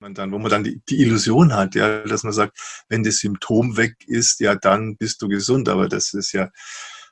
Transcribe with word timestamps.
man 0.00 0.14
dann, 0.14 0.32
wo 0.32 0.38
man 0.38 0.50
dann 0.50 0.64
die, 0.64 0.80
die, 0.88 1.02
Illusion 1.02 1.54
hat, 1.54 1.74
ja, 1.74 2.00
dass 2.00 2.22
man 2.22 2.32
sagt, 2.32 2.58
wenn 2.88 3.02
das 3.02 3.18
Symptom 3.18 3.76
weg 3.76 3.96
ist, 4.06 4.40
ja, 4.40 4.54
dann 4.54 4.96
bist 4.96 5.22
du 5.22 5.28
gesund. 5.28 5.68
Aber 5.68 5.88
das 5.88 6.14
ist 6.14 6.32
ja 6.32 6.50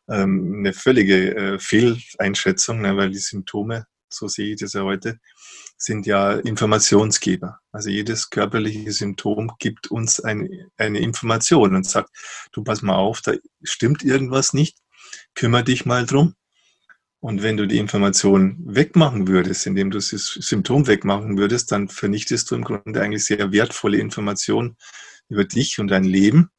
ähm, 0.08 0.56
eine 0.58 0.72
völlige 0.72 1.36
äh, 1.36 1.58
Fehleinschätzung, 1.58 2.80
ne, 2.80 2.96
weil 2.96 3.10
die 3.10 3.18
Symptome, 3.18 3.86
so 4.08 4.28
sehe 4.28 4.54
ich 4.54 4.60
das 4.60 4.72
ja 4.72 4.82
heute, 4.82 5.18
sind 5.76 6.06
ja 6.06 6.32
Informationsgeber. 6.32 7.60
Also 7.72 7.90
jedes 7.90 8.30
körperliche 8.30 8.90
Symptom 8.92 9.52
gibt 9.58 9.88
uns 9.88 10.20
eine, 10.20 10.68
eine 10.76 10.98
Information 10.98 11.74
und 11.76 11.86
sagt, 11.86 12.10
du 12.52 12.64
pass 12.64 12.82
mal 12.82 12.96
auf, 12.96 13.20
da 13.20 13.34
stimmt 13.62 14.02
irgendwas 14.02 14.52
nicht, 14.52 14.78
kümmere 15.34 15.64
dich 15.64 15.86
mal 15.86 16.06
drum. 16.06 16.34
Und 17.20 17.42
wenn 17.42 17.56
du 17.56 17.66
die 17.66 17.78
Information 17.78 18.56
wegmachen 18.64 19.26
würdest, 19.26 19.66
indem 19.66 19.90
du 19.90 19.98
das 19.98 20.08
Symptom 20.08 20.86
wegmachen 20.86 21.36
würdest, 21.36 21.72
dann 21.72 21.88
vernichtest 21.88 22.50
du 22.50 22.54
im 22.54 22.62
Grunde 22.62 23.00
eigentlich 23.00 23.24
sehr 23.24 23.50
wertvolle 23.50 23.98
Informationen 23.98 24.76
über 25.28 25.44
dich 25.44 25.80
und 25.80 25.88
dein 25.88 26.04
Leben. 26.04 26.50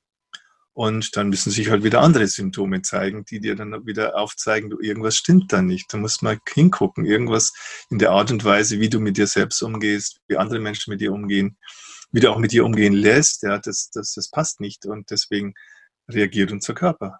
Und 0.73 1.15
dann 1.17 1.29
müssen 1.29 1.51
sich 1.51 1.69
halt 1.69 1.83
wieder 1.83 2.01
andere 2.01 2.27
Symptome 2.27 2.81
zeigen, 2.81 3.25
die 3.25 3.39
dir 3.39 3.55
dann 3.55 3.85
wieder 3.85 4.17
aufzeigen, 4.17 4.69
du, 4.69 4.79
irgendwas 4.79 5.15
stimmt 5.15 5.51
da 5.51 5.61
nicht. 5.61 5.93
Da 5.93 5.97
musst 5.97 6.23
mal 6.23 6.39
hingucken. 6.53 7.05
Irgendwas 7.05 7.53
in 7.89 7.99
der 7.99 8.11
Art 8.11 8.31
und 8.31 8.45
Weise, 8.45 8.79
wie 8.79 8.89
du 8.89 8.99
mit 8.99 9.17
dir 9.17 9.27
selbst 9.27 9.61
umgehst, 9.61 10.21
wie 10.27 10.37
andere 10.37 10.59
Menschen 10.59 10.91
mit 10.91 11.01
dir 11.01 11.11
umgehen, 11.11 11.57
wie 12.11 12.19
du 12.19 12.31
auch 12.31 12.37
mit 12.37 12.51
dir 12.51 12.65
umgehen 12.65 12.93
lässt, 12.93 13.43
ja, 13.43 13.59
das, 13.59 13.89
das, 13.91 14.13
das 14.13 14.29
passt 14.29 14.61
nicht. 14.61 14.85
Und 14.85 15.09
deswegen 15.11 15.53
reagiert 16.09 16.51
unser 16.51 16.73
Körper. 16.73 17.19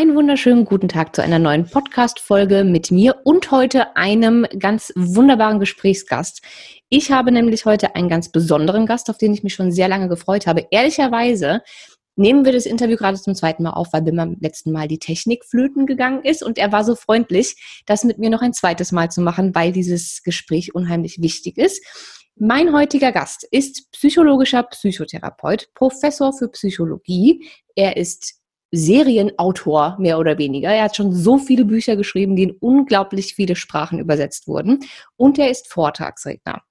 Einen 0.00 0.14
wunderschönen 0.14 0.64
guten 0.64 0.88
Tag 0.88 1.14
zu 1.14 1.22
einer 1.22 1.38
neuen 1.38 1.66
Podcast-Folge 1.66 2.64
mit 2.64 2.90
mir 2.90 3.20
und 3.22 3.50
heute 3.50 3.98
einem 3.98 4.46
ganz 4.58 4.94
wunderbaren 4.96 5.60
Gesprächsgast. 5.60 6.40
Ich 6.88 7.12
habe 7.12 7.30
nämlich 7.30 7.66
heute 7.66 7.94
einen 7.94 8.08
ganz 8.08 8.32
besonderen 8.32 8.86
Gast, 8.86 9.10
auf 9.10 9.18
den 9.18 9.34
ich 9.34 9.42
mich 9.42 9.52
schon 9.52 9.70
sehr 9.70 9.88
lange 9.88 10.08
gefreut 10.08 10.46
habe. 10.46 10.66
Ehrlicherweise 10.70 11.60
nehmen 12.16 12.46
wir 12.46 12.52
das 12.52 12.64
Interview 12.64 12.96
gerade 12.96 13.20
zum 13.20 13.34
zweiten 13.34 13.62
Mal 13.62 13.72
auf, 13.72 13.92
weil 13.92 14.00
beim 14.00 14.38
letzten 14.40 14.72
Mal 14.72 14.88
die 14.88 14.98
Technik 14.98 15.44
flöten 15.44 15.84
gegangen 15.84 16.24
ist 16.24 16.42
und 16.42 16.56
er 16.56 16.72
war 16.72 16.82
so 16.82 16.94
freundlich, 16.94 17.82
das 17.84 18.02
mit 18.02 18.16
mir 18.16 18.30
noch 18.30 18.40
ein 18.40 18.54
zweites 18.54 18.92
Mal 18.92 19.10
zu 19.10 19.20
machen, 19.20 19.54
weil 19.54 19.70
dieses 19.70 20.22
Gespräch 20.22 20.74
unheimlich 20.74 21.20
wichtig 21.20 21.58
ist. 21.58 21.84
Mein 22.36 22.72
heutiger 22.72 23.12
Gast 23.12 23.46
ist 23.50 23.92
psychologischer 23.92 24.62
Psychotherapeut, 24.62 25.68
Professor 25.74 26.32
für 26.32 26.48
Psychologie. 26.48 27.46
Er 27.74 27.98
ist 27.98 28.39
Serienautor, 28.72 29.96
mehr 29.98 30.18
oder 30.18 30.38
weniger. 30.38 30.70
Er 30.70 30.84
hat 30.84 30.96
schon 30.96 31.12
so 31.12 31.38
viele 31.38 31.64
Bücher 31.64 31.96
geschrieben, 31.96 32.36
die 32.36 32.44
in 32.44 32.56
unglaublich 32.60 33.34
viele 33.34 33.56
Sprachen 33.56 33.98
übersetzt 33.98 34.46
wurden. 34.46 34.80
Und 35.16 35.38
er 35.38 35.50
ist 35.50 35.72
Vortragsredner. 35.72 36.62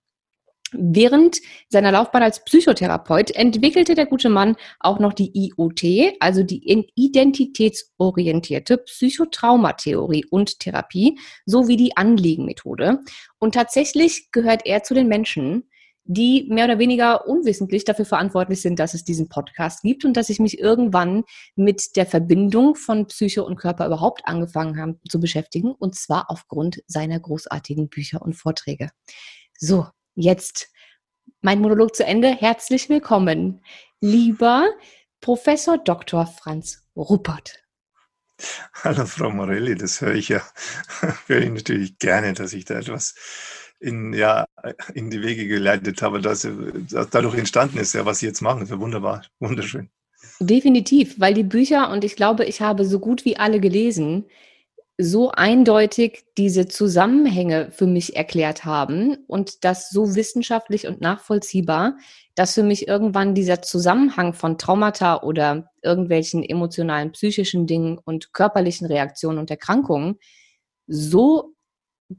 Während 0.72 1.40
seiner 1.68 1.92
Laufbahn 1.92 2.22
als 2.22 2.44
Psychotherapeut 2.46 3.32
entwickelte 3.32 3.96
der 3.96 4.06
gute 4.06 4.30
Mann 4.30 4.56
auch 4.80 5.00
noch 5.00 5.14
die 5.14 5.32
IOT, 5.34 6.16
also 6.20 6.44
die 6.44 6.88
identitätsorientierte 6.96 8.78
Psychotraumatheorie 8.78 10.26
und 10.30 10.60
Therapie, 10.60 11.18
sowie 11.46 11.76
die 11.76 11.98
Anliegenmethode. 11.98 13.00
Und 13.40 13.56
tatsächlich 13.56 14.32
gehört 14.32 14.62
er 14.66 14.84
zu 14.84 14.94
den 14.94 15.08
Menschen, 15.08 15.64
die 16.12 16.48
mehr 16.50 16.66
oder 16.66 16.80
weniger 16.80 17.28
unwissentlich 17.28 17.86
dafür 17.86 18.04
verantwortlich 18.04 18.64
sind, 18.64 18.80
dass 18.80 18.96
es 18.96 19.04
diesen 19.04 19.30
Podcast 19.30 19.84
gibt 19.84 20.06
und 20.06 20.18
dass 20.18 20.30
ich 20.30 20.40
mich 20.40 20.58
irgendwann 20.58 21.24
mit 21.56 21.96
der 21.96 22.08
Verbindung 22.08 22.74
von 22.74 23.06
Psyche 23.06 23.44
und 23.44 23.58
Körper 23.58 23.86
überhaupt 23.86 24.24
angefangen 24.26 24.82
habe 24.82 25.00
zu 25.08 25.20
beschäftigen 25.20 25.72
und 25.72 25.94
zwar 25.94 26.32
aufgrund 26.32 26.82
seiner 26.88 27.20
großartigen 27.20 27.90
Bücher 27.90 28.24
und 28.24 28.34
Vorträge. 28.34 28.90
So, 29.60 29.86
jetzt 30.16 30.72
mein 31.42 31.62
Monolog 31.62 31.96
zu 31.96 32.04
Ende. 32.04 32.30
Herzlich 32.30 32.90
willkommen, 32.90 33.64
lieber 34.02 34.68
Professor 35.22 35.78
Dr. 35.78 36.26
Franz 36.26 36.84
Ruppert. 36.96 37.64
Hallo 38.84 39.06
Frau 39.06 39.30
Morelli, 39.30 39.76
das 39.76 40.02
höre 40.02 40.16
ich 40.16 40.30
ja, 40.30 40.42
höre 41.28 41.42
ich 41.42 41.52
natürlich 41.52 42.00
gerne, 42.00 42.34
dass 42.34 42.54
ich 42.54 42.66
da 42.66 42.80
etwas 42.80 43.14
in, 43.80 44.14
ja, 44.14 44.46
in 44.94 45.10
die 45.10 45.22
Wege 45.22 45.48
geleitet 45.48 46.02
habe, 46.02 46.22
dass, 46.22 46.48
dass 46.92 47.10
dadurch 47.10 47.36
entstanden 47.36 47.78
ist, 47.78 47.94
ja, 47.94 48.06
was 48.06 48.20
Sie 48.20 48.28
jetzt 48.28 48.42
machen. 48.42 48.62
Das 48.62 48.72
ist 48.72 48.80
wunderbar, 48.80 49.24
wunderschön. 49.40 49.90
Definitiv, 50.40 51.20
weil 51.20 51.34
die 51.34 51.44
Bücher, 51.44 51.90
und 51.92 52.04
ich 52.04 52.16
glaube, 52.16 52.46
ich 52.46 52.62
habe 52.62 52.86
so 52.86 53.00
gut 53.00 53.26
wie 53.26 53.38
alle 53.38 53.60
gelesen, 53.60 54.26
so 55.02 55.32
eindeutig 55.32 56.26
diese 56.38 56.68
Zusammenhänge 56.68 57.72
für 57.72 57.88
mich 57.88 58.18
erklärt 58.18 58.66
haben 58.66 59.16
und 59.28 59.64
das 59.64 59.90
so 59.90 60.16
wissenschaftlich 60.16 60.88
und 60.88 61.00
nachvollziehbar, 61.00 61.98
dass 62.36 62.54
für 62.54 62.64
mich 62.64 62.90
irgendwann 62.90 63.34
dieser 63.34 63.62
Zusammenhang 63.62 64.34
von 64.34 64.58
Traumata 64.58 65.22
oder 65.24 65.72
irgendwelchen 65.82 66.44
emotionalen, 66.44 67.14
psychischen 67.14 67.66
Dingen 67.66 67.98
und 67.98 68.34
körperlichen 68.34 68.88
Reaktionen 68.88 69.40
und 69.40 69.50
Erkrankungen 69.50 70.20
so 70.86 71.54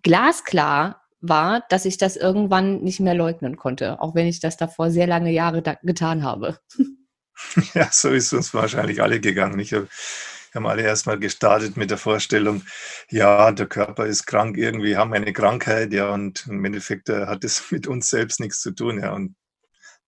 glasklar 0.03 1.00
war, 1.20 1.64
dass 1.69 1.84
ich 1.84 1.98
das 1.98 2.16
irgendwann 2.16 2.81
nicht 2.82 3.00
mehr 3.00 3.14
leugnen 3.14 3.56
konnte, 3.56 4.00
auch 4.00 4.14
wenn 4.14 4.26
ich 4.26 4.41
das 4.41 4.56
davor 4.56 4.91
sehr 4.91 5.06
lange 5.06 5.31
Jahre 5.31 5.62
getan 5.82 6.22
habe. 6.22 6.58
Ja, 7.72 7.88
so 7.91 8.10
ist 8.10 8.34
uns 8.34 8.53
wahrscheinlich 8.53 9.00
alle 9.00 9.19
gegangen. 9.19 9.58
Ich 9.60 9.72
habe 9.72 9.88
haben 10.54 10.66
alle 10.66 10.82
erstmal 10.82 11.19
gestartet 11.19 11.76
mit 11.76 11.91
der 11.91 11.98
Vorstellung, 11.98 12.62
ja, 13.10 13.53
der 13.53 13.66
Körper 13.66 14.06
ist 14.06 14.26
krank, 14.26 14.56
irgendwie 14.56 14.97
haben 14.97 15.10
wir 15.10 15.16
eine 15.16 15.32
Krankheit, 15.32 15.92
ja, 15.92 16.12
und 16.12 16.47
im 16.48 16.64
Endeffekt 16.64 17.08
äh, 17.08 17.26
hat 17.26 17.44
es 17.44 17.62
mit 17.70 17.87
uns 17.87 18.10
selbst 18.10 18.41
nichts 18.41 18.60
zu 18.60 18.72
tun, 18.72 19.00
ja, 19.00 19.12
und 19.12 19.37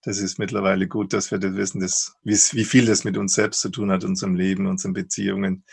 das 0.03 0.17
ist 0.17 0.37
mittlerweile 0.37 0.87
gut, 0.87 1.13
dass 1.13 1.31
wir 1.31 1.37
das 1.37 1.55
wissen, 1.55 1.79
dass, 1.79 2.13
wie, 2.23 2.33
wie 2.33 2.65
viel 2.65 2.85
das 2.85 3.05
mit 3.05 3.17
uns 3.17 3.35
selbst 3.35 3.61
zu 3.61 3.69
tun 3.69 3.89
hat, 3.89 4.03
unserem 4.03 4.35
Leben, 4.35 4.67
unseren 4.67 4.91
Beziehungen, 4.91 5.63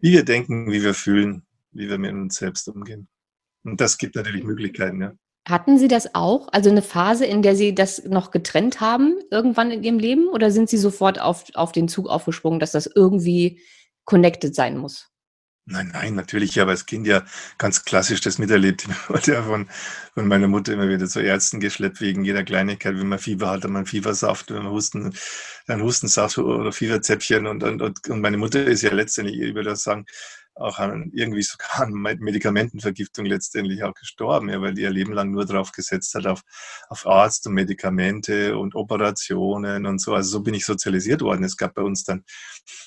wie 0.00 0.12
wir 0.12 0.24
denken, 0.24 0.72
wie 0.72 0.82
wir 0.82 0.94
fühlen, 0.94 1.46
wie 1.70 1.88
wir 1.88 1.98
mit 1.98 2.12
uns 2.12 2.36
selbst 2.36 2.68
umgehen. 2.68 3.08
Und 3.64 3.80
das 3.80 3.98
gibt 3.98 4.16
natürlich 4.16 4.44
Möglichkeiten, 4.44 5.00
ja. 5.00 5.12
Hatten 5.48 5.78
Sie 5.78 5.88
das 5.88 6.14
auch? 6.14 6.48
Also 6.52 6.68
eine 6.68 6.82
Phase, 6.82 7.24
in 7.24 7.40
der 7.40 7.56
Sie 7.56 7.74
das 7.74 8.04
noch 8.04 8.30
getrennt 8.30 8.80
haben, 8.80 9.16
irgendwann 9.30 9.70
in 9.70 9.82
Ihrem 9.82 9.98
Leben? 9.98 10.28
Oder 10.28 10.50
sind 10.50 10.68
Sie 10.68 10.76
sofort 10.76 11.18
auf, 11.18 11.44
auf 11.54 11.72
den 11.72 11.88
Zug 11.88 12.06
aufgesprungen, 12.08 12.60
dass 12.60 12.72
das 12.72 12.86
irgendwie 12.86 13.62
connected 14.04 14.54
sein 14.54 14.76
muss? 14.76 15.08
Nein, 15.70 15.90
nein, 15.92 16.14
natürlich. 16.14 16.50
Ich 16.50 16.58
habe 16.58 16.70
als 16.70 16.86
Kind 16.86 17.06
ja 17.06 17.24
ganz 17.58 17.84
klassisch 17.84 18.22
das 18.22 18.38
miterlebt. 18.38 18.86
Ich 18.88 18.88
wurde 19.08 19.32
ja 19.32 19.42
von, 19.42 19.68
von 20.14 20.26
meiner 20.26 20.48
Mutter 20.48 20.72
immer 20.72 20.88
wieder 20.88 21.06
zu 21.06 21.20
Ärzten 21.20 21.60
geschleppt 21.60 22.00
wegen 22.00 22.24
jeder 22.24 22.42
Kleinigkeit. 22.42 22.96
Wenn 22.98 23.08
man 23.08 23.18
Fieber 23.18 23.50
hat, 23.50 23.64
hat 23.64 23.70
man 23.70 23.84
Fiebersaft. 23.84 24.50
Wenn 24.50 24.62
man 24.64 24.72
Husten, 24.72 25.14
dann 25.66 25.82
Hustensaft 25.82 26.38
oder 26.38 26.72
Fieberzäpfchen. 26.72 27.46
Und, 27.46 27.62
und, 27.62 27.82
und 27.82 28.20
meine 28.20 28.38
Mutter 28.38 28.64
ist 28.64 28.82
ja 28.82 28.92
letztendlich, 28.92 29.40
ich 29.40 29.54
würde 29.54 29.76
sagen, 29.76 30.06
auch 30.58 30.78
an 30.78 31.10
irgendwie 31.12 31.42
sogar 31.42 31.80
an 31.80 31.92
Medikamentenvergiftung 31.92 33.26
letztendlich 33.26 33.82
auch 33.82 33.94
gestorben, 33.94 34.48
ja, 34.48 34.60
weil 34.60 34.74
die 34.74 34.82
ihr 34.82 34.90
Leben 34.90 35.12
lang 35.12 35.30
nur 35.30 35.46
darauf 35.46 35.72
gesetzt 35.72 36.14
hat, 36.14 36.26
auf, 36.26 36.42
auf 36.88 37.06
Arzt 37.06 37.46
und 37.46 37.54
Medikamente 37.54 38.58
und 38.58 38.74
Operationen 38.74 39.86
und 39.86 40.00
so. 40.00 40.14
Also 40.14 40.30
so 40.30 40.40
bin 40.42 40.54
ich 40.54 40.64
sozialisiert 40.64 41.22
worden. 41.22 41.44
Es 41.44 41.56
gab 41.56 41.74
bei 41.74 41.82
uns 41.82 42.04
dann 42.04 42.24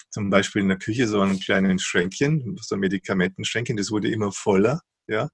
zum 0.10 0.30
Beispiel 0.30 0.62
in 0.62 0.70
der 0.70 0.78
Küche 0.78 1.08
so 1.08 1.22
ein 1.22 1.40
kleines 1.40 1.84
Schränkchen, 1.84 2.58
so 2.62 2.76
ein 2.76 2.82
Medikamentenschränkchen, 2.82 3.78
das 3.78 3.92
wurde 3.92 4.12
immer 4.12 4.32
voller, 4.32 4.82
ja. 5.08 5.30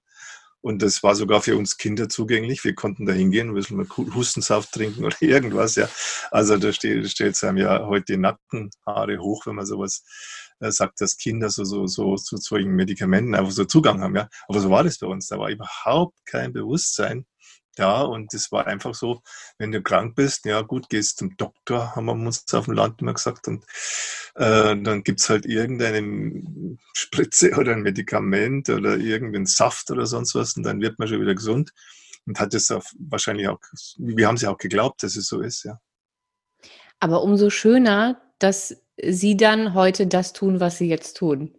Und 0.62 0.82
das 0.82 1.04
war 1.04 1.16
sogar 1.16 1.42
für 1.42 1.56
uns 1.56 1.78
Kinder 1.78 2.10
zugänglich. 2.10 2.64
Wir 2.64 2.74
konnten 2.74 3.06
da 3.06 3.14
hingehen, 3.14 3.54
bisschen 3.54 3.78
mal 3.78 3.88
Hustensaft 3.88 4.74
trinken 4.74 5.06
oder 5.06 5.16
irgendwas, 5.22 5.76
ja. 5.76 5.88
Also 6.32 6.58
da 6.58 6.74
steht, 6.74 7.10
steht 7.10 7.42
einem 7.44 7.58
ja 7.58 7.86
heute 7.86 8.14
die 8.14 8.18
Nackenhaare 8.18 9.20
hoch, 9.20 9.46
wenn 9.46 9.56
man 9.56 9.66
sowas 9.66 10.04
sagt, 10.60 11.02
dass 11.02 11.18
Kinder 11.18 11.50
so, 11.50 11.64
so, 11.64 11.86
so 11.88 12.16
zu 12.16 12.38
solchen 12.38 12.72
Medikamenten 12.72 13.36
einfach 13.36 13.52
so 13.52 13.66
Zugang 13.66 14.02
haben. 14.02 14.16
Ja? 14.16 14.30
Aber 14.48 14.60
so 14.60 14.70
war 14.70 14.84
das 14.84 14.98
bei 14.98 15.08
uns. 15.08 15.28
Da 15.28 15.38
war 15.38 15.50
überhaupt 15.50 16.18
kein 16.26 16.54
Bewusstsein 16.54 17.26
da 17.78 18.02
und 18.02 18.34
es 18.34 18.52
war 18.52 18.68
einfach 18.68 18.94
so, 18.94 19.22
wenn 19.58 19.72
du 19.72 19.82
krank 19.82 20.16
bist, 20.16 20.46
ja 20.46 20.62
gut, 20.62 20.90
gehst 20.90 21.20
zum 21.20 21.38
Doktor, 21.38 21.96
haben 21.96 22.06
wir 22.06 22.14
uns 22.14 22.52
auf 22.54 22.66
dem 22.66 22.74
Land 22.74 23.02
immer 23.02 23.14
gesagt 23.14 23.48
und 23.48 23.64
äh, 24.36 24.76
dann 24.76 25.04
es 25.06 25.30
halt 25.30 25.46
irgendeine 25.46 26.44
Spritze 26.94 27.52
oder 27.58 27.74
ein 27.74 27.82
Medikament 27.82 28.70
oder 28.70 28.98
irgendeinen 28.98 29.46
Saft 29.46 29.92
oder 29.92 30.06
sonst 30.06 30.36
was 30.36 30.58
und 30.58 30.64
dann 30.64 30.82
wird 30.82 31.00
man 31.00 31.08
schon 31.08 31.22
wieder 31.22 31.36
gesund 31.36 31.72
und 32.26 32.40
hat 32.40 32.54
es 32.54 32.70
wahrscheinlich 33.00 33.48
auch, 33.48 33.60
wir 33.98 34.28
haben 34.28 34.36
es 34.36 34.42
ja 34.42 34.52
auch 34.52 34.58
geglaubt, 34.58 35.04
dass 35.04 35.16
es 35.16 35.28
so 35.28 35.42
ist, 35.42 35.64
ja. 35.64 35.80
Aber 37.00 37.22
umso 37.22 37.52
schöner, 37.52 38.20
dass 38.40 38.76
Sie 39.04 39.38
dann 39.38 39.74
heute 39.74 40.08
das 40.08 40.34
tun, 40.34 40.60
was 40.60 40.78
Sie 40.78 40.88
jetzt 40.88 41.18
tun. 41.18 41.54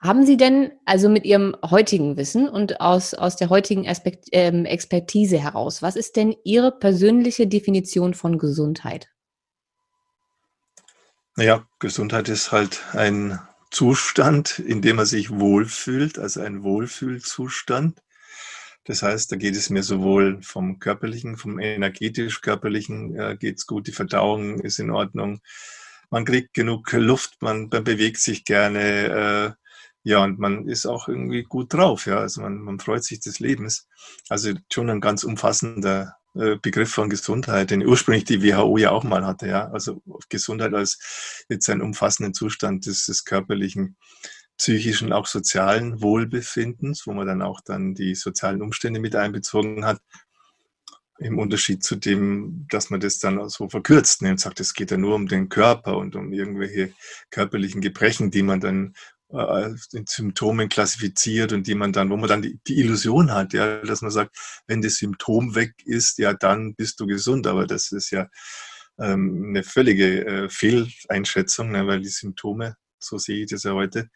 Haben 0.00 0.24
Sie 0.24 0.36
denn 0.36 0.70
also 0.84 1.08
mit 1.08 1.24
Ihrem 1.24 1.56
heutigen 1.68 2.16
Wissen 2.16 2.48
und 2.48 2.80
aus, 2.80 3.14
aus 3.14 3.34
der 3.36 3.48
heutigen 3.48 3.88
Aspekt, 3.88 4.26
ähm, 4.30 4.64
Expertise 4.64 5.38
heraus, 5.38 5.82
was 5.82 5.96
ist 5.96 6.16
denn 6.16 6.36
Ihre 6.44 6.70
persönliche 6.70 7.48
Definition 7.48 8.14
von 8.14 8.38
Gesundheit? 8.38 9.08
Naja, 11.34 11.66
Gesundheit 11.80 12.28
ist 12.28 12.52
halt 12.52 12.82
ein 12.92 13.40
Zustand, 13.70 14.58
in 14.60 14.82
dem 14.82 14.96
man 14.96 15.06
sich 15.06 15.30
wohlfühlt, 15.30 16.18
also 16.18 16.40
ein 16.40 16.62
Wohlfühlzustand. 16.62 18.00
Das 18.84 19.02
heißt, 19.02 19.30
da 19.30 19.36
geht 19.36 19.54
es 19.54 19.68
mir 19.68 19.82
sowohl 19.82 20.42
vom 20.42 20.78
körperlichen, 20.78 21.36
vom 21.36 21.58
energetisch-körperlichen 21.58 23.16
äh, 23.16 23.36
geht 23.38 23.58
es 23.58 23.66
gut, 23.66 23.86
die 23.86 23.92
Verdauung 23.92 24.60
ist 24.60 24.78
in 24.78 24.90
Ordnung, 24.90 25.40
man 26.10 26.24
kriegt 26.24 26.54
genug 26.54 26.92
Luft, 26.92 27.40
man, 27.40 27.68
man 27.70 27.84
bewegt 27.84 28.18
sich 28.18 28.44
gerne, 28.44 29.56
äh, 29.56 29.68
ja, 30.04 30.24
und 30.24 30.38
man 30.38 30.68
ist 30.68 30.86
auch 30.86 31.08
irgendwie 31.08 31.42
gut 31.42 31.74
drauf, 31.74 32.06
ja, 32.06 32.18
also 32.18 32.40
man, 32.40 32.58
man 32.58 32.78
freut 32.80 33.04
sich 33.04 33.20
des 33.20 33.40
Lebens. 33.40 33.88
Also 34.28 34.52
schon 34.72 34.90
ein 34.90 35.00
ganz 35.00 35.24
umfassender 35.24 36.14
äh, 36.34 36.56
Begriff 36.56 36.90
von 36.90 37.10
Gesundheit, 37.10 37.70
den 37.70 37.86
ursprünglich 37.86 38.24
die 38.24 38.42
WHO 38.42 38.78
ja 38.78 38.90
auch 38.90 39.04
mal 39.04 39.26
hatte, 39.26 39.48
ja, 39.48 39.68
also 39.70 40.02
Gesundheit 40.28 40.74
als 40.74 41.44
jetzt 41.48 41.68
einen 41.68 41.82
umfassenden 41.82 42.34
Zustand 42.34 42.86
des, 42.86 43.06
des 43.06 43.24
körperlichen, 43.24 43.96
psychischen, 44.58 45.12
auch 45.12 45.26
sozialen 45.26 46.02
Wohlbefindens, 46.02 47.06
wo 47.06 47.12
man 47.12 47.26
dann 47.26 47.42
auch 47.42 47.60
dann 47.60 47.94
die 47.94 48.14
sozialen 48.14 48.60
Umstände 48.60 49.00
mit 49.00 49.14
einbezogen 49.14 49.84
hat. 49.84 50.00
Im 51.18 51.38
Unterschied 51.38 51.82
zu 51.82 51.96
dem, 51.96 52.66
dass 52.70 52.90
man 52.90 53.00
das 53.00 53.18
dann 53.18 53.48
so 53.48 53.68
verkürzt 53.68 54.22
und 54.22 54.38
sagt, 54.38 54.60
es 54.60 54.74
geht 54.74 54.90
ja 54.90 54.96
nur 54.96 55.16
um 55.16 55.26
den 55.26 55.48
Körper 55.48 55.96
und 55.96 56.14
um 56.14 56.32
irgendwelche 56.32 56.92
körperlichen 57.30 57.80
Gebrechen, 57.80 58.30
die 58.30 58.42
man 58.42 58.60
dann 58.60 58.94
äh, 59.30 59.74
in 59.92 60.06
Symptomen 60.06 60.68
klassifiziert 60.68 61.52
und 61.52 61.66
die 61.66 61.74
man 61.74 61.92
dann, 61.92 62.10
wo 62.10 62.16
man 62.16 62.28
dann 62.28 62.42
die, 62.42 62.58
die, 62.66 62.78
Illusion 62.80 63.32
hat, 63.32 63.52
ja, 63.52 63.80
dass 63.82 64.00
man 64.00 64.10
sagt, 64.10 64.36
wenn 64.66 64.80
das 64.80 64.96
Symptom 64.96 65.54
weg 65.54 65.74
ist, 65.84 66.18
ja, 66.18 66.32
dann 66.34 66.74
bist 66.74 67.00
du 67.00 67.06
gesund. 67.06 67.46
Aber 67.46 67.66
das 67.66 67.92
ist 67.92 68.10
ja 68.10 68.28
ähm, 68.98 69.46
eine 69.50 69.64
völlige 69.64 70.26
äh, 70.26 70.48
Fehleinschätzung, 70.48 71.72
ne, 71.72 71.86
weil 71.86 72.00
die 72.00 72.08
Symptome, 72.08 72.76
so 72.98 73.18
sehe 73.18 73.44
ich 73.44 73.50
das 73.50 73.64
ja 73.64 73.72
heute, 73.72 74.08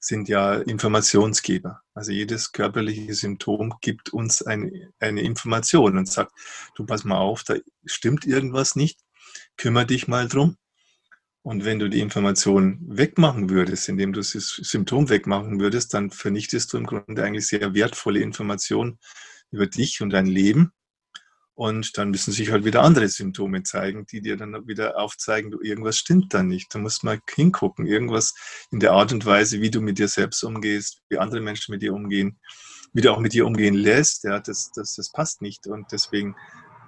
sind 0.00 0.28
ja 0.28 0.54
Informationsgeber. 0.54 1.82
Also 1.94 2.10
jedes 2.10 2.52
körperliche 2.52 3.14
Symptom 3.14 3.74
gibt 3.82 4.08
uns 4.12 4.42
eine, 4.42 4.90
eine 4.98 5.20
Information 5.20 5.98
und 5.98 6.08
sagt, 6.08 6.32
du 6.74 6.86
pass 6.86 7.04
mal 7.04 7.18
auf, 7.18 7.44
da 7.44 7.56
stimmt 7.84 8.26
irgendwas 8.26 8.74
nicht, 8.74 8.98
kümmere 9.56 9.86
dich 9.86 10.08
mal 10.08 10.26
drum. 10.26 10.56
Und 11.42 11.64
wenn 11.64 11.78
du 11.78 11.88
die 11.88 12.00
Information 12.00 12.78
wegmachen 12.82 13.48
würdest, 13.50 13.88
indem 13.88 14.12
du 14.12 14.20
das 14.20 14.30
Symptom 14.30 15.08
wegmachen 15.08 15.60
würdest, 15.60 15.94
dann 15.94 16.10
vernichtest 16.10 16.72
du 16.72 16.78
im 16.78 16.86
Grunde 16.86 17.22
eigentlich 17.22 17.46
sehr 17.46 17.74
wertvolle 17.74 18.20
Informationen 18.20 18.98
über 19.50 19.66
dich 19.66 20.00
und 20.00 20.10
dein 20.10 20.26
Leben. 20.26 20.72
Und 21.60 21.98
dann 21.98 22.08
müssen 22.08 22.32
sich 22.32 22.50
halt 22.50 22.64
wieder 22.64 22.80
andere 22.80 23.06
Symptome 23.06 23.62
zeigen, 23.64 24.06
die 24.06 24.22
dir 24.22 24.38
dann 24.38 24.66
wieder 24.66 24.98
aufzeigen, 24.98 25.50
du, 25.50 25.60
irgendwas 25.60 25.98
stimmt 25.98 26.32
da 26.32 26.42
nicht. 26.42 26.74
Du 26.74 26.78
musst 26.78 27.04
mal 27.04 27.20
hingucken, 27.34 27.86
irgendwas 27.86 28.32
in 28.70 28.80
der 28.80 28.92
Art 28.92 29.12
und 29.12 29.26
Weise, 29.26 29.60
wie 29.60 29.70
du 29.70 29.82
mit 29.82 29.98
dir 29.98 30.08
selbst 30.08 30.42
umgehst, 30.42 31.02
wie 31.10 31.18
andere 31.18 31.42
Menschen 31.42 31.72
mit 31.72 31.82
dir 31.82 31.92
umgehen, 31.92 32.40
wie 32.94 33.02
du 33.02 33.12
auch 33.12 33.18
mit 33.18 33.34
dir 33.34 33.44
umgehen 33.44 33.74
lässt, 33.74 34.24
ja, 34.24 34.40
das, 34.40 34.70
das, 34.74 34.94
das 34.94 35.12
passt 35.12 35.42
nicht. 35.42 35.66
Und 35.66 35.92
deswegen 35.92 36.34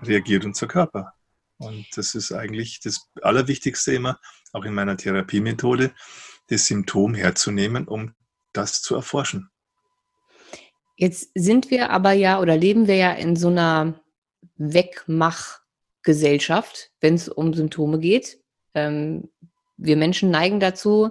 reagiert 0.04 0.46
unser 0.46 0.69
Körper. 0.69 1.12
Und 1.58 1.84
das 1.94 2.14
ist 2.14 2.32
eigentlich 2.32 2.80
das 2.80 3.10
Allerwichtigste 3.20 3.92
immer, 3.92 4.20
auch 4.54 4.64
in 4.64 4.72
meiner 4.72 4.96
Therapiemethode, 4.96 5.92
das 6.48 6.64
Symptom 6.64 7.12
herzunehmen, 7.12 7.86
um 7.86 8.14
das 8.54 8.80
zu 8.80 8.94
erforschen. 8.94 9.50
Jetzt 10.96 11.30
sind 11.34 11.70
wir 11.70 11.90
aber 11.90 12.12
ja 12.12 12.40
oder 12.40 12.56
leben 12.56 12.86
wir 12.86 12.96
ja 12.96 13.12
in 13.12 13.36
so 13.36 13.48
einer 13.48 14.01
Wegmachgesellschaft, 14.56 16.91
wenn 17.00 17.15
es 17.15 17.29
um 17.29 17.55
Symptome 17.55 17.99
geht. 17.99 18.39
Ähm, 18.75 19.31
wir 19.77 19.97
Menschen 19.97 20.31
neigen 20.31 20.61
dazu, 20.61 21.11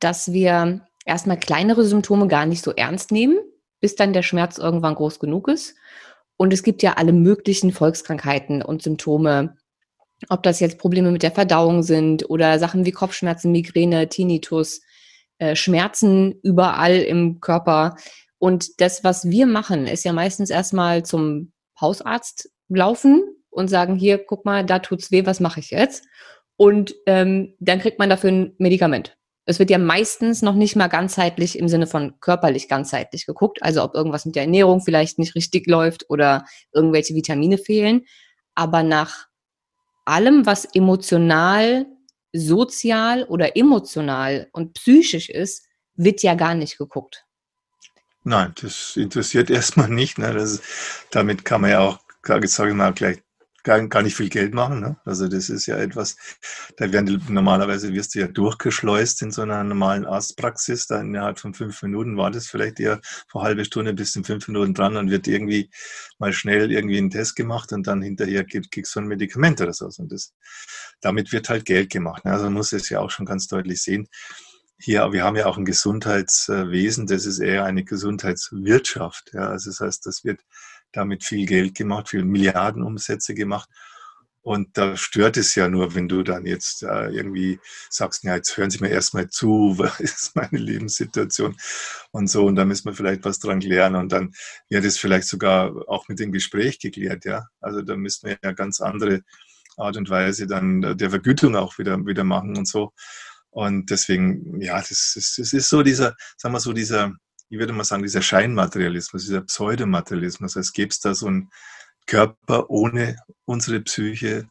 dass 0.00 0.32
wir 0.32 0.86
erstmal 1.04 1.38
kleinere 1.38 1.84
Symptome 1.84 2.28
gar 2.28 2.46
nicht 2.46 2.64
so 2.64 2.72
ernst 2.72 3.12
nehmen, 3.12 3.38
bis 3.80 3.96
dann 3.96 4.12
der 4.12 4.22
Schmerz 4.22 4.58
irgendwann 4.58 4.94
groß 4.94 5.18
genug 5.18 5.48
ist. 5.48 5.74
Und 6.36 6.52
es 6.52 6.62
gibt 6.62 6.82
ja 6.82 6.94
alle 6.94 7.12
möglichen 7.12 7.72
Volkskrankheiten 7.72 8.62
und 8.62 8.82
Symptome, 8.82 9.56
ob 10.28 10.42
das 10.42 10.60
jetzt 10.60 10.78
Probleme 10.78 11.10
mit 11.10 11.22
der 11.22 11.32
Verdauung 11.32 11.82
sind 11.82 12.28
oder 12.30 12.58
Sachen 12.58 12.84
wie 12.84 12.92
Kopfschmerzen, 12.92 13.52
Migräne, 13.52 14.08
Tinnitus, 14.08 14.80
äh, 15.38 15.56
Schmerzen 15.56 16.38
überall 16.42 16.96
im 16.96 17.40
Körper. 17.40 17.96
Und 18.38 18.80
das, 18.80 19.04
was 19.04 19.30
wir 19.30 19.46
machen, 19.46 19.86
ist 19.86 20.04
ja 20.04 20.12
meistens 20.12 20.50
erstmal 20.50 21.04
zum 21.04 21.52
Hausarzt 21.80 22.50
laufen 22.68 23.22
und 23.50 23.68
sagen, 23.68 23.96
hier, 23.96 24.18
guck 24.18 24.44
mal, 24.44 24.64
da 24.64 24.78
tut's 24.78 25.10
weh, 25.10 25.26
was 25.26 25.40
mache 25.40 25.60
ich 25.60 25.70
jetzt? 25.70 26.04
Und 26.56 26.94
ähm, 27.06 27.54
dann 27.60 27.80
kriegt 27.80 27.98
man 27.98 28.10
dafür 28.10 28.30
ein 28.30 28.54
Medikament. 28.58 29.16
Es 29.44 29.58
wird 29.58 29.70
ja 29.70 29.78
meistens 29.78 30.42
noch 30.42 30.54
nicht 30.54 30.76
mal 30.76 30.86
ganzheitlich 30.86 31.58
im 31.58 31.68
Sinne 31.68 31.86
von 31.86 32.20
körperlich 32.20 32.68
ganzheitlich 32.68 33.26
geguckt, 33.26 33.62
also 33.62 33.82
ob 33.82 33.94
irgendwas 33.94 34.24
mit 34.24 34.36
der 34.36 34.44
Ernährung 34.44 34.80
vielleicht 34.80 35.18
nicht 35.18 35.34
richtig 35.34 35.66
läuft 35.66 36.08
oder 36.08 36.44
irgendwelche 36.72 37.14
Vitamine 37.14 37.58
fehlen. 37.58 38.02
Aber 38.54 38.82
nach 38.82 39.26
allem, 40.04 40.46
was 40.46 40.64
emotional, 40.64 41.86
sozial 42.32 43.24
oder 43.24 43.56
emotional 43.56 44.48
und 44.52 44.74
psychisch 44.74 45.28
ist, 45.28 45.66
wird 45.94 46.22
ja 46.22 46.34
gar 46.34 46.54
nicht 46.54 46.78
geguckt. 46.78 47.24
Nein, 48.24 48.54
das 48.60 48.96
interessiert 48.96 49.50
erstmal 49.50 49.88
nicht. 49.88 50.18
Ne? 50.18 50.32
Das, 50.32 50.60
damit 51.10 51.44
kann 51.44 51.62
man 51.62 51.70
ja 51.70 51.80
auch, 51.80 51.98
sage 52.24 52.46
ich 52.46 52.74
mal, 52.74 52.92
gleich 52.92 53.22
gar, 53.62 53.86
gar 53.88 54.02
nicht 54.02 54.16
viel 54.16 54.28
Geld 54.28 54.54
machen. 54.54 54.80
Ne? 54.80 54.96
Also 55.04 55.28
das 55.28 55.48
ist 55.48 55.66
ja 55.66 55.76
etwas, 55.76 56.16
da 56.76 56.92
werden 56.92 57.06
die, 57.06 57.32
normalerweise 57.32 57.92
wirst 57.92 58.14
du 58.14 58.20
ja 58.20 58.28
durchgeschleust 58.28 59.22
in 59.22 59.30
so 59.30 59.42
einer 59.42 59.62
normalen 59.64 60.06
Arztpraxis. 60.06 60.86
Da 60.86 61.00
innerhalb 61.00 61.38
von 61.38 61.54
fünf 61.54 61.82
Minuten 61.82 62.16
war 62.16 62.30
das 62.30 62.46
vielleicht 62.46 62.80
eher 62.80 63.00
vor 63.28 63.42
halbe 63.42 63.64
Stunde 63.64 63.94
bis 63.94 64.16
in 64.16 64.24
fünf 64.24 64.48
Minuten 64.48 64.74
dran 64.74 64.96
und 64.96 65.10
wird 65.10 65.26
irgendwie 65.26 65.70
mal 66.18 66.32
schnell 66.32 66.70
irgendwie 66.70 66.98
ein 66.98 67.10
Test 67.10 67.36
gemacht 67.36 67.72
und 67.72 67.86
dann 67.86 68.02
hinterher 68.02 68.44
kriegst 68.44 68.94
du 68.94 69.00
ein 69.00 69.06
Medikament 69.06 69.60
oder 69.60 69.72
so. 69.72 69.88
Und 69.98 70.10
das, 70.12 70.34
damit 71.00 71.32
wird 71.32 71.48
halt 71.48 71.64
Geld 71.64 71.90
gemacht. 71.90 72.24
Ne? 72.24 72.32
Also 72.32 72.44
man 72.44 72.54
muss 72.54 72.72
es 72.72 72.88
ja 72.88 73.00
auch 73.00 73.10
schon 73.10 73.26
ganz 73.26 73.46
deutlich 73.46 73.82
sehen 73.82 74.08
hier, 74.84 75.12
wir 75.12 75.22
haben 75.22 75.36
ja 75.36 75.46
auch 75.46 75.58
ein 75.58 75.64
Gesundheitswesen, 75.64 77.06
das 77.06 77.24
ist 77.24 77.38
eher 77.38 77.64
eine 77.64 77.84
Gesundheitswirtschaft. 77.84 79.30
Ja, 79.32 79.46
also 79.46 79.70
das 79.70 79.78
heißt, 79.78 80.06
das 80.06 80.24
wird 80.24 80.40
damit 80.92 81.24
viel 81.24 81.46
Geld 81.46 81.74
gemacht, 81.74 82.08
viel 82.10 82.24
Milliardenumsätze 82.24 83.34
gemacht. 83.34 83.68
Und 84.44 84.76
da 84.76 84.96
stört 84.96 85.36
es 85.36 85.54
ja 85.54 85.68
nur, 85.68 85.94
wenn 85.94 86.08
du 86.08 86.24
dann 86.24 86.46
jetzt 86.46 86.82
äh, 86.82 87.10
irgendwie 87.10 87.60
sagst, 87.88 88.24
ja, 88.24 88.34
jetzt 88.34 88.56
hören 88.56 88.70
Sie 88.70 88.80
mir 88.80 88.88
erstmal 88.88 89.28
zu, 89.28 89.74
was 89.78 90.00
ist 90.00 90.34
meine 90.34 90.58
Lebenssituation 90.58 91.56
und 92.10 92.28
so. 92.28 92.46
Und 92.46 92.56
da 92.56 92.64
müssen 92.64 92.86
wir 92.86 92.94
vielleicht 92.94 93.24
was 93.24 93.38
dran 93.38 93.60
klären. 93.60 93.94
Und 93.94 94.10
dann 94.10 94.32
wird 94.68 94.84
es 94.84 94.98
vielleicht 94.98 95.28
sogar 95.28 95.72
auch 95.88 96.08
mit 96.08 96.18
dem 96.18 96.32
Gespräch 96.32 96.80
geklärt, 96.80 97.24
ja. 97.24 97.46
Also 97.60 97.82
da 97.82 97.96
müssen 97.96 98.28
wir 98.28 98.38
ja 98.42 98.52
ganz 98.52 98.80
andere 98.80 99.22
Art 99.76 99.96
und 99.96 100.10
Weise 100.10 100.46
dann 100.46 100.96
der 100.98 101.10
Vergütung 101.10 101.56
auch 101.56 101.78
wieder, 101.78 102.04
wieder 102.04 102.24
machen 102.24 102.56
und 102.56 102.66
so. 102.66 102.92
Und 103.50 103.90
deswegen, 103.90 104.60
ja, 104.60 104.78
das 104.78 105.14
ist, 105.14 105.38
das 105.38 105.52
ist 105.52 105.68
so 105.68 105.82
dieser, 105.82 106.16
sagen 106.36 106.54
wir 106.54 106.60
so, 106.60 106.72
dieser, 106.72 107.14
ich 107.52 107.58
würde 107.58 107.74
mal 107.74 107.84
sagen, 107.84 108.02
dieser 108.02 108.22
Scheinmaterialismus, 108.22 109.24
dieser 109.24 109.42
Pseudomaterialismus, 109.42 110.56
als 110.56 110.72
gäbe 110.72 110.88
es 110.88 111.00
da 111.00 111.14
so 111.14 111.26
einen 111.26 111.50
Körper 112.06 112.70
ohne 112.70 113.18
unsere 113.44 113.80
Psyche, 113.80 114.48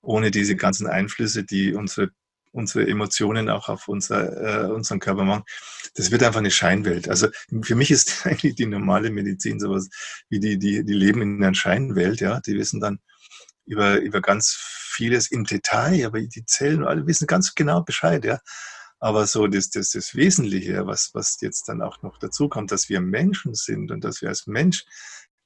ohne 0.00 0.30
diese 0.30 0.56
ganzen 0.56 0.86
Einflüsse, 0.86 1.44
die 1.44 1.74
unsere, 1.74 2.08
unsere 2.50 2.88
Emotionen 2.88 3.50
auch 3.50 3.68
auf 3.68 3.86
unser, 3.86 4.64
äh, 4.64 4.72
unseren 4.72 4.98
Körper 4.98 5.24
machen. 5.24 5.44
Das 5.94 6.10
wird 6.10 6.22
einfach 6.22 6.38
eine 6.38 6.50
Scheinwelt. 6.50 7.10
Also 7.10 7.28
für 7.64 7.74
mich 7.74 7.90
ist 7.90 8.24
eigentlich 8.26 8.54
die 8.54 8.64
normale 8.64 9.10
Medizin 9.10 9.60
sowas 9.60 9.90
wie 10.30 10.40
die, 10.40 10.58
die, 10.58 10.86
die 10.86 10.94
leben 10.94 11.20
in 11.20 11.44
einer 11.44 11.54
Scheinwelt, 11.54 12.22
ja. 12.22 12.40
Die 12.40 12.54
wissen 12.56 12.80
dann 12.80 12.98
über, 13.66 14.00
über 14.00 14.22
ganz 14.22 14.56
vieles 14.58 15.30
im 15.30 15.44
Detail, 15.44 16.06
aber 16.06 16.22
die 16.22 16.46
Zellen, 16.46 16.82
alle 16.82 17.06
wissen 17.06 17.26
ganz 17.26 17.54
genau 17.54 17.82
Bescheid, 17.82 18.24
ja. 18.24 18.40
Aber 19.00 19.26
so 19.26 19.46
das, 19.46 19.70
das, 19.70 19.90
das 19.90 20.14
Wesentliche, 20.14 20.86
was, 20.86 21.10
was 21.14 21.40
jetzt 21.40 21.68
dann 21.68 21.82
auch 21.82 22.02
noch 22.02 22.18
dazu 22.18 22.48
kommt, 22.48 22.72
dass 22.72 22.88
wir 22.88 23.00
Menschen 23.00 23.54
sind 23.54 23.90
und 23.90 24.02
dass 24.02 24.22
wir 24.22 24.28
als 24.28 24.46
Mensch 24.46 24.84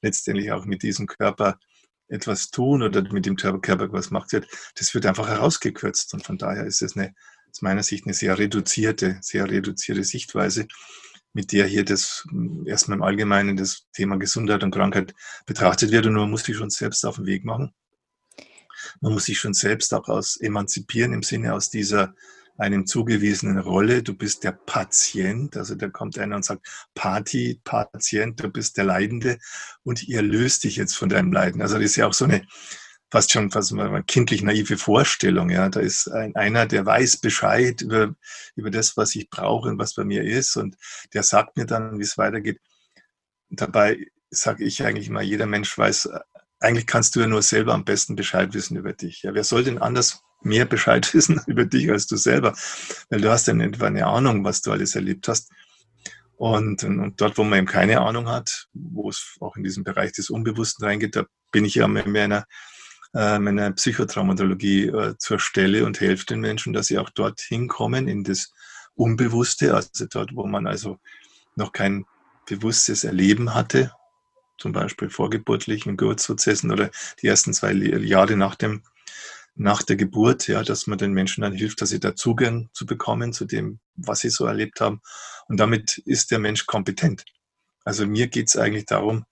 letztendlich 0.01 0.51
auch 0.51 0.65
mit 0.65 0.83
diesem 0.83 1.07
Körper 1.07 1.59
etwas 2.07 2.49
tun 2.49 2.83
oder 2.83 3.01
mit 3.11 3.25
dem 3.25 3.35
Körper 3.35 3.91
was 3.91 4.11
macht 4.11 4.33
wird, 4.33 4.47
das 4.75 4.93
wird 4.93 5.05
einfach 5.05 5.27
herausgekürzt. 5.27 6.13
Und 6.13 6.25
von 6.25 6.37
daher 6.37 6.65
ist 6.65 6.81
es 6.81 6.95
eine, 6.95 7.13
aus 7.49 7.61
meiner 7.61 7.83
Sicht 7.83 8.05
eine 8.05 8.13
sehr 8.13 8.37
reduzierte, 8.37 9.17
sehr 9.21 9.49
reduzierte 9.49 10.03
Sichtweise, 10.03 10.67
mit 11.33 11.51
der 11.51 11.65
hier 11.65 11.85
das 11.85 12.27
erstmal 12.65 12.97
im 12.97 13.03
Allgemeinen 13.03 13.57
das 13.57 13.87
Thema 13.93 14.17
Gesundheit 14.17 14.63
und 14.63 14.71
Krankheit 14.71 15.13
betrachtet 15.45 15.91
wird. 15.91 16.05
Und 16.05 16.13
man 16.13 16.29
muss 16.29 16.43
sich 16.43 16.57
schon 16.57 16.69
selbst 16.69 17.05
auf 17.05 17.15
den 17.15 17.25
Weg 17.25 17.45
machen. 17.45 17.73
Man 19.01 19.13
muss 19.13 19.25
sich 19.25 19.39
schon 19.39 19.53
selbst 19.53 19.93
auch 19.93 20.09
aus 20.09 20.35
emanzipieren 20.37 21.13
im 21.13 21.23
Sinne 21.23 21.53
aus 21.53 21.69
dieser 21.69 22.13
einem 22.57 22.85
zugewiesenen 22.85 23.57
Rolle. 23.59 24.03
Du 24.03 24.13
bist 24.13 24.43
der 24.43 24.51
Patient, 24.51 25.57
also 25.57 25.75
da 25.75 25.89
kommt 25.89 26.17
einer 26.19 26.35
und 26.35 26.45
sagt, 26.45 26.67
Party, 26.93 27.59
Patient, 27.63 28.39
du 28.41 28.49
bist 28.49 28.77
der 28.77 28.85
Leidende 28.85 29.39
und 29.83 30.07
ihr 30.07 30.21
löst 30.21 30.63
dich 30.63 30.75
jetzt 30.75 30.95
von 30.95 31.09
deinem 31.09 31.31
Leiden. 31.31 31.61
Also 31.61 31.75
das 31.75 31.85
ist 31.85 31.95
ja 31.95 32.07
auch 32.07 32.13
so 32.13 32.25
eine 32.25 32.45
fast 33.13 33.31
schon 33.31 33.51
fast 33.51 33.71
eine 33.71 34.03
kindlich 34.03 34.41
naive 34.41 34.75
Vorstellung. 34.75 35.51
Ja, 35.51 35.69
da 35.69 35.79
ist 35.81 36.07
ein, 36.07 36.35
einer, 36.35 36.65
der 36.65 36.83
weiß 36.83 37.17
Bescheid 37.17 37.81
über, 37.81 38.15
über 38.55 38.71
das, 38.71 38.97
was 38.97 39.13
ich 39.13 39.29
brauche 39.29 39.69
und 39.69 39.77
was 39.77 39.93
bei 39.93 40.03
mir 40.03 40.23
ist, 40.23 40.55
und 40.57 40.75
der 41.13 41.21
sagt 41.21 41.55
mir 41.55 41.67
dann, 41.67 41.99
wie 41.99 42.03
es 42.03 42.17
weitergeht. 42.17 42.59
dabei 43.49 44.07
sage 44.31 44.63
ich 44.63 44.83
eigentlich 44.83 45.11
mal, 45.11 45.21
jeder 45.21 45.45
Mensch 45.45 45.77
weiß, 45.77 46.09
eigentlich 46.59 46.87
kannst 46.87 47.15
du 47.15 47.19
ja 47.19 47.27
nur 47.27 47.43
selber 47.43 47.75
am 47.75 47.85
besten 47.85 48.15
Bescheid 48.15 48.53
wissen 48.55 48.77
über 48.77 48.93
dich. 48.93 49.21
Ja, 49.21 49.35
wer 49.35 49.43
soll 49.43 49.63
denn 49.63 49.77
anders 49.77 50.23
mehr 50.45 50.65
Bescheid 50.65 51.13
wissen 51.13 51.41
über 51.47 51.65
dich 51.65 51.89
als 51.89 52.07
du 52.07 52.15
selber? 52.17 52.55
Weil 53.09 53.21
du 53.21 53.29
hast 53.29 53.47
dann 53.47 53.61
etwa 53.61 53.87
eine 53.87 54.05
Ahnung, 54.07 54.43
was 54.43 54.61
du 54.61 54.71
alles 54.71 54.95
erlebt 54.95 55.27
hast. 55.27 55.51
Und, 56.35 56.83
und 56.83 57.21
dort, 57.21 57.37
wo 57.37 57.43
man 57.43 57.59
eben 57.59 57.67
keine 57.67 58.01
Ahnung 58.01 58.27
hat, 58.27 58.67
wo 58.73 59.09
es 59.09 59.37
auch 59.39 59.55
in 59.55 59.63
diesen 59.63 59.83
Bereich 59.83 60.11
des 60.13 60.29
Unbewussten 60.29 60.85
reingeht, 60.85 61.15
da 61.15 61.25
bin 61.51 61.63
ich 61.63 61.75
ja 61.75 61.87
mit 61.87 62.07
meiner, 62.07 62.45
äh, 63.13 63.39
meiner 63.39 63.71
Psychotraumatologie 63.71 64.87
äh, 64.87 65.15
zur 65.17 65.39
Stelle 65.39 65.85
und 65.85 66.01
helfe 66.01 66.25
den 66.25 66.41
Menschen, 66.41 66.73
dass 66.73 66.87
sie 66.87 66.97
auch 66.97 67.11
dorthin 67.11 67.67
kommen, 67.67 68.07
in 68.07 68.23
das 68.23 68.51
Unbewusste, 68.95 69.73
also 69.73 70.05
dort, 70.09 70.35
wo 70.35 70.45
man 70.45 70.67
also 70.67 70.99
noch 71.55 71.71
kein 71.71 72.05
bewusstes 72.45 73.03
Erleben 73.03 73.53
hatte 73.53 73.91
zum 74.57 74.71
Beispiel 74.71 75.09
vorgeburtlichen 75.09 75.97
Geburtsprozessen 75.97 76.71
oder 76.71 76.89
die 77.21 77.27
ersten 77.27 77.53
zwei 77.53 77.73
Jahre 77.73 78.37
nach 78.37 78.55
dem 78.55 78.83
nach 79.55 79.83
der 79.83 79.95
Geburt, 79.95 80.47
ja, 80.47 80.63
dass 80.63 80.87
man 80.87 80.97
den 80.97 81.13
Menschen 81.13 81.41
dann 81.41 81.53
hilft, 81.53 81.81
dass 81.81 81.89
sie 81.89 81.99
da 81.99 82.15
Zugang 82.15 82.69
zu 82.73 82.85
bekommen 82.85 83.33
zu 83.33 83.45
dem, 83.45 83.79
was 83.95 84.19
sie 84.19 84.29
so 84.29 84.45
erlebt 84.45 84.81
haben. 84.81 85.01
Und 85.47 85.59
damit 85.59 85.99
ist 86.05 86.31
der 86.31 86.39
Mensch 86.39 86.65
kompetent. 86.65 87.23
Also 87.85 88.07
mir 88.07 88.27
geht 88.27 88.47
es 88.47 88.57
eigentlich 88.57 88.85
darum, 88.85 89.25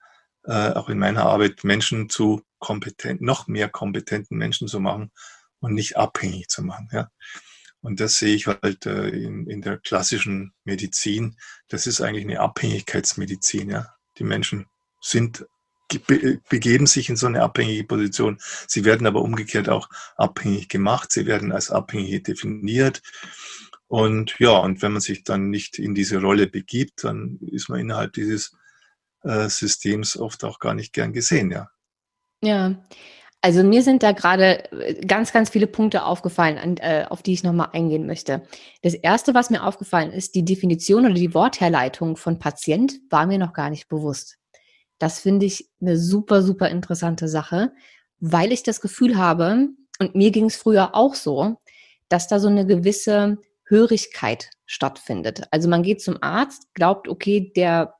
äh, 0.44 0.70
auch 0.70 0.88
in 0.88 0.98
meiner 0.98 1.24
Arbeit 1.24 1.64
Menschen 1.64 2.08
zu 2.08 2.42
kompetent, 2.58 3.20
noch 3.20 3.48
mehr 3.48 3.68
kompetenten 3.68 4.38
Menschen 4.38 4.68
zu 4.68 4.78
machen 4.78 5.10
und 5.60 5.74
nicht 5.74 5.96
abhängig 5.96 6.48
zu 6.48 6.62
machen. 6.62 6.88
Ja. 6.92 7.10
Und 7.80 7.98
das 7.98 8.18
sehe 8.18 8.34
ich 8.34 8.46
halt 8.46 8.86
äh, 8.86 9.08
in, 9.08 9.48
in 9.48 9.60
der 9.60 9.78
klassischen 9.78 10.52
Medizin. 10.64 11.36
Das 11.68 11.86
ist 11.86 12.00
eigentlich 12.00 12.24
eine 12.24 12.40
Abhängigkeitsmedizin. 12.40 13.70
Ja. 13.70 13.94
Die 14.18 14.24
Menschen 14.24 14.66
sind 15.00 15.46
begeben 15.98 16.86
sich 16.86 17.08
in 17.08 17.16
so 17.16 17.26
eine 17.26 17.42
abhängige 17.42 17.84
Position. 17.84 18.38
Sie 18.66 18.84
werden 18.84 19.06
aber 19.06 19.22
umgekehrt 19.22 19.68
auch 19.68 19.88
abhängig 20.16 20.68
gemacht. 20.68 21.12
Sie 21.12 21.26
werden 21.26 21.52
als 21.52 21.70
abhängig 21.70 22.24
definiert. 22.24 23.02
Und 23.88 24.36
ja, 24.38 24.56
und 24.56 24.80
wenn 24.80 24.92
man 24.92 25.02
sich 25.02 25.24
dann 25.24 25.50
nicht 25.50 25.78
in 25.78 25.94
diese 25.94 26.20
Rolle 26.20 26.46
begibt, 26.46 27.04
dann 27.04 27.38
ist 27.40 27.68
man 27.68 27.80
innerhalb 27.80 28.14
dieses 28.14 28.56
äh, 29.22 29.48
Systems 29.48 30.16
oft 30.16 30.44
auch 30.44 30.58
gar 30.58 30.74
nicht 30.74 30.92
gern 30.92 31.12
gesehen, 31.12 31.50
ja. 31.50 31.68
Ja, 32.42 32.82
also 33.44 33.64
mir 33.64 33.82
sind 33.82 34.04
da 34.04 34.12
gerade 34.12 34.70
äh, 34.72 35.04
ganz, 35.04 35.32
ganz 35.32 35.50
viele 35.50 35.66
Punkte 35.66 36.04
aufgefallen, 36.04 36.58
an, 36.58 36.76
äh, 36.78 37.06
auf 37.08 37.22
die 37.22 37.32
ich 37.32 37.42
nochmal 37.42 37.70
eingehen 37.72 38.06
möchte. 38.06 38.42
Das 38.82 38.94
erste, 38.94 39.34
was 39.34 39.50
mir 39.50 39.64
aufgefallen 39.64 40.12
ist, 40.12 40.36
die 40.36 40.44
Definition 40.44 41.04
oder 41.04 41.14
die 41.14 41.34
Wortherleitung 41.34 42.16
von 42.16 42.38
Patient 42.38 42.94
war 43.10 43.26
mir 43.26 43.38
noch 43.38 43.52
gar 43.52 43.68
nicht 43.68 43.88
bewusst. 43.88 44.38
Das 45.02 45.18
finde 45.18 45.46
ich 45.46 45.68
eine 45.80 45.98
super, 45.98 46.42
super 46.42 46.68
interessante 46.68 47.26
Sache, 47.26 47.72
weil 48.20 48.52
ich 48.52 48.62
das 48.62 48.80
Gefühl 48.80 49.16
habe, 49.16 49.70
und 49.98 50.14
mir 50.14 50.30
ging 50.30 50.44
es 50.44 50.54
früher 50.54 50.94
auch 50.94 51.16
so, 51.16 51.56
dass 52.08 52.28
da 52.28 52.38
so 52.38 52.46
eine 52.46 52.64
gewisse 52.66 53.38
Hörigkeit 53.64 54.50
stattfindet. 54.64 55.42
Also 55.50 55.68
man 55.68 55.82
geht 55.82 56.02
zum 56.02 56.22
Arzt, 56.22 56.72
glaubt, 56.74 57.08
okay, 57.08 57.52
der 57.56 57.94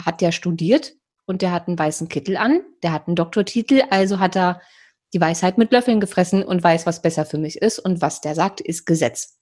hat 0.00 0.22
ja 0.22 0.30
studiert 0.30 0.94
und 1.24 1.42
der 1.42 1.50
hat 1.50 1.66
einen 1.66 1.80
weißen 1.80 2.08
Kittel 2.08 2.36
an, 2.36 2.60
der 2.84 2.92
hat 2.92 3.08
einen 3.08 3.16
Doktortitel, 3.16 3.82
also 3.90 4.20
hat 4.20 4.36
er 4.36 4.60
die 5.14 5.20
Weisheit 5.20 5.58
mit 5.58 5.72
Löffeln 5.72 5.98
gefressen 5.98 6.44
und 6.44 6.62
weiß, 6.62 6.86
was 6.86 7.02
besser 7.02 7.26
für 7.26 7.38
mich 7.38 7.60
ist 7.60 7.80
und 7.80 8.00
was 8.02 8.20
der 8.20 8.36
sagt, 8.36 8.60
ist 8.60 8.86
Gesetz. 8.86 9.40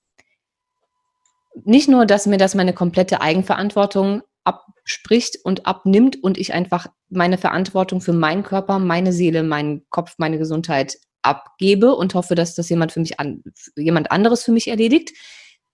Nicht 1.65 1.91
nur, 1.91 2.07
dass 2.07 2.25
mir 2.25 2.39
das 2.39 2.55
meine 2.55 2.73
komplette 2.73 3.21
Eigenverantwortung 3.21 4.23
abspricht 4.45 5.39
und 5.43 5.67
abnimmt 5.67 6.23
und 6.23 6.39
ich 6.39 6.53
einfach 6.53 6.87
meine 7.09 7.39
Verantwortung 7.39 8.01
für 8.01 8.13
meinen 8.13 8.43
Körper, 8.43 8.79
meine 8.79 9.13
Seele, 9.13 9.43
meinen 9.43 9.87
Kopf, 9.91 10.15
meine 10.19 10.39
Gesundheit 10.39 10.99
abgebe 11.23 11.95
und 11.95 12.15
hoffe, 12.15 12.35
dass 12.35 12.55
das 12.55 12.69
jemand 12.69 12.93
für 12.93 13.01
mich 13.01 13.19
an, 13.19 13.43
jemand 13.77 14.11
anderes 14.11 14.45
für 14.45 14.53
mich 14.53 14.69
erledigt, 14.69 15.13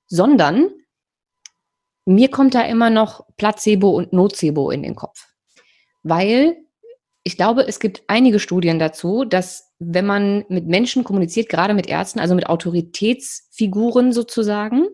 sondern 0.07 0.71
mir 2.05 2.31
kommt 2.31 2.55
da 2.55 2.63
immer 2.63 2.91
noch 2.91 3.27
Placebo 3.37 3.91
und 3.91 4.13
Nocebo 4.13 4.71
in 4.71 4.83
den 4.83 4.95
Kopf. 4.95 5.29
Weil 6.03 6.57
ich 7.25 7.37
glaube, 7.37 7.63
es 7.67 7.81
gibt 7.81 8.03
einige 8.07 8.39
Studien 8.39 8.79
dazu, 8.79 9.25
dass 9.25 9.73
wenn 9.79 10.07
man 10.07 10.45
mit 10.49 10.67
Menschen 10.67 11.05
kommuniziert, 11.05 11.49
gerade 11.49 11.75
mit 11.75 11.89
Ärzten, 11.89 12.21
also 12.21 12.35
mit 12.35 12.47
Autoritätsfiguren 12.47 14.13
sozusagen, 14.13 14.89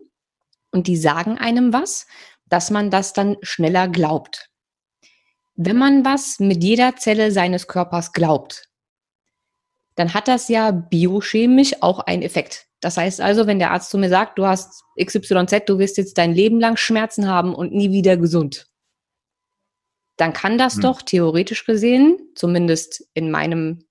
und 0.71 0.87
die 0.87 0.97
sagen 0.97 1.37
einem 1.37 1.71
was 1.71 2.07
dass 2.49 2.71
man 2.71 2.89
das 2.89 3.13
dann 3.13 3.37
schneller 3.41 3.87
glaubt. 3.87 4.49
Wenn 5.55 5.77
man 5.77 6.05
was 6.05 6.39
mit 6.39 6.63
jeder 6.63 6.95
Zelle 6.95 7.31
seines 7.31 7.67
Körpers 7.67 8.11
glaubt, 8.11 8.69
dann 9.95 10.13
hat 10.13 10.27
das 10.27 10.47
ja 10.47 10.71
biochemisch 10.71 11.81
auch 11.81 11.99
einen 11.99 12.21
Effekt. 12.21 12.67
Das 12.79 12.97
heißt 12.97 13.21
also, 13.21 13.47
wenn 13.47 13.57
der 13.57 13.71
Arzt 13.71 13.89
zu 13.89 13.97
mir 13.97 14.09
sagt, 14.09 14.37
du 14.37 14.45
hast 14.45 14.83
XYZ, 15.03 15.65
du 15.65 15.79
wirst 15.79 15.97
jetzt 15.97 16.17
dein 16.17 16.33
Leben 16.33 16.59
lang 16.59 16.77
Schmerzen 16.77 17.27
haben 17.27 17.55
und 17.55 17.73
nie 17.73 17.91
wieder 17.91 18.17
gesund, 18.17 18.67
dann 20.17 20.33
kann 20.33 20.57
das 20.59 20.75
hm. 20.75 20.81
doch 20.81 21.01
theoretisch 21.01 21.65
gesehen, 21.65 22.19
zumindest 22.35 23.07
in 23.13 23.31
meinem 23.31 23.85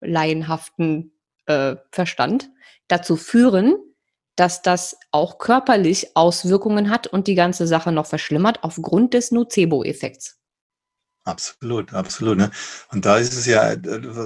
laienhaften 0.00 1.12
äh, 1.46 1.76
Verstand, 1.90 2.50
dazu 2.88 3.16
führen, 3.16 3.76
dass 4.36 4.62
das 4.62 4.96
auch 5.10 5.38
körperlich 5.38 6.16
Auswirkungen 6.16 6.90
hat 6.90 7.06
und 7.06 7.26
die 7.26 7.34
ganze 7.34 7.66
Sache 7.66 7.92
noch 7.92 8.06
verschlimmert 8.06 8.62
aufgrund 8.62 9.14
des 9.14 9.30
Nocebo-Effekts. 9.32 10.36
Absolut, 11.24 11.92
absolut. 11.92 12.38
Ne? 12.38 12.50
Und 12.90 13.04
da 13.04 13.18
ist 13.18 13.34
es 13.34 13.44
ja, 13.44 13.72
äh, 13.72 13.78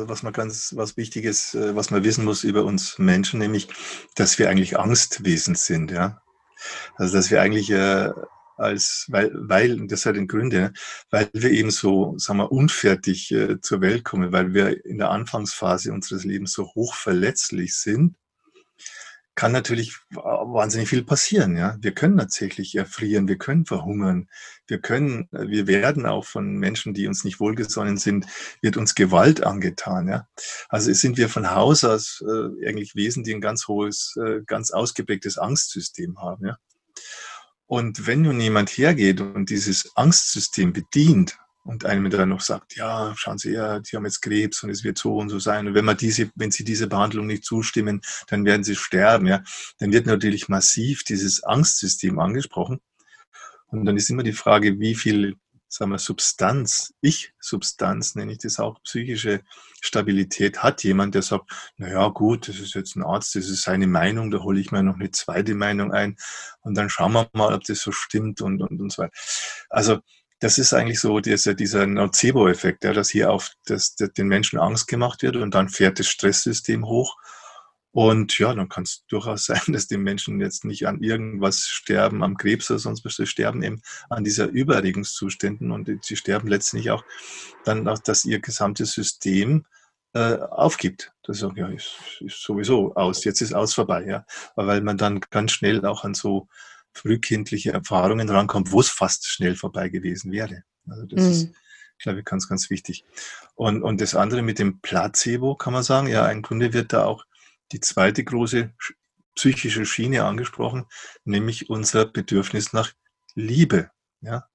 was 0.08 0.22
man 0.22 0.32
ganz, 0.32 0.74
was 0.76 0.96
Wichtiges, 0.96 1.54
äh, 1.54 1.74
was 1.74 1.90
man 1.90 2.04
wissen 2.04 2.24
muss 2.24 2.44
über 2.44 2.64
uns 2.64 2.98
Menschen, 2.98 3.40
nämlich, 3.40 3.68
dass 4.14 4.38
wir 4.38 4.48
eigentlich 4.48 4.78
Angstwesen 4.78 5.56
sind, 5.56 5.90
ja. 5.90 6.22
Also, 6.96 7.14
dass 7.16 7.30
wir 7.30 7.42
eigentlich 7.42 7.70
äh, 7.70 8.10
als, 8.56 9.06
weil, 9.08 9.32
weil, 9.34 9.86
das 9.88 10.06
hat 10.06 10.16
den 10.16 10.28
Gründe, 10.28 10.60
ne? 10.60 10.72
weil 11.10 11.28
wir 11.32 11.50
eben 11.50 11.70
so, 11.70 12.14
sagen 12.18 12.38
wir, 12.38 12.52
unfertig 12.52 13.32
äh, 13.32 13.60
zur 13.60 13.80
Welt 13.80 14.04
kommen, 14.04 14.32
weil 14.32 14.54
wir 14.54 14.84
in 14.84 14.98
der 14.98 15.10
Anfangsphase 15.10 15.92
unseres 15.92 16.24
Lebens 16.24 16.52
so 16.52 16.66
hoch 16.74 16.94
verletzlich 16.94 17.74
sind 17.74 18.14
kann 19.34 19.52
natürlich 19.52 19.96
wahnsinnig 20.10 20.88
viel 20.88 21.04
passieren. 21.04 21.56
Ja, 21.56 21.76
wir 21.80 21.92
können 21.92 22.18
tatsächlich 22.18 22.74
erfrieren, 22.74 23.28
wir 23.28 23.36
können 23.36 23.66
verhungern, 23.66 24.28
wir 24.66 24.78
können, 24.80 25.28
wir 25.32 25.66
werden 25.66 26.06
auch 26.06 26.24
von 26.24 26.56
Menschen, 26.56 26.94
die 26.94 27.08
uns 27.08 27.24
nicht 27.24 27.40
wohlgesonnen 27.40 27.96
sind, 27.96 28.26
wird 28.60 28.76
uns 28.76 28.94
Gewalt 28.94 29.42
angetan. 29.42 30.08
Ja, 30.08 30.28
also 30.68 30.92
sind 30.92 31.16
wir 31.16 31.28
von 31.28 31.50
Haus 31.50 31.84
aus 31.84 32.22
äh, 32.26 32.68
eigentlich 32.68 32.94
Wesen, 32.94 33.24
die 33.24 33.34
ein 33.34 33.40
ganz 33.40 33.66
hohes, 33.66 34.16
äh, 34.24 34.40
ganz 34.46 34.70
ausgeprägtes 34.70 35.38
Angstsystem 35.38 36.18
haben. 36.18 36.46
Ja, 36.46 36.58
und 37.66 38.06
wenn 38.06 38.22
nun 38.22 38.40
jemand 38.40 38.70
hergeht 38.70 39.20
und 39.20 39.50
dieses 39.50 39.96
Angstsystem 39.96 40.72
bedient 40.72 41.38
und 41.64 41.86
einem 41.86 42.10
dann 42.10 42.28
noch 42.28 42.42
sagt, 42.42 42.76
ja, 42.76 43.14
schauen 43.16 43.38
Sie 43.38 43.52
ja, 43.52 43.80
die 43.80 43.96
haben 43.96 44.04
jetzt 44.04 44.20
Krebs 44.20 44.62
und 44.62 44.70
es 44.70 44.84
wird 44.84 44.98
so 44.98 45.16
und 45.16 45.30
so 45.30 45.38
sein. 45.38 45.66
Und 45.66 45.74
wenn 45.74 45.84
man 45.84 45.96
diese, 45.96 46.30
wenn 46.34 46.50
Sie 46.50 46.62
diese 46.62 46.86
Behandlung 46.86 47.26
nicht 47.26 47.44
zustimmen, 47.44 48.02
dann 48.28 48.44
werden 48.44 48.64
Sie 48.64 48.76
sterben, 48.76 49.26
ja. 49.26 49.42
Dann 49.78 49.92
wird 49.92 50.06
natürlich 50.06 50.48
massiv 50.48 51.04
dieses 51.04 51.42
Angstsystem 51.42 52.18
angesprochen. 52.18 52.80
Und 53.66 53.86
dann 53.86 53.96
ist 53.96 54.10
immer 54.10 54.22
die 54.22 54.34
Frage, 54.34 54.78
wie 54.78 54.94
viel, 54.94 55.36
sagen 55.68 55.90
wir, 55.90 55.98
Substanz, 55.98 56.92
Ich-Substanz, 57.00 58.14
nenne 58.14 58.32
ich 58.32 58.38
das 58.38 58.58
auch, 58.58 58.80
psychische 58.82 59.40
Stabilität 59.80 60.62
hat 60.62 60.84
jemand, 60.84 61.14
der 61.14 61.22
sagt, 61.22 61.50
na 61.78 61.88
ja, 61.88 62.08
gut, 62.08 62.46
das 62.46 62.58
ist 62.58 62.74
jetzt 62.74 62.94
ein 62.94 63.02
Arzt, 63.02 63.34
das 63.36 63.48
ist 63.48 63.62
seine 63.62 63.86
Meinung, 63.86 64.30
da 64.30 64.40
hole 64.40 64.60
ich 64.60 64.70
mir 64.70 64.82
noch 64.82 64.96
eine 64.96 65.10
zweite 65.10 65.54
Meinung 65.54 65.92
ein 65.92 66.16
und 66.60 66.74
dann 66.74 66.90
schauen 66.90 67.12
wir 67.12 67.28
mal, 67.32 67.54
ob 67.54 67.64
das 67.64 67.80
so 67.80 67.90
stimmt 67.90 68.42
und, 68.42 68.62
und, 68.62 68.80
und 68.80 68.92
so 68.92 69.02
weiter. 69.02 69.12
Also, 69.70 70.00
das 70.44 70.58
ist 70.58 70.74
eigentlich 70.74 71.00
so 71.00 71.20
dieser, 71.20 71.54
dieser 71.54 71.86
Nocebo-Effekt, 71.86 72.84
ja, 72.84 72.92
dass 72.92 73.08
hier 73.08 73.30
auf 73.30 73.52
das, 73.64 73.94
den 73.94 74.28
Menschen 74.28 74.58
Angst 74.58 74.88
gemacht 74.88 75.22
wird 75.22 75.36
und 75.36 75.54
dann 75.54 75.70
fährt 75.70 75.98
das 75.98 76.06
Stresssystem 76.08 76.84
hoch. 76.84 77.16
Und 77.92 78.38
ja, 78.38 78.52
dann 78.52 78.68
kann 78.68 78.82
es 78.82 79.06
durchaus 79.08 79.44
sein, 79.46 79.62
dass 79.68 79.86
die 79.86 79.96
Menschen 79.96 80.42
jetzt 80.42 80.66
nicht 80.66 80.86
an 80.86 81.00
irgendwas 81.00 81.60
sterben, 81.60 82.22
am 82.22 82.36
Krebs 82.36 82.70
oder 82.70 82.78
sonst 82.78 83.06
was, 83.06 83.16
sie 83.16 83.26
sterben 83.26 83.62
eben 83.62 83.80
an 84.10 84.22
dieser 84.22 84.48
Überregungszuständen 84.48 85.70
und 85.70 85.90
sie 86.04 86.16
sterben 86.16 86.48
letztlich 86.48 86.90
auch 86.90 87.04
dann 87.64 87.88
auch, 87.88 87.98
dass 88.00 88.26
ihr 88.26 88.38
gesamtes 88.40 88.92
System 88.92 89.64
äh, 90.12 90.36
aufgibt. 90.36 91.14
Das 91.22 91.40
ist, 91.40 91.56
ja, 91.56 91.68
ist, 91.68 91.96
ist 92.20 92.42
sowieso 92.42 92.94
aus, 92.96 93.24
jetzt 93.24 93.40
ist 93.40 93.54
aus 93.54 93.72
vorbei, 93.72 94.04
ja. 94.06 94.26
Weil 94.56 94.82
man 94.82 94.98
dann 94.98 95.20
ganz 95.30 95.52
schnell 95.52 95.86
auch 95.86 96.04
an 96.04 96.12
so 96.12 96.48
frühkindliche 96.94 97.72
Erfahrungen 97.72 98.28
rankommt, 98.28 98.72
wo 98.72 98.80
es 98.80 98.88
fast 98.88 99.26
schnell 99.26 99.56
vorbei 99.56 99.88
gewesen 99.88 100.32
wäre. 100.32 100.62
Also 100.88 101.06
das, 101.06 101.24
mhm. 101.24 101.30
ist, 101.30 101.48
Ich 101.98 102.04
glaube, 102.04 102.22
ganz, 102.22 102.48
ganz 102.48 102.70
wichtig. 102.70 103.04
Und, 103.54 103.82
und 103.82 104.00
das 104.00 104.14
andere 104.14 104.42
mit 104.42 104.58
dem 104.58 104.80
Placebo 104.80 105.56
kann 105.56 105.72
man 105.72 105.82
sagen, 105.82 106.08
ja, 106.08 106.28
im 106.30 106.42
Grunde 106.42 106.72
wird 106.72 106.92
da 106.92 107.04
auch 107.04 107.24
die 107.72 107.80
zweite 107.80 108.24
große 108.24 108.72
psychische 109.34 109.84
Schiene 109.84 110.24
angesprochen, 110.24 110.86
nämlich 111.24 111.68
unser 111.68 112.06
Bedürfnis 112.06 112.72
nach 112.72 112.92
Liebe. 113.34 113.90
Ja? 114.20 114.48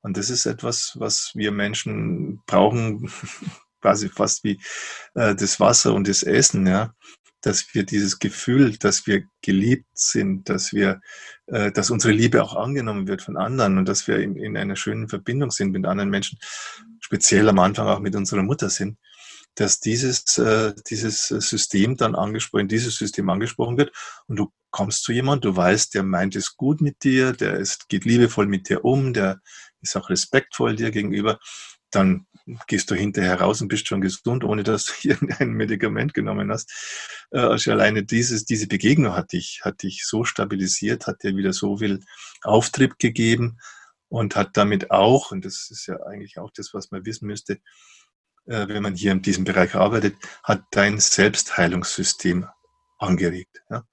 Und 0.00 0.16
das 0.16 0.30
ist 0.30 0.46
etwas, 0.46 0.96
was 0.98 1.32
wir 1.34 1.52
Menschen 1.52 2.42
brauchen, 2.46 3.10
quasi 3.80 4.08
fast 4.08 4.42
wie 4.42 4.60
äh, 5.14 5.34
das 5.36 5.60
Wasser 5.60 5.94
und 5.94 6.08
das 6.08 6.24
Essen, 6.24 6.66
ja 6.66 6.92
dass 7.46 7.72
wir 7.74 7.84
dieses 7.84 8.18
Gefühl, 8.18 8.76
dass 8.76 9.06
wir 9.06 9.22
geliebt 9.40 9.86
sind, 9.94 10.48
dass 10.48 10.72
wir, 10.72 11.00
äh, 11.46 11.70
dass 11.70 11.92
unsere 11.92 12.12
Liebe 12.12 12.42
auch 12.42 12.56
angenommen 12.56 13.06
wird 13.06 13.22
von 13.22 13.36
anderen 13.36 13.78
und 13.78 13.88
dass 13.88 14.08
wir 14.08 14.18
in, 14.18 14.34
in 14.34 14.56
einer 14.56 14.74
schönen 14.74 15.08
Verbindung 15.08 15.52
sind 15.52 15.70
mit 15.70 15.86
anderen 15.86 16.10
Menschen, 16.10 16.40
speziell 16.98 17.48
am 17.48 17.60
Anfang 17.60 17.86
auch 17.86 18.00
mit 18.00 18.16
unserer 18.16 18.42
Mutter 18.42 18.68
sind, 18.68 18.98
dass 19.54 19.78
dieses, 19.78 20.38
äh, 20.38 20.74
dieses 20.90 21.28
System 21.28 21.96
dann 21.96 22.16
angesprochen, 22.16 22.66
dieses 22.66 22.96
System 22.96 23.30
angesprochen 23.30 23.78
wird 23.78 23.92
und 24.26 24.36
du 24.36 24.52
kommst 24.70 25.04
zu 25.04 25.12
jemandem, 25.12 25.52
du 25.52 25.56
weißt, 25.56 25.94
der 25.94 26.02
meint 26.02 26.34
es 26.34 26.56
gut 26.56 26.80
mit 26.80 27.04
dir, 27.04 27.32
der 27.32 27.58
ist, 27.58 27.88
geht 27.88 28.04
liebevoll 28.04 28.48
mit 28.48 28.68
dir 28.68 28.84
um, 28.84 29.12
der 29.12 29.40
ist 29.82 29.96
auch 29.96 30.10
respektvoll 30.10 30.74
dir 30.74 30.90
gegenüber, 30.90 31.38
dann 31.92 32.26
gehst 32.66 32.90
du 32.90 32.94
hinterher 32.94 33.40
raus 33.40 33.60
und 33.60 33.68
bist 33.68 33.88
schon 33.88 34.00
gesund, 34.00 34.44
ohne 34.44 34.62
dass 34.62 34.86
du 34.86 34.92
irgendein 35.08 35.50
Medikament 35.50 36.14
genommen 36.14 36.50
hast. 36.50 36.72
Äh, 37.30 37.40
also 37.40 37.72
alleine 37.72 38.04
dieses, 38.04 38.44
diese 38.44 38.66
Begegnung 38.66 39.14
hat 39.14 39.32
dich, 39.32 39.60
hat 39.64 39.82
dich 39.82 40.04
so 40.06 40.24
stabilisiert, 40.24 41.06
hat 41.06 41.22
dir 41.22 41.36
wieder 41.36 41.52
so 41.52 41.78
viel 41.78 42.00
Auftrieb 42.42 42.98
gegeben 42.98 43.58
und 44.08 44.36
hat 44.36 44.56
damit 44.56 44.90
auch, 44.90 45.32
und 45.32 45.44
das 45.44 45.68
ist 45.70 45.86
ja 45.86 45.96
eigentlich 46.06 46.38
auch 46.38 46.50
das, 46.54 46.72
was 46.72 46.90
man 46.90 47.04
wissen 47.04 47.26
müsste, 47.26 47.58
äh, 48.46 48.68
wenn 48.68 48.82
man 48.82 48.94
hier 48.94 49.12
in 49.12 49.22
diesem 49.22 49.44
Bereich 49.44 49.74
arbeitet, 49.74 50.16
hat 50.44 50.62
dein 50.70 51.00
Selbstheilungssystem 51.00 52.46
angeregt. 52.98 53.62
Ja? 53.70 53.84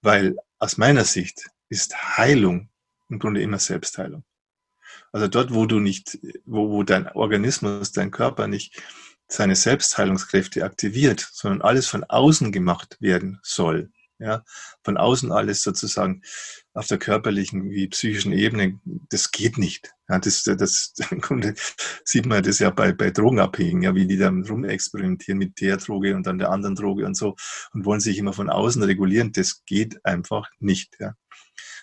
Weil 0.00 0.36
aus 0.58 0.78
meiner 0.78 1.04
Sicht 1.04 1.48
ist 1.68 2.16
Heilung 2.16 2.70
im 3.08 3.18
Grunde 3.18 3.42
immer 3.42 3.58
Selbstheilung. 3.58 4.24
Also 5.12 5.28
dort, 5.28 5.52
wo 5.52 5.66
du 5.66 5.80
nicht, 5.80 6.18
wo, 6.44 6.70
wo 6.70 6.82
dein 6.82 7.08
Organismus, 7.08 7.92
dein 7.92 8.10
Körper 8.10 8.46
nicht 8.46 8.80
seine 9.28 9.56
Selbstheilungskräfte 9.56 10.64
aktiviert, 10.64 11.28
sondern 11.32 11.62
alles 11.62 11.86
von 11.86 12.04
außen 12.04 12.52
gemacht 12.52 12.96
werden 13.00 13.38
soll. 13.42 13.90
Ja, 14.18 14.44
von 14.84 14.98
außen 14.98 15.32
alles 15.32 15.62
sozusagen 15.62 16.20
auf 16.74 16.86
der 16.86 16.98
körperlichen 16.98 17.70
wie 17.70 17.88
psychischen 17.88 18.32
Ebene, 18.32 18.78
das 19.08 19.30
geht 19.30 19.56
nicht. 19.56 19.94
Ja, 20.10 20.18
das, 20.18 20.42
das, 20.44 20.92
Grunde 21.22 21.54
sieht 22.04 22.26
man 22.26 22.42
das 22.42 22.58
ja 22.58 22.68
bei, 22.68 22.92
bei 22.92 23.10
Drogenabhängigen, 23.10 23.80
ja, 23.80 23.94
wie 23.94 24.06
die 24.06 24.18
dann 24.18 24.44
rumexperimentieren 24.44 25.38
mit 25.38 25.58
der 25.62 25.78
Droge 25.78 26.14
und 26.14 26.26
dann 26.26 26.38
der 26.38 26.50
anderen 26.50 26.74
Droge 26.74 27.06
und 27.06 27.16
so 27.16 27.34
und 27.72 27.86
wollen 27.86 28.00
sich 28.00 28.18
immer 28.18 28.34
von 28.34 28.50
außen 28.50 28.82
regulieren. 28.82 29.32
Das 29.32 29.64
geht 29.64 30.04
einfach 30.04 30.50
nicht. 30.58 30.98
Ja. 31.00 31.14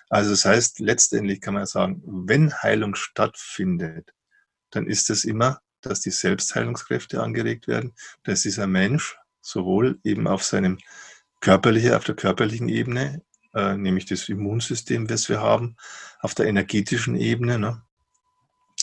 Also 0.10 0.32
das 0.32 0.46
heißt, 0.46 0.80
letztendlich 0.80 1.42
kann 1.42 1.54
man 1.54 1.66
sagen, 1.66 2.02
wenn 2.06 2.54
Heilung 2.62 2.96
stattfindet, 2.96 4.14
dann 4.70 4.88
ist 4.88 5.10
es 5.10 5.26
immer, 5.26 5.62
dass 5.82 6.02
die 6.02 6.12
Selbstheilungskräfte 6.12 7.22
angeregt 7.22 7.68
werden, 7.68 7.94
dass 8.24 8.42
dieser 8.42 8.68
Mensch 8.68 9.18
sowohl 9.42 10.00
eben 10.04 10.28
auf 10.28 10.44
seinem 10.44 10.78
körperlichen, 11.40 11.94
auf 11.94 12.04
der 12.04 12.16
körperlichen 12.16 12.70
Ebene, 12.70 13.22
äh, 13.54 13.78
nämlich 13.78 14.06
das 14.06 14.28
Immunsystem, 14.30 15.08
das 15.08 15.30
wir 15.30 15.42
haben, 15.42 15.76
auf 16.20 16.34
der 16.34 16.48
energetischen 16.48 17.16
Ebene, 17.16 17.60
ne, 17.60 17.82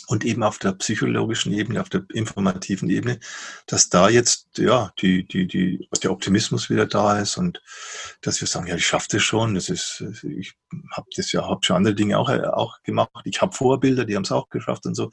und 0.07 0.25
eben 0.25 0.43
auf 0.43 0.59
der 0.59 0.73
psychologischen 0.73 1.53
Ebene, 1.53 1.81
auf 1.81 1.89
der 1.89 2.05
informativen 2.13 2.91
Ebene, 2.91 3.21
dass 3.67 3.89
da 3.89 4.09
jetzt 4.09 4.59
ja 4.59 4.93
die, 5.01 5.27
die, 5.27 5.47
die, 5.47 5.89
der 6.03 6.13
Optimismus 6.13 6.71
wieder 6.71 6.87
da 6.87 7.19
ist 7.19 7.37
und 7.37 7.63
dass 8.21 8.41
wir 8.41 8.49
sagen, 8.49 8.67
ja, 8.67 8.77
ich 8.77 8.87
schaffe 8.87 9.09
das 9.11 9.23
schon. 9.23 9.55
Das 9.55 9.69
ist, 9.69 10.05
ich 10.23 10.55
habe 10.93 11.09
das 11.17 11.33
ja, 11.33 11.49
habe 11.49 11.61
schon 11.63 11.77
andere 11.77 11.95
Dinge 11.95 12.19
auch, 12.19 12.29
auch 12.29 12.83
gemacht. 12.83 13.11
Ich 13.25 13.41
habe 13.41 13.55
Vorbilder, 13.55 14.05
die 14.05 14.17
haben 14.17 14.25
es 14.25 14.33
auch 14.33 14.49
geschafft 14.51 14.87
und 14.87 14.95
so. 14.95 15.11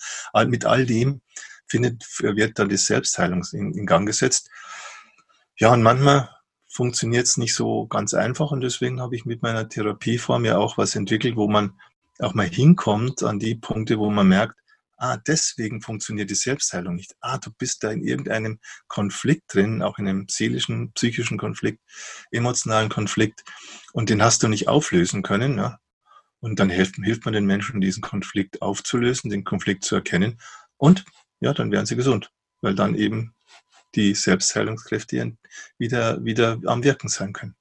Mit 0.47 0.65
all 0.65 0.85
dem 0.85 1.21
findet, 1.67 2.03
wird 2.19 2.59
dann 2.59 2.69
die 2.69 2.77
Selbstheilung 2.77 3.45
in, 3.53 3.73
in 3.73 3.85
Gang 3.85 4.05
gesetzt. 4.05 4.49
Ja, 5.57 5.71
und 5.71 5.83
manchmal 5.83 6.29
funktioniert 6.67 7.27
es 7.27 7.37
nicht 7.37 7.53
so 7.53 7.85
ganz 7.87 8.13
einfach 8.13 8.51
und 8.51 8.61
deswegen 8.61 9.01
habe 9.01 9.15
ich 9.15 9.25
mit 9.25 9.41
meiner 9.41 9.67
Therapieform 9.67 10.45
ja 10.45 10.57
auch 10.57 10.77
was 10.77 10.95
entwickelt, 10.95 11.35
wo 11.35 11.47
man 11.47 11.73
auch 12.19 12.33
mal 12.33 12.47
hinkommt 12.47 13.23
an 13.23 13.39
die 13.39 13.55
Punkte, 13.55 13.99
wo 13.99 14.09
man 14.09 14.27
merkt, 14.27 14.60
ah, 15.01 15.17
deswegen 15.17 15.81
funktioniert 15.81 16.29
die 16.29 16.35
Selbstheilung 16.35 16.95
nicht. 16.95 17.15
Ah, 17.21 17.39
du 17.39 17.49
bist 17.57 17.83
da 17.83 17.91
in 17.91 18.03
irgendeinem 18.03 18.59
Konflikt 18.87 19.53
drin, 19.53 19.81
auch 19.81 19.97
in 19.97 20.07
einem 20.07 20.27
seelischen, 20.29 20.91
psychischen 20.93 21.39
Konflikt, 21.39 21.79
emotionalen 22.29 22.89
Konflikt 22.89 23.43
und 23.93 24.09
den 24.09 24.21
hast 24.21 24.43
du 24.43 24.47
nicht 24.47 24.67
auflösen 24.67 25.23
können. 25.23 25.57
Ja? 25.57 25.79
Und 26.39 26.59
dann 26.59 26.69
hilft, 26.69 26.95
hilft 26.95 27.25
man 27.25 27.33
den 27.33 27.45
Menschen, 27.45 27.81
diesen 27.81 28.01
Konflikt 28.01 28.61
aufzulösen, 28.61 29.31
den 29.31 29.43
Konflikt 29.43 29.83
zu 29.83 29.95
erkennen 29.95 30.39
und 30.77 31.03
ja, 31.39 31.53
dann 31.53 31.71
werden 31.71 31.87
sie 31.87 31.95
gesund, 31.95 32.31
weil 32.61 32.75
dann 32.75 32.93
eben 32.93 33.33
die 33.95 34.13
Selbstheilungskräfte 34.13 35.35
wieder, 35.79 36.23
wieder 36.23 36.59
am 36.65 36.83
Wirken 36.83 37.09
sein 37.09 37.33
können. 37.33 37.55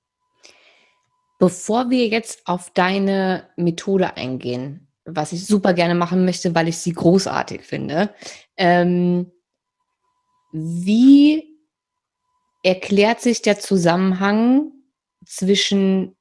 Bevor 1.38 1.88
wir 1.88 2.06
jetzt 2.08 2.46
auf 2.46 2.70
deine 2.74 3.48
Methode 3.56 4.18
eingehen, 4.18 4.89
was 5.04 5.32
ich 5.32 5.46
super 5.46 5.74
gerne 5.74 5.94
machen 5.94 6.24
möchte, 6.24 6.54
weil 6.54 6.68
ich 6.68 6.78
sie 6.78 6.92
großartig 6.92 7.62
finde. 7.62 8.14
Ähm, 8.56 9.32
wie 10.52 11.56
erklärt 12.62 13.20
sich 13.20 13.42
der 13.42 13.58
Zusammenhang 13.58 14.72
zwischen 15.24 16.16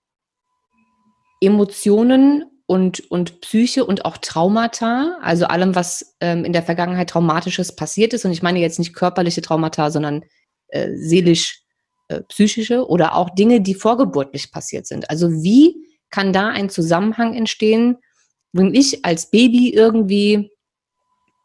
Emotionen 1.41 2.45
und, 2.65 2.99
und 3.09 3.41
Psyche 3.41 3.85
und 3.85 4.05
auch 4.05 4.17
Traumata, 4.17 5.17
also 5.21 5.45
allem, 5.45 5.73
was 5.75 6.15
ähm, 6.19 6.45
in 6.45 6.53
der 6.53 6.63
Vergangenheit 6.63 7.09
Traumatisches 7.09 7.75
passiert 7.75 8.13
ist. 8.13 8.25
Und 8.25 8.31
ich 8.31 8.43
meine 8.43 8.59
jetzt 8.59 8.79
nicht 8.79 8.93
körperliche 8.93 9.41
Traumata, 9.41 9.89
sondern 9.89 10.23
äh, 10.67 10.91
seelisch 10.95 11.63
äh, 12.09 12.21
psychische 12.21 12.87
oder 12.87 13.15
auch 13.15 13.31
Dinge, 13.31 13.61
die 13.61 13.73
vorgeburtlich 13.73 14.51
passiert 14.51 14.85
sind. 14.85 15.09
Also 15.09 15.31
wie 15.31 15.75
kann 16.11 16.33
da 16.33 16.49
ein 16.49 16.69
Zusammenhang 16.69 17.33
entstehen 17.33 17.97
wenn 18.51 18.73
ich 18.73 19.05
als 19.05 19.29
Baby 19.29 19.73
irgendwie 19.73 20.51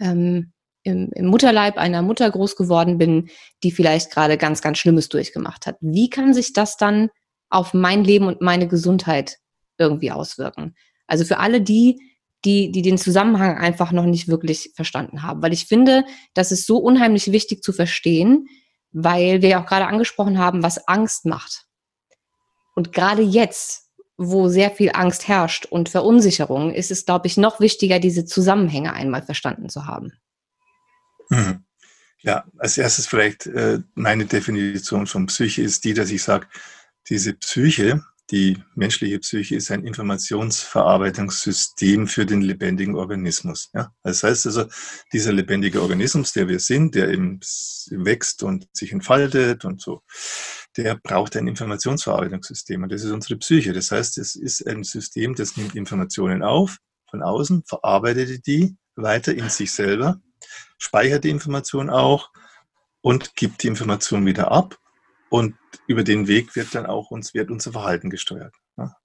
ähm, 0.01 0.53
im, 0.85 1.11
im 1.15 1.27
Mutterleib 1.27 1.79
einer 1.79 2.03
Mutter 2.03 2.31
groß 2.31 2.57
geworden 2.57 2.99
bin, 2.99 3.31
die 3.63 3.73
vielleicht 3.73 4.11
gerade 4.11 4.37
ganz, 4.37 4.63
ganz 4.63 4.79
Schlimmes 4.79 5.09
durchgemacht 5.09 5.67
hat. 5.67 5.77
Wie 5.81 6.11
kann 6.11 6.35
sich 6.35 6.53
das 6.53 6.77
dann 6.77 7.11
auf 7.49 7.75
mein 7.75 8.05
Leben 8.05 8.27
und 8.27 8.41
meine 8.41 8.69
Gesundheit 8.69 9.39
irgendwie 9.79 10.13
auswirken? 10.13 10.75
Also 11.07 11.25
für 11.25 11.39
alle 11.39 11.61
die, 11.61 12.01
die, 12.45 12.71
die 12.71 12.83
den 12.83 12.99
Zusammenhang 12.99 13.57
einfach 13.57 13.93
noch 13.93 14.05
nicht 14.05 14.29
wirklich 14.29 14.73
verstanden 14.75 15.23
haben. 15.23 15.43
Weil 15.43 15.53
ich 15.53 15.67
finde, 15.67 16.05
das 16.35 16.53
ist 16.53 16.67
so 16.67 16.79
unheimlich 16.79 17.33
wichtig 17.33 17.63
zu 17.63 17.73
verstehen, 17.73 18.47
weil 18.93 19.43
wir 19.43 19.49
ja 19.49 19.63
auch 19.63 19.67
gerade 19.67 19.87
angesprochen 19.87 20.39
haben, 20.39 20.63
was 20.63 20.87
Angst 20.87 21.25
macht. 21.25 21.65
Und 22.75 22.93
gerade 22.93 23.23
jetzt, 23.23 23.84
wo 24.17 24.49
sehr 24.49 24.71
viel 24.71 24.91
Angst 24.95 25.29
herrscht 25.29 25.67
und 25.67 25.89
Verunsicherung, 25.89 26.73
ist 26.73 26.91
es, 26.91 27.05
glaube 27.05 27.27
ich, 27.27 27.37
noch 27.37 27.61
wichtiger, 27.61 27.99
diese 27.99 28.25
Zusammenhänge 28.25 28.93
einmal 28.93 29.23
verstanden 29.23 29.69
zu 29.69 29.87
haben. 29.87 30.13
Mhm. 31.31 31.65
Ja, 32.23 32.45
als 32.59 32.79
erstes 32.79 33.07
vielleicht 33.07 33.47
äh, 33.47 33.81
meine 33.95 34.25
Definition 34.25 35.07
von 35.07 35.27
Psyche 35.27 35.63
ist 35.63 35.85
die, 35.85 35.95
dass 35.95 36.11
ich 36.11 36.23
sage, 36.23 36.47
diese 37.09 37.35
Psyche, 37.35 38.03
die 38.31 38.63
menschliche 38.75 39.19
Psyche 39.19 39.57
ist 39.57 39.71
ein 39.71 39.85
Informationsverarbeitungssystem 39.85 42.07
für 42.07 42.25
den 42.25 42.41
lebendigen 42.41 42.97
Organismus. 42.97 43.69
Ja? 43.75 43.93
Das 44.03 44.23
heißt 44.23 44.47
also, 44.47 44.65
dieser 45.13 45.33
lebendige 45.33 45.83
Organismus, 45.83 46.33
der 46.33 46.49
wir 46.49 46.61
sind, 46.61 46.95
der 46.95 47.11
eben 47.11 47.41
wächst 47.91 48.43
und 48.43 48.67
sich 48.73 48.93
entfaltet 48.93 49.67
und 49.67 49.83
so, 49.83 50.01
der 50.77 50.97
braucht 50.97 51.37
ein 51.37 51.47
Informationsverarbeitungssystem 51.47 52.83
und 52.83 52.93
das 52.93 53.05
ist 53.05 53.13
unsere 53.13 53.37
Psyche. 53.37 53.73
Das 53.73 53.91
heißt, 53.91 54.19
es 54.19 54.35
ist 54.35 54.67
ein 54.67 54.83
System, 54.83 55.35
das 55.35 55.57
nimmt 55.57 55.75
Informationen 55.75 56.43
auf 56.43 56.79
von 57.11 57.23
außen, 57.23 57.65
verarbeitet 57.67 58.47
die 58.47 58.77
weiter 58.97 59.35
in 59.35 59.49
sich 59.49 59.73
selber, 59.73 60.21
speichert 60.79 61.25
die 61.25 61.31
Information 61.31 61.91
auch 61.91 62.31
und 63.03 63.37
gibt 63.37 63.63
die 63.63 63.69
Information 63.69 64.27
wieder 64.27 64.51
ab 64.51 64.79
und 65.29 65.55
über 65.87 66.05
den 66.05 66.27
Weg 66.27 66.57
wird 66.57 66.75
dann 66.75 66.87
auch 66.87 67.11
uns, 67.11 67.35
wird 67.35 67.51
unser 67.51 67.73
Verhalten 67.73 68.11
gesteuert. 68.11 68.55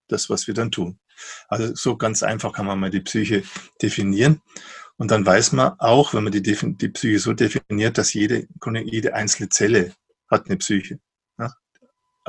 Das, 0.08 0.30
was 0.30 0.48
wir 0.48 0.56
dann 0.56 0.72
tun. 0.72 1.00
Also 1.48 1.76
so 1.76 1.96
ganz 1.96 2.24
einfach 2.24 2.54
kann 2.54 2.66
man 2.66 2.80
mal 2.80 2.90
die 2.90 3.02
Psyche 3.02 3.44
definieren. 3.82 4.42
Und 4.98 5.12
dann 5.12 5.26
weiß 5.26 5.52
man 5.52 5.80
auch, 5.80 6.14
wenn 6.14 6.24
man 6.24 6.34
die, 6.34 6.42
die 6.42 6.90
Psyche 6.90 7.20
so 7.20 7.34
definiert, 7.34 7.98
dass 7.98 8.14
jede, 8.14 8.48
jede 8.86 9.14
einzelne 9.14 9.50
Zelle 9.50 9.94
hat 10.30 10.48
eine 10.48 10.58
Psyche. 10.58 11.00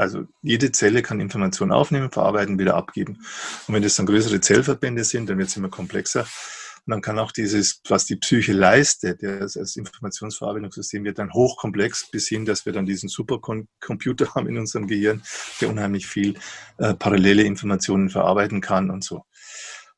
Also 0.01 0.25
jede 0.41 0.73
Zelle 0.73 1.03
kann 1.03 1.21
Informationen 1.21 1.73
aufnehmen, 1.73 2.11
verarbeiten, 2.11 2.59
wieder 2.59 2.75
abgeben. 2.75 3.19
Und 3.67 3.75
wenn 3.75 3.83
das 3.83 3.97
dann 3.97 4.07
größere 4.07 4.41
Zellverbände 4.41 5.05
sind, 5.05 5.29
dann 5.29 5.37
wird 5.37 5.49
es 5.51 5.57
immer 5.59 5.69
komplexer. 5.69 6.23
Und 6.23 6.91
dann 6.91 7.03
kann 7.03 7.19
auch 7.19 7.33
dieses, 7.33 7.83
was 7.87 8.07
die 8.07 8.17
Psyche 8.17 8.55
leistet, 8.55 9.21
ja, 9.21 9.41
das 9.41 9.77
Informationsverarbeitungssystem 9.77 11.05
wird 11.05 11.19
dann 11.19 11.35
hochkomplex 11.35 12.11
bis 12.11 12.29
hin, 12.29 12.47
dass 12.47 12.65
wir 12.65 12.73
dann 12.73 12.87
diesen 12.87 13.11
Supercomputer 13.11 14.35
haben 14.35 14.49
in 14.49 14.57
unserem 14.57 14.87
Gehirn, 14.87 15.23
der 15.61 15.69
unheimlich 15.69 16.07
viel 16.07 16.39
äh, 16.79 16.95
parallele 16.95 17.43
Informationen 17.43 18.09
verarbeiten 18.09 18.63
kann 18.63 18.91
und 18.91 19.05
so. 19.05 19.27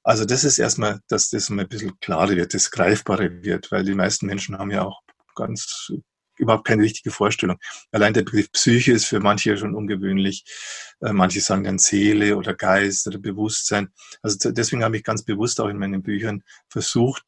Also 0.03 0.25
das 0.25 0.43
ist 0.43 0.59
erstmal, 0.59 0.99
dass 1.07 1.31
das 1.31 1.49
mal 1.49 1.63
ein 1.63 1.69
bisschen 1.69 1.93
klarer 2.01 2.31
wird, 2.31 2.55
das 2.55 2.73
greifbarer 2.73 3.45
wird, 3.45 3.71
weil 3.71 3.85
die 3.85 3.95
meisten 3.95 4.27
Menschen 4.27 4.59
haben 4.59 4.73
ja 4.73 4.83
auch 4.83 5.01
ganz 5.37 5.93
überhaupt 6.43 6.67
keine 6.67 6.83
richtige 6.83 7.11
Vorstellung. 7.11 7.59
Allein 7.91 8.13
der 8.13 8.23
Begriff 8.23 8.53
Psyche 8.53 8.93
ist 8.93 9.07
für 9.07 9.21
manche 9.21 9.57
schon 9.57 9.75
ungewöhnlich. 9.75 10.45
Äh, 11.01 11.13
manche 11.13 11.41
sagen 11.41 11.65
dann 11.65 11.79
Seele 11.79 12.37
oder 12.37 12.55
Geist 12.55 13.07
oder 13.07 13.19
Bewusstsein. 13.19 13.89
Also 14.23 14.51
deswegen 14.53 14.85
habe 14.85 14.97
ich 14.97 15.05
ganz 15.05 15.23
bewusst 15.23 15.61
auch 15.61 15.69
in 15.69 15.79
meinen 15.79 16.03
Büchern 16.03 16.43
versucht, 16.69 17.23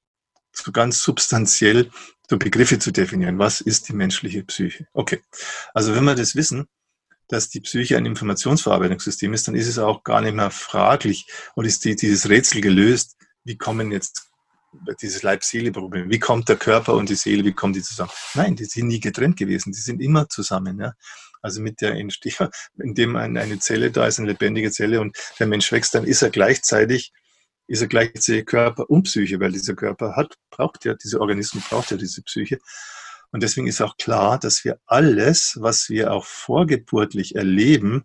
so 0.53 0.73
ganz 0.73 1.03
substanziell 1.03 1.91
so 2.29 2.39
Begriffe 2.39 2.79
zu 2.79 2.91
definieren. 2.91 3.39
Was 3.39 3.61
ist 3.61 3.89
die 3.89 3.93
menschliche 3.93 4.45
Psyche? 4.45 4.87
Okay. 4.93 5.21
Also 5.73 5.95
wenn 5.95 6.05
wir 6.05 6.15
das 6.15 6.37
wissen, 6.37 6.67
dass 7.29 7.49
die 7.49 7.61
Psyche 7.61 7.97
ein 7.97 8.07
Informationsverarbeitungssystem 8.07 9.33
ist, 9.33 9.49
dann 9.49 9.55
ist 9.55 9.69
es 9.69 9.79
auch 9.79 10.05
gar 10.05 10.21
nicht 10.21 10.35
mehr 10.35 10.51
fraglich 10.51 11.27
und 11.55 11.65
ist 11.65 11.85
die, 11.85 11.97
dieses 11.97 12.29
Rätsel 12.29 12.61
gelöst, 12.61 13.17
wie 13.45 13.57
kommen 13.57 13.93
jetzt 13.93 14.31
dieses 15.01 15.23
Leib-Seele-Problem. 15.23 16.11
Wie 16.11 16.19
kommt 16.19 16.49
der 16.49 16.57
Körper 16.57 16.95
und 16.95 17.09
die 17.09 17.15
Seele, 17.15 17.45
wie 17.45 17.53
kommen 17.53 17.73
die 17.73 17.83
zusammen? 17.83 18.11
Nein, 18.35 18.57
die 18.57 18.65
sind 18.65 18.89
nie 18.89 19.01
getrennt 19.01 19.37
gewesen, 19.37 19.73
die 19.73 19.81
sind 19.81 20.01
immer 20.01 20.29
zusammen. 20.29 20.81
Ja? 20.81 20.95
Also 21.43 21.61
mit 21.61 21.81
der 21.81 21.93
Entstehung, 21.93 22.49
indem 22.79 23.17
eine 23.17 23.59
Zelle 23.59 23.91
da 23.91 24.07
ist, 24.07 24.19
eine 24.19 24.29
lebendige 24.29 24.71
Zelle 24.71 25.01
und 25.01 25.17
der 25.39 25.47
Mensch 25.47 25.71
wächst, 25.73 25.95
dann 25.95 26.05
ist 26.05 26.23
er 26.23 26.31
gleichzeitig, 26.31 27.13
ist 27.67 27.83
er 27.83 27.89
gleichzeitig 27.89 28.47
Körper 28.47 28.89
und 28.89 29.05
Psyche, 29.05 29.41
weil 29.41 29.53
dieser 29.53 29.75
Körper 29.75 30.17
hat, 30.17 30.37
braucht 30.51 30.85
ja, 30.85 30.95
dieser 30.95 31.21
Organismus 31.21 31.65
braucht 31.69 31.91
ja 31.91 31.97
diese 31.97 32.23
Psyche. 32.23 32.59
Und 33.31 33.43
deswegen 33.43 33.67
ist 33.67 33.83
auch 33.83 33.97
klar, 33.97 34.39
dass 34.39 34.65
wir 34.65 34.79
alles, 34.87 35.59
was 35.61 35.89
wir 35.89 36.13
auch 36.13 36.25
vorgeburtlich 36.25 37.35
erleben, 37.35 38.05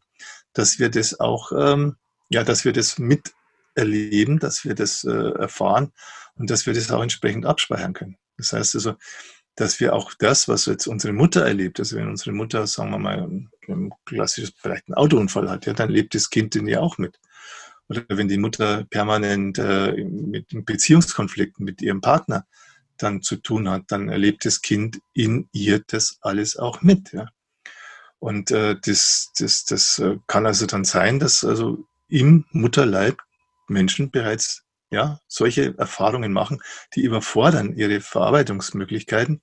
dass 0.54 0.80
wir 0.80 0.90
das 0.90 1.20
auch, 1.20 1.52
ähm, 1.52 1.98
ja, 2.30 2.44
dass 2.44 2.66
wir 2.66 2.74
das 2.74 2.98
miterleben, 2.98 4.40
dass 4.40 4.66
wir 4.66 4.76
das 4.76 5.04
äh, 5.04 5.32
erfahren 5.38 5.94
und 6.40 6.50
dass 6.50 6.66
wir 6.66 6.74
das 6.74 6.90
auch 6.90 7.04
entsprechend 7.04 7.46
abspeichern 7.46 7.94
können. 7.94 8.18
Das 8.38 8.54
heißt 8.54 8.74
also, 8.76 8.96
dass 9.56 9.80
wir 9.80 9.94
auch 9.94 10.14
das, 10.18 10.48
was 10.48 10.66
jetzt 10.66 10.88
unsere 10.88 11.14
Mutter 11.14 11.46
erlebt, 11.46 11.80
also 11.80 11.98
wenn 11.98 12.08
unsere 12.08 12.32
Mutter, 12.32 12.66
sagen 12.66 12.92
wir 12.92 12.98
mal, 12.98 13.20
ein 13.68 13.92
klassisches, 14.06 14.54
vielleicht 14.58 14.88
einen 14.88 14.96
Autounfall 14.96 15.50
hat, 15.50 15.66
ja, 15.66 15.74
dann 15.74 15.90
lebt 15.90 16.16
das 16.16 16.30
Kind 16.30 16.56
den 16.56 16.68
ja 16.68 16.80
auch 16.80 16.98
mit. 16.98 17.20
Oder 17.90 18.06
wenn 18.08 18.30
die 18.30 18.38
Mutter 18.38 18.86
permanent 18.90 19.58
äh, 19.58 19.92
mit 20.04 20.48
Beziehungskonflikten 20.66 21.66
mit 21.66 21.82
ihrem 21.82 22.02
Partner 22.02 22.46
dann 22.98 23.22
zu 23.22 23.36
tun 23.36 23.70
hat, 23.70 23.84
dann 23.88 24.10
erlebt 24.10 24.46
das 24.46 24.62
Kind 24.62 25.02
in 25.14 25.50
ihr 25.52 25.84
das 25.88 26.20
alles 26.22 26.56
auch 26.56 26.82
mit. 26.82 27.12
Ja. 27.12 27.28
Und 28.20 28.52
äh, 28.52 28.78
das, 28.82 29.32
das, 29.38 29.66
das 29.66 30.00
äh, 30.00 30.18
kann 30.28 30.46
also 30.46 30.68
dann 30.68 30.86
sein, 30.86 31.20
dass 31.20 31.44
also 31.44 31.86
im 32.08 32.46
Mutterleib 32.52 33.18
Menschen 33.68 34.12
bereits 34.12 34.64
ja, 34.92 35.20
solche 35.28 35.78
Erfahrungen 35.78 36.34
machen, 36.34 36.62
die 36.96 37.02
überfordern 37.02 37.76
ihre 37.76 38.02
Verarbeitungsmöglichkeiten, 38.02 39.42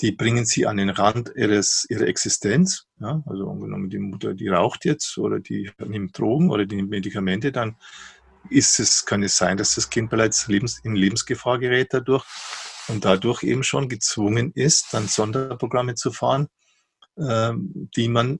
die 0.00 0.12
bringen 0.12 0.46
sie 0.46 0.66
an 0.66 0.78
den 0.78 0.90
Rand 0.90 1.32
ihres, 1.36 1.86
ihrer 1.88 2.06
Existenz. 2.06 2.86
Ja, 3.00 3.22
also 3.26 3.50
angenommen, 3.50 3.90
die 3.90 3.98
Mutter, 3.98 4.34
die 4.34 4.46
raucht 4.48 4.84
jetzt 4.84 5.18
oder 5.18 5.40
die 5.40 5.70
nimmt 5.78 6.16
Drogen 6.18 6.50
oder 6.50 6.66
die 6.66 6.76
nimmt 6.76 6.90
Medikamente, 6.90 7.50
dann 7.52 7.76
ist 8.48 8.80
es, 8.80 9.04
kann 9.04 9.22
es 9.22 9.36
sein, 9.36 9.58
dass 9.58 9.74
das 9.74 9.90
Kind 9.90 10.08
bereits 10.10 10.48
Lebens, 10.48 10.80
in 10.82 10.96
Lebensgefahr 10.96 11.58
gerät 11.58 11.88
dadurch 11.90 12.24
und 12.88 13.04
dadurch 13.04 13.42
eben 13.42 13.62
schon 13.62 13.86
gezwungen 13.88 14.52
ist, 14.54 14.86
dann 14.92 15.06
Sonderprogramme 15.06 15.94
zu 15.94 16.12
fahren, 16.12 16.48
äh, 17.16 17.52
die 17.96 18.08
man 18.08 18.38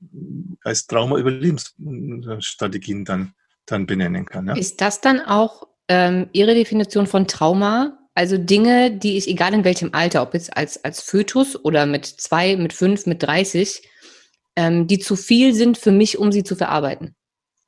als 0.65 0.87
Trauma-Überlebensstrategien 0.87 3.05
dann, 3.05 3.35
dann 3.67 3.85
benennen 3.87 4.25
kann. 4.25 4.47
Ja. 4.49 4.55
Ist 4.55 4.81
das 4.81 5.03
dann 5.03 5.21
auch 5.21 5.70
ähm, 5.91 6.29
Ihre 6.33 6.55
Definition 6.55 7.09
von 7.09 7.27
Trauma, 7.27 7.99
also 8.15 8.39
Dinge, 8.39 8.97
die 8.97 9.19
ich, 9.19 9.27
egal 9.27 9.53
in 9.55 9.65
welchem 9.65 9.93
Alter, 9.93 10.23
ob 10.23 10.35
jetzt 10.35 10.57
als, 10.57 10.83
als 10.85 11.03
Fötus 11.03 11.63
oder 11.65 11.85
mit 11.85 12.07
zwei, 12.07 12.57
mit 12.57 12.73
fünf, 12.73 13.07
mit 13.07 13.25
30, 13.25 13.83
ähm, 14.55 14.87
die 14.87 15.01
zu 15.01 15.17
viel 15.17 15.53
sind 15.53 15.79
für 15.79 15.91
mich, 15.91 16.17
um 16.17 16.31
sie 16.31 16.45
zu 16.45 16.55
verarbeiten. 16.55 17.17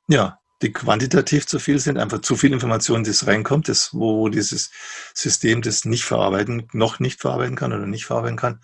Ja, 0.07 0.39
die 0.63 0.73
quantitativ 0.73 1.49
zu 1.49 1.59
viel 1.59 1.81
sind, 1.81 1.99
einfach 1.99 2.21
zu 2.21 2.37
viel 2.37 2.53
Information, 2.53 3.03
das 3.03 3.27
reinkommt, 3.27 3.69
das, 3.69 3.93
wo 3.93 4.29
dieses 4.29 4.71
System 5.15 5.61
das 5.61 5.85
nicht 5.85 6.05
verarbeiten, 6.05 6.69
noch 6.73 7.01
nicht 7.01 7.21
verarbeiten 7.21 7.57
kann 7.57 7.73
oder 7.73 7.87
nicht 7.87 8.05
verarbeiten 8.05 8.37
kann. 8.37 8.61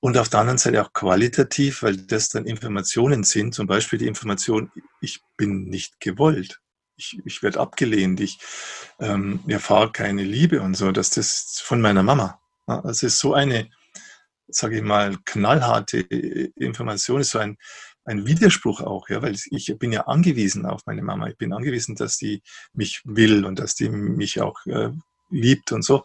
Und 0.00 0.18
auf 0.18 0.28
der 0.28 0.40
anderen 0.40 0.58
Seite 0.58 0.82
auch 0.82 0.92
qualitativ, 0.92 1.82
weil 1.82 1.96
das 1.96 2.28
dann 2.28 2.44
Informationen 2.44 3.24
sind, 3.24 3.54
zum 3.54 3.66
Beispiel 3.66 3.98
die 3.98 4.06
Information, 4.06 4.70
ich 5.00 5.20
bin 5.38 5.64
nicht 5.64 5.98
gewollt 5.98 6.60
ich, 7.00 7.18
ich 7.24 7.42
werde 7.42 7.60
abgelehnt, 7.60 8.20
ich 8.20 8.38
ähm, 9.00 9.40
erfahre 9.48 9.90
keine 9.90 10.22
Liebe 10.22 10.60
und 10.60 10.74
so, 10.74 10.92
dass 10.92 11.10
das 11.10 11.60
von 11.64 11.80
meiner 11.80 12.02
Mama. 12.02 12.40
Ja, 12.68 12.82
das 12.82 13.02
ist 13.02 13.18
so 13.18 13.34
eine, 13.34 13.70
sage 14.48 14.76
ich 14.76 14.82
mal, 14.82 15.16
knallharte 15.24 15.98
Information, 16.00 17.20
ist 17.20 17.30
so 17.30 17.38
ein, 17.38 17.56
ein 18.04 18.26
Widerspruch 18.26 18.80
auch, 18.80 19.08
ja, 19.08 19.22
weil 19.22 19.36
ich 19.50 19.74
bin 19.78 19.92
ja 19.92 20.06
angewiesen 20.06 20.66
auf 20.66 20.82
meine 20.86 21.02
Mama. 21.02 21.28
Ich 21.28 21.36
bin 21.36 21.52
angewiesen, 21.52 21.94
dass 21.96 22.16
die 22.16 22.42
mich 22.72 23.00
will 23.04 23.44
und 23.44 23.58
dass 23.58 23.74
die 23.74 23.88
mich 23.88 24.40
auch 24.40 24.64
äh, 24.66 24.90
liebt 25.30 25.72
und 25.72 25.82
so. 25.82 26.04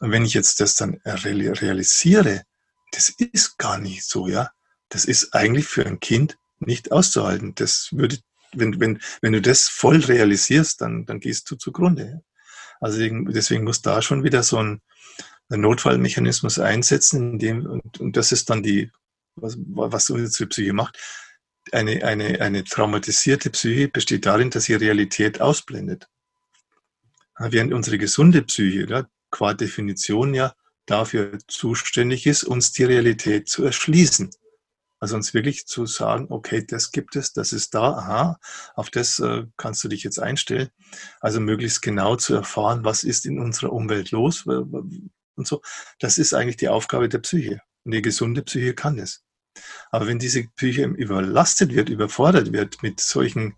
Und 0.00 0.10
wenn 0.10 0.24
ich 0.24 0.34
jetzt 0.34 0.60
das 0.60 0.74
dann 0.74 1.00
realisiere, 1.04 2.44
das 2.92 3.10
ist 3.10 3.58
gar 3.58 3.78
nicht 3.78 4.04
so, 4.04 4.28
ja. 4.28 4.50
Das 4.88 5.04
ist 5.04 5.34
eigentlich 5.34 5.66
für 5.66 5.84
ein 5.86 5.98
Kind 5.98 6.36
nicht 6.60 6.92
auszuhalten. 6.92 7.54
Das 7.54 7.88
würde 7.92 8.18
wenn, 8.56 8.80
wenn, 8.80 9.00
wenn 9.20 9.32
du 9.32 9.42
das 9.42 9.68
voll 9.68 9.98
realisierst, 9.98 10.80
dann, 10.80 11.06
dann 11.06 11.20
gehst 11.20 11.50
du 11.50 11.56
zugrunde. 11.56 12.22
Also 12.80 12.98
deswegen, 12.98 13.64
muss 13.64 13.82
da 13.82 14.02
schon 14.02 14.24
wieder 14.24 14.42
so 14.42 14.58
ein, 14.58 14.80
ein 15.48 15.60
Notfallmechanismus 15.60 16.58
einsetzen, 16.58 17.32
in 17.32 17.38
dem, 17.38 17.66
und, 17.66 18.00
und 18.00 18.16
das 18.16 18.32
ist 18.32 18.50
dann 18.50 18.62
die, 18.62 18.90
was, 19.36 19.56
was 19.58 20.10
unsere 20.10 20.48
Psyche 20.48 20.72
macht. 20.72 20.98
Eine, 21.72 22.04
eine, 22.04 22.40
eine 22.40 22.64
traumatisierte 22.64 23.50
Psyche 23.50 23.88
besteht 23.88 24.26
darin, 24.26 24.50
dass 24.50 24.64
sie 24.64 24.74
Realität 24.74 25.40
ausblendet. 25.40 26.08
Während 27.38 27.72
unsere 27.72 27.98
gesunde 27.98 28.42
Psyche, 28.42 28.86
ja, 28.88 29.06
qua 29.30 29.54
Definition 29.54 30.34
ja 30.34 30.54
dafür 30.86 31.38
zuständig 31.48 32.26
ist, 32.26 32.44
uns 32.44 32.72
die 32.72 32.84
Realität 32.84 33.48
zu 33.48 33.64
erschließen. 33.64 34.30
Also 35.04 35.16
uns 35.16 35.34
wirklich 35.34 35.66
zu 35.66 35.84
sagen, 35.84 36.28
okay, 36.30 36.64
das 36.66 36.90
gibt 36.90 37.14
es, 37.14 37.34
das 37.34 37.52
ist 37.52 37.74
da, 37.74 37.92
aha, 37.92 38.38
auf 38.74 38.88
das 38.88 39.18
äh, 39.18 39.44
kannst 39.58 39.84
du 39.84 39.88
dich 39.88 40.02
jetzt 40.02 40.18
einstellen. 40.18 40.70
Also 41.20 41.40
möglichst 41.40 41.82
genau 41.82 42.16
zu 42.16 42.32
erfahren, 42.32 42.86
was 42.86 43.04
ist 43.04 43.26
in 43.26 43.38
unserer 43.38 43.74
Umwelt 43.74 44.12
los 44.12 44.46
und 44.46 45.10
so. 45.36 45.60
Das 45.98 46.16
ist 46.16 46.32
eigentlich 46.32 46.56
die 46.56 46.70
Aufgabe 46.70 47.10
der 47.10 47.18
Psyche. 47.18 47.60
Und 47.84 47.92
die 47.92 48.00
gesunde 48.00 48.40
Psyche 48.40 48.72
kann 48.72 48.96
das. 48.96 49.22
Aber 49.90 50.06
wenn 50.06 50.18
diese 50.18 50.44
Psyche 50.56 50.84
überlastet 50.84 51.74
wird, 51.74 51.90
überfordert 51.90 52.54
wird, 52.54 52.82
mit 52.82 52.98
solchen 52.98 53.56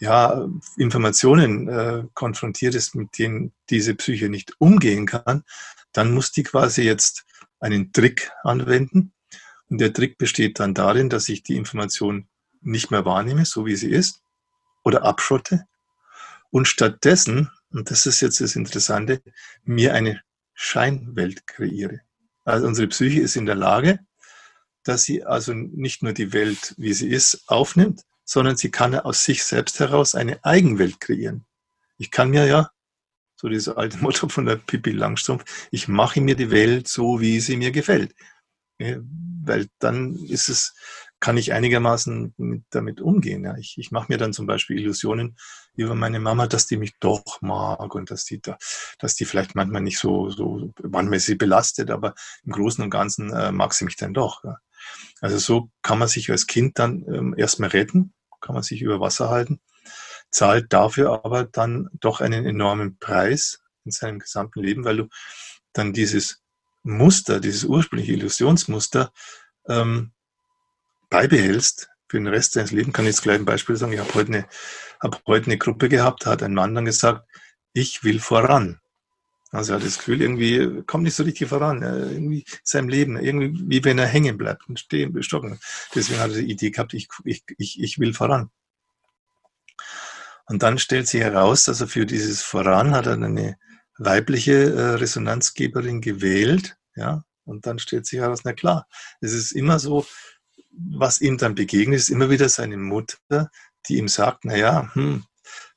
ja, 0.00 0.48
Informationen 0.78 1.68
äh, 1.68 2.04
konfrontiert 2.14 2.74
ist, 2.74 2.94
mit 2.94 3.18
denen 3.18 3.52
diese 3.68 3.94
Psyche 3.94 4.30
nicht 4.30 4.54
umgehen 4.60 5.04
kann, 5.04 5.42
dann 5.92 6.14
muss 6.14 6.32
die 6.32 6.42
quasi 6.42 6.84
jetzt 6.84 7.26
einen 7.60 7.92
Trick 7.92 8.30
anwenden, 8.44 9.12
und 9.68 9.78
der 9.78 9.92
Trick 9.92 10.18
besteht 10.18 10.60
dann 10.60 10.74
darin, 10.74 11.10
dass 11.10 11.28
ich 11.28 11.42
die 11.42 11.56
Information 11.56 12.28
nicht 12.60 12.90
mehr 12.90 13.04
wahrnehme, 13.04 13.44
so 13.44 13.66
wie 13.66 13.76
sie 13.76 13.90
ist, 13.90 14.22
oder 14.84 15.04
abschotte 15.04 15.66
und 16.50 16.68
stattdessen, 16.68 17.50
und 17.70 17.90
das 17.90 18.06
ist 18.06 18.20
jetzt 18.20 18.40
das 18.40 18.56
Interessante, 18.56 19.22
mir 19.64 19.94
eine 19.94 20.20
Scheinwelt 20.54 21.46
kreiere. 21.46 22.00
Also 22.44 22.66
unsere 22.66 22.88
Psyche 22.88 23.20
ist 23.20 23.36
in 23.36 23.46
der 23.46 23.56
Lage, 23.56 23.98
dass 24.84 25.02
sie 25.02 25.24
also 25.24 25.52
nicht 25.52 26.02
nur 26.02 26.12
die 26.12 26.32
Welt, 26.32 26.74
wie 26.78 26.92
sie 26.92 27.08
ist, 27.08 27.42
aufnimmt, 27.48 28.02
sondern 28.24 28.56
sie 28.56 28.70
kann 28.70 28.94
aus 28.94 29.24
sich 29.24 29.42
selbst 29.44 29.80
heraus 29.80 30.14
eine 30.14 30.44
Eigenwelt 30.44 31.00
kreieren. 31.00 31.44
Ich 31.98 32.12
kann 32.12 32.30
mir 32.30 32.46
ja, 32.46 32.70
so 33.34 33.48
dieses 33.48 33.68
alte 33.68 33.98
Motto 34.02 34.28
von 34.28 34.46
der 34.46 34.56
Pippi 34.56 34.92
Langstrumpf, 34.92 35.44
ich 35.72 35.88
mache 35.88 36.20
mir 36.20 36.36
die 36.36 36.52
Welt 36.52 36.86
so, 36.86 37.20
wie 37.20 37.40
sie 37.40 37.56
mir 37.56 37.72
gefällt 37.72 38.14
weil 38.78 39.68
dann 39.78 40.14
ist 40.14 40.48
es, 40.48 40.74
kann 41.20 41.36
ich 41.36 41.52
einigermaßen 41.52 42.34
mit, 42.36 42.64
damit 42.70 43.00
umgehen. 43.00 43.44
Ja. 43.44 43.56
Ich, 43.56 43.76
ich 43.78 43.90
mache 43.90 44.06
mir 44.10 44.18
dann 44.18 44.32
zum 44.32 44.46
Beispiel 44.46 44.78
Illusionen 44.78 45.36
über 45.74 45.94
meine 45.94 46.20
Mama, 46.20 46.46
dass 46.46 46.66
die 46.66 46.76
mich 46.76 46.94
doch 47.00 47.40
mag 47.40 47.94
und 47.94 48.10
dass 48.10 48.24
die 48.24 48.40
da, 48.40 48.58
dass 48.98 49.14
die 49.14 49.24
vielleicht 49.24 49.54
manchmal 49.54 49.82
nicht 49.82 49.98
so, 49.98 50.30
so 50.30 50.72
manchmal 50.82 51.20
sie 51.20 51.36
belastet, 51.36 51.90
aber 51.90 52.14
im 52.44 52.52
Großen 52.52 52.84
und 52.84 52.90
Ganzen 52.90 53.32
äh, 53.32 53.52
mag 53.52 53.72
sie 53.72 53.84
mich 53.84 53.96
dann 53.96 54.14
doch. 54.14 54.44
Ja. 54.44 54.58
Also 55.20 55.38
so 55.38 55.70
kann 55.82 55.98
man 55.98 56.08
sich 56.08 56.30
als 56.30 56.46
Kind 56.46 56.78
dann 56.78 57.04
ähm, 57.12 57.34
erstmal 57.36 57.70
retten, 57.70 58.12
kann 58.40 58.54
man 58.54 58.62
sich 58.62 58.82
über 58.82 59.00
Wasser 59.00 59.30
halten, 59.30 59.60
zahlt 60.30 60.72
dafür 60.72 61.24
aber 61.24 61.44
dann 61.44 61.88
doch 61.94 62.20
einen 62.20 62.44
enormen 62.44 62.98
Preis, 62.98 63.60
in 63.86 63.92
seinem 63.92 64.18
gesamten 64.18 64.60
Leben, 64.60 64.84
weil 64.84 64.98
du 64.98 65.08
dann 65.72 65.92
dieses 65.92 66.42
Muster, 66.86 67.40
dieses 67.40 67.64
ursprüngliche 67.64 68.12
Illusionsmuster 68.12 69.12
ähm, 69.68 70.12
beibehältst 71.10 71.90
für 72.08 72.18
den 72.18 72.28
Rest 72.28 72.54
deines 72.54 72.70
Lebens. 72.70 72.94
Kann 72.94 73.04
ich 73.04 73.10
jetzt 73.10 73.22
gleich 73.22 73.38
ein 73.38 73.44
Beispiel 73.44 73.76
sagen. 73.76 73.92
Ich 73.92 73.98
habe 73.98 74.14
heute, 74.14 74.32
eine, 74.32 74.48
hab 75.00 75.20
heute 75.26 75.46
eine 75.46 75.58
Gruppe 75.58 75.88
gehabt, 75.88 76.24
da 76.24 76.30
hat 76.30 76.42
ein 76.42 76.54
Mann 76.54 76.74
dann 76.74 76.84
gesagt, 76.84 77.28
ich 77.72 78.04
will 78.04 78.20
voran. 78.20 78.80
Also 79.50 79.72
er 79.72 79.76
hat 79.76 79.86
das 79.86 79.98
Gefühl, 79.98 80.22
irgendwie 80.22 80.82
kommt 80.82 81.04
nicht 81.04 81.14
so 81.14 81.24
richtig 81.24 81.48
voran, 81.48 81.82
irgendwie 81.82 82.40
in 82.40 82.60
seinem 82.62 82.88
Leben, 82.88 83.16
irgendwie 83.16 83.52
wie 83.68 83.84
wenn 83.84 83.98
er 83.98 84.06
hängen 84.06 84.38
bleibt 84.38 84.68
und 84.68 84.78
stehen, 84.78 85.20
stocken. 85.22 85.58
Deswegen 85.94 86.20
hat 86.20 86.30
er 86.30 86.38
die 86.38 86.50
Idee 86.50 86.70
gehabt, 86.70 86.94
ich, 86.94 87.08
ich, 87.24 87.42
ich, 87.58 87.80
ich 87.80 87.98
will 87.98 88.14
voran. 88.14 88.50
Und 90.46 90.62
dann 90.62 90.78
stellt 90.78 91.08
sich 91.08 91.20
heraus, 91.20 91.64
dass 91.64 91.80
er 91.80 91.88
für 91.88 92.06
dieses 92.06 92.42
Voran 92.42 92.94
hat 92.94 93.06
er 93.06 93.14
eine 93.14 93.58
weibliche 93.98 94.72
äh, 94.74 94.94
Resonanzgeberin 94.94 96.00
gewählt, 96.00 96.76
ja, 96.94 97.24
und 97.44 97.66
dann 97.66 97.78
stellt 97.78 98.06
sich 98.06 98.18
heraus, 98.18 98.40
na 98.44 98.52
klar, 98.52 98.86
es 99.20 99.32
ist 99.32 99.52
immer 99.52 99.78
so, 99.78 100.04
was 100.72 101.20
ihm 101.20 101.38
dann 101.38 101.54
begegnet, 101.54 101.98
ist 101.98 102.08
immer 102.08 102.28
wieder 102.28 102.48
seine 102.48 102.76
Mutter, 102.76 103.50
die 103.88 103.96
ihm 103.96 104.08
sagt, 104.08 104.44
na 104.44 104.56
ja, 104.56 104.92
hm, 104.94 105.24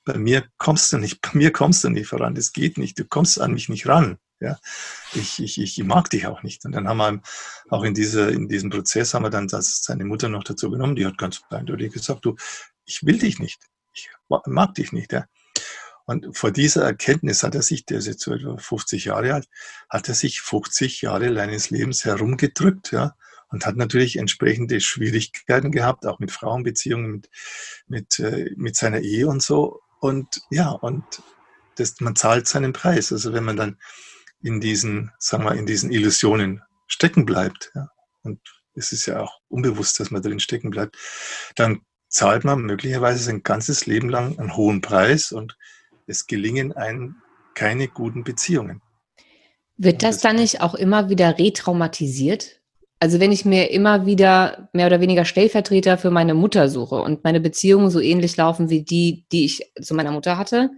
bei 0.04 0.18
mir 0.18 0.48
kommst 0.58 0.92
du 0.92 0.98
nicht, 0.98 1.22
bei 1.22 1.32
mir 1.34 1.52
kommst 1.52 1.84
du 1.84 1.90
nicht 1.90 2.08
voran, 2.08 2.36
das 2.36 2.52
geht 2.52 2.78
nicht, 2.78 2.98
du 2.98 3.06
kommst 3.06 3.40
an 3.40 3.54
mich 3.54 3.70
nicht 3.70 3.88
ran. 3.88 4.18
Ja, 4.42 4.58
ich, 5.14 5.44
ich, 5.44 5.60
ich 5.60 5.84
mag 5.84 6.10
dich 6.10 6.26
auch 6.26 6.44
nicht. 6.44 6.64
Und 6.64 6.72
dann 6.72 6.88
haben 6.88 6.98
wir 6.98 7.22
auch 7.70 7.84
in, 7.84 7.94
dieser, 7.94 8.30
in 8.30 8.48
diesem 8.48 8.70
Prozess 8.70 9.14
haben 9.14 9.24
wir 9.24 9.30
dann 9.30 9.50
das, 9.50 9.84
seine 9.84 10.06
Mutter 10.06 10.30
noch 10.30 10.46
dazu 10.46 10.72
genommen, 10.72 10.96
die 10.96 11.06
hat 11.06 11.18
ganz 11.18 11.42
eindeutig 11.50 11.92
gesagt, 11.92 12.24
du, 12.24 12.38
ich 12.86 13.06
will 13.06 13.18
dich 13.18 13.40
nicht, 13.40 13.60
ich 13.94 14.10
mag 14.46 14.74
dich 14.76 14.94
nicht. 14.94 15.12
Ja. 15.12 15.26
Und 16.10 16.36
vor 16.36 16.50
dieser 16.50 16.86
Erkenntnis 16.86 17.44
hat 17.44 17.54
er 17.54 17.62
sich, 17.62 17.86
der 17.86 18.00
ist 18.00 18.08
jetzt 18.08 18.24
so 18.24 18.34
etwa 18.34 18.58
50 18.58 19.06
Jahre 19.06 19.36
alt, 19.36 19.48
hat 19.92 20.08
er 20.08 20.16
sich 20.16 20.42
50 20.42 21.04
Jahre 21.04 21.32
seines 21.36 21.70
Lebens 21.70 22.04
herumgedrückt, 22.04 22.92
ja, 22.92 23.16
und 23.50 23.68
hat 23.68 23.76
natürlich 23.76 24.16
entsprechende 24.16 24.82
Schwierigkeiten 24.82 25.70
gehabt, 25.70 26.08
auch 26.08 26.18
mit 26.18 26.32
Frauenbeziehungen, 26.32 27.12
mit, 27.12 27.30
mit, 27.86 28.20
äh, 28.20 28.50
mit 28.58 28.76
seiner 28.76 29.02
Ehe 29.02 29.28
und 29.28 29.44
so. 29.44 29.82
Und 30.00 30.42
ja, 30.50 30.72
und 30.72 31.04
das, 31.76 32.00
man 32.00 32.16
zahlt 32.16 32.48
seinen 32.48 32.74
Preis. 32.74 33.12
Also 33.12 33.32
wenn 33.34 33.44
man 33.44 33.58
dann 33.58 33.78
in 34.42 34.60
diesen, 34.60 35.12
sagen 35.20 35.44
wir, 35.44 35.54
in 35.54 35.68
diesen 35.68 35.92
Illusionen 35.92 36.64
stecken 36.88 37.28
bleibt, 37.28 37.72
ja, 37.76 37.92
und 38.24 38.40
es 38.74 38.94
ist 38.94 39.06
ja 39.06 39.20
auch 39.20 39.42
unbewusst, 39.48 40.00
dass 40.00 40.10
man 40.10 40.24
drin 40.24 40.40
stecken 40.40 40.72
bleibt, 40.72 40.98
dann 41.56 41.82
zahlt 42.08 42.46
man 42.46 42.64
möglicherweise 42.64 43.24
sein 43.24 43.44
ganzes 43.44 43.86
Leben 43.86 44.10
lang 44.10 44.40
einen 44.40 44.58
hohen 44.58 44.82
Preis 44.82 45.32
und 45.32 45.56
es 46.10 46.28
gelingen 46.28 46.74
einem 46.74 47.16
keine 47.54 47.88
guten 47.88 48.24
Beziehungen. 48.24 48.82
Wird 49.78 50.04
das, 50.04 50.16
das 50.18 50.22
dann 50.24 50.36
nicht 50.36 50.62
auch 50.62 50.76
immer 50.76 51.10
wieder 51.10 51.38
retraumatisiert? 51.38 52.60
Also 53.00 53.22
wenn 53.22 53.32
ich 53.32 53.46
mir 53.46 53.72
immer 53.72 54.06
wieder 54.06 54.70
mehr 54.74 54.88
oder 54.88 55.00
weniger 55.00 55.24
Stellvertreter 55.24 55.98
für 55.98 56.12
meine 56.12 56.34
Mutter 56.34 56.68
suche 56.68 57.02
und 57.02 57.24
meine 57.24 57.40
Beziehungen 57.40 57.90
so 57.90 58.02
ähnlich 58.02 58.36
laufen 58.36 58.70
wie 58.70 58.84
die, 58.84 59.26
die 59.32 59.46
ich 59.46 59.72
zu 59.82 59.94
meiner 59.94 60.12
Mutter 60.12 60.38
hatte, 60.38 60.56
ja, 60.56 60.70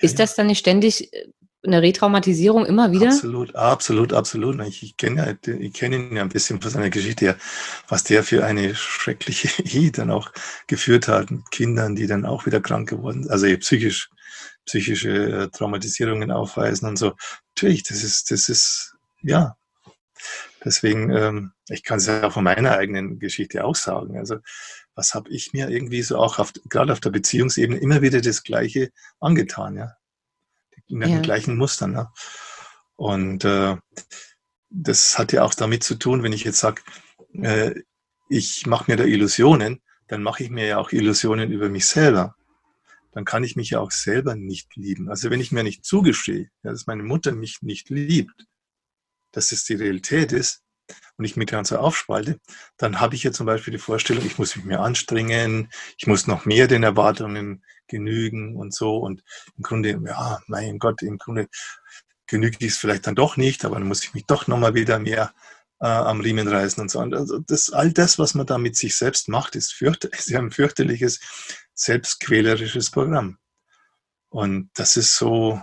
ist 0.00 0.18
das 0.18 0.34
dann 0.34 0.46
nicht 0.46 0.60
ständig 0.60 1.12
äh, 1.12 1.26
eine 1.62 1.82
Retraumatisierung 1.82 2.64
immer 2.64 2.92
wieder? 2.92 3.08
Absolut, 3.08 3.54
absolut, 3.54 4.14
absolut. 4.14 4.58
Ich, 4.66 4.82
ich 4.82 4.96
kenne 4.96 5.38
ich 5.44 5.74
kenne 5.74 5.96
ihn 5.96 6.16
ja 6.16 6.22
ein 6.22 6.30
bisschen 6.30 6.62
von 6.62 6.70
seiner 6.70 6.88
Geschichte 6.88 7.26
her, 7.26 7.36
was 7.88 8.04
der 8.04 8.22
für 8.22 8.44
eine 8.46 8.74
schreckliche 8.74 9.62
Ehe 9.62 9.90
dann 9.90 10.10
auch 10.10 10.32
geführt 10.66 11.08
hat 11.08 11.30
mit 11.30 11.50
Kindern, 11.50 11.94
die 11.94 12.06
dann 12.06 12.24
auch 12.24 12.46
wieder 12.46 12.62
krank 12.62 12.88
geworden 12.88 13.24
sind, 13.24 13.32
also 13.32 13.46
psychisch, 13.58 14.08
psychische 14.70 15.10
äh, 15.10 15.48
Traumatisierungen 15.48 16.30
aufweisen 16.30 16.88
und 16.88 16.96
so. 16.96 17.12
Natürlich, 17.56 17.82
das 17.82 18.04
ist, 18.04 18.30
das 18.30 18.48
ist, 18.48 18.94
ja, 19.22 19.56
Deswegen, 20.64 21.10
ähm, 21.10 21.52
ich 21.68 21.82
kann 21.82 21.98
es 21.98 22.06
ja 22.06 22.24
auch 22.24 22.32
von 22.32 22.44
meiner 22.44 22.76
eigenen 22.76 23.18
Geschichte 23.18 23.64
auch 23.64 23.74
sagen. 23.74 24.18
Also, 24.18 24.36
was 24.94 25.14
habe 25.14 25.30
ich 25.30 25.52
mir 25.52 25.70
irgendwie 25.70 26.02
so 26.02 26.18
auch 26.18 26.38
auf, 26.38 26.52
gerade 26.68 26.92
auf 26.92 27.00
der 27.00 27.10
Beziehungsebene 27.10 27.80
immer 27.80 28.02
wieder 28.02 28.20
das 28.20 28.42
Gleiche 28.42 28.90
angetan, 29.20 29.76
ja. 29.76 29.96
In 30.88 31.00
den 31.00 31.10
ja. 31.10 31.20
gleichen 31.20 31.56
Mustern. 31.56 31.94
Ja? 31.94 32.12
Und 32.96 33.44
äh, 33.44 33.76
das 34.68 35.18
hat 35.18 35.32
ja 35.32 35.44
auch 35.44 35.54
damit 35.54 35.82
zu 35.82 35.94
tun, 35.94 36.22
wenn 36.22 36.32
ich 36.32 36.44
jetzt 36.44 36.58
sage, 36.58 36.82
äh, 37.32 37.74
ich 38.28 38.66
mache 38.66 38.90
mir 38.90 38.96
da 38.96 39.04
Illusionen, 39.04 39.80
dann 40.08 40.22
mache 40.22 40.44
ich 40.44 40.50
mir 40.50 40.66
ja 40.66 40.78
auch 40.78 40.92
Illusionen 40.92 41.50
über 41.50 41.68
mich 41.68 41.86
selber. 41.86 42.34
Dann 43.12 43.24
kann 43.24 43.44
ich 43.44 43.56
mich 43.56 43.70
ja 43.70 43.80
auch 43.80 43.90
selber 43.90 44.36
nicht 44.36 44.76
lieben. 44.76 45.08
Also 45.08 45.30
wenn 45.30 45.40
ich 45.40 45.52
mir 45.52 45.62
nicht 45.62 45.84
zugestehe, 45.84 46.50
ja, 46.62 46.70
dass 46.70 46.86
meine 46.86 47.02
Mutter 47.02 47.32
mich 47.32 47.58
nicht 47.62 47.90
liebt, 47.90 48.46
dass 49.32 49.52
es 49.52 49.64
die 49.64 49.74
Realität 49.74 50.32
ist 50.32 50.62
und 51.16 51.24
ich 51.24 51.36
mich 51.36 51.50
so 51.64 51.78
aufspalte, 51.78 52.40
dann 52.76 53.00
habe 53.00 53.14
ich 53.14 53.22
ja 53.22 53.32
zum 53.32 53.46
Beispiel 53.46 53.72
die 53.72 53.78
Vorstellung, 53.78 54.24
ich 54.24 54.38
muss 54.38 54.56
mich 54.56 54.64
mehr 54.64 54.80
anstrengen, 54.80 55.70
ich 55.98 56.06
muss 56.06 56.26
noch 56.26 56.44
mehr 56.44 56.66
den 56.68 56.82
Erwartungen 56.82 57.64
genügen 57.86 58.56
und 58.56 58.74
so. 58.74 58.96
Und 58.96 59.22
im 59.56 59.62
Grunde, 59.62 60.00
ja, 60.04 60.40
mein 60.46 60.78
Gott, 60.78 61.02
im 61.02 61.18
Grunde 61.18 61.48
genügt 62.26 62.60
dies 62.62 62.78
vielleicht 62.78 63.06
dann 63.06 63.16
doch 63.16 63.36
nicht, 63.36 63.64
aber 63.64 63.76
dann 63.76 63.88
muss 63.88 64.04
ich 64.04 64.14
mich 64.14 64.24
doch 64.26 64.46
nochmal 64.46 64.74
wieder 64.74 64.98
mehr 64.98 65.32
äh, 65.80 65.86
am 65.86 66.20
Riemen 66.20 66.48
reißen 66.48 66.80
und 66.80 66.90
so. 66.90 67.00
Und 67.00 67.14
also 67.14 67.38
das, 67.38 67.70
all 67.70 67.92
das, 67.92 68.18
was 68.18 68.34
man 68.34 68.46
da 68.46 68.58
mit 68.58 68.76
sich 68.76 68.96
selbst 68.96 69.28
macht, 69.28 69.56
ist, 69.56 69.72
fürcht, 69.72 70.04
ist 70.16 70.30
ja 70.30 70.38
ein 70.38 70.50
fürchterliches, 70.50 71.20
selbstquälerisches 71.74 72.90
Programm. 72.90 73.38
Und 74.28 74.70
das 74.74 74.96
ist 74.96 75.16
so, 75.16 75.60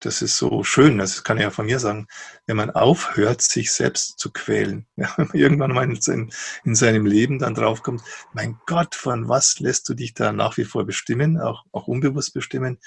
das 0.00 0.22
ist 0.22 0.36
so 0.36 0.64
schön, 0.64 0.98
das 0.98 1.24
kann 1.24 1.36
ich 1.36 1.42
ja 1.42 1.50
von 1.50 1.66
mir 1.66 1.78
sagen, 1.78 2.08
wenn 2.46 2.56
man 2.56 2.70
aufhört, 2.70 3.42
sich 3.42 3.70
selbst 3.72 4.18
zu 4.18 4.32
quälen. 4.32 4.86
Ja, 4.96 5.12
wenn 5.16 5.26
man 5.28 5.36
irgendwann 5.36 5.72
mal 5.72 5.84
in, 5.84 6.30
in, 6.64 6.74
seinem 6.74 7.06
Leben 7.06 7.38
dann 7.38 7.54
draufkommt, 7.54 8.02
mein 8.32 8.58
Gott, 8.66 8.94
von 8.94 9.28
was 9.28 9.60
lässt 9.60 9.88
du 9.88 9.94
dich 9.94 10.12
da 10.14 10.32
nach 10.32 10.56
wie 10.56 10.64
vor 10.64 10.84
bestimmen, 10.84 11.38
auch, 11.40 11.64
auch 11.72 11.86
unbewusst 11.86 12.34
bestimmen, 12.34 12.78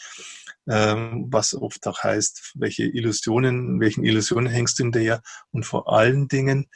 ähm, 0.67 1.27
was 1.29 1.55
oft 1.55 1.87
auch 1.87 2.03
heißt, 2.03 2.53
welche 2.55 2.83
Illusionen, 2.83 3.79
welchen 3.79 4.03
Illusionen 4.03 4.51
hängst 4.51 4.77
du 4.79 4.83
hinterher 4.83 5.21
und 5.51 5.65
vor 5.65 5.91
allen 5.91 6.27
Dingen, 6.27 6.69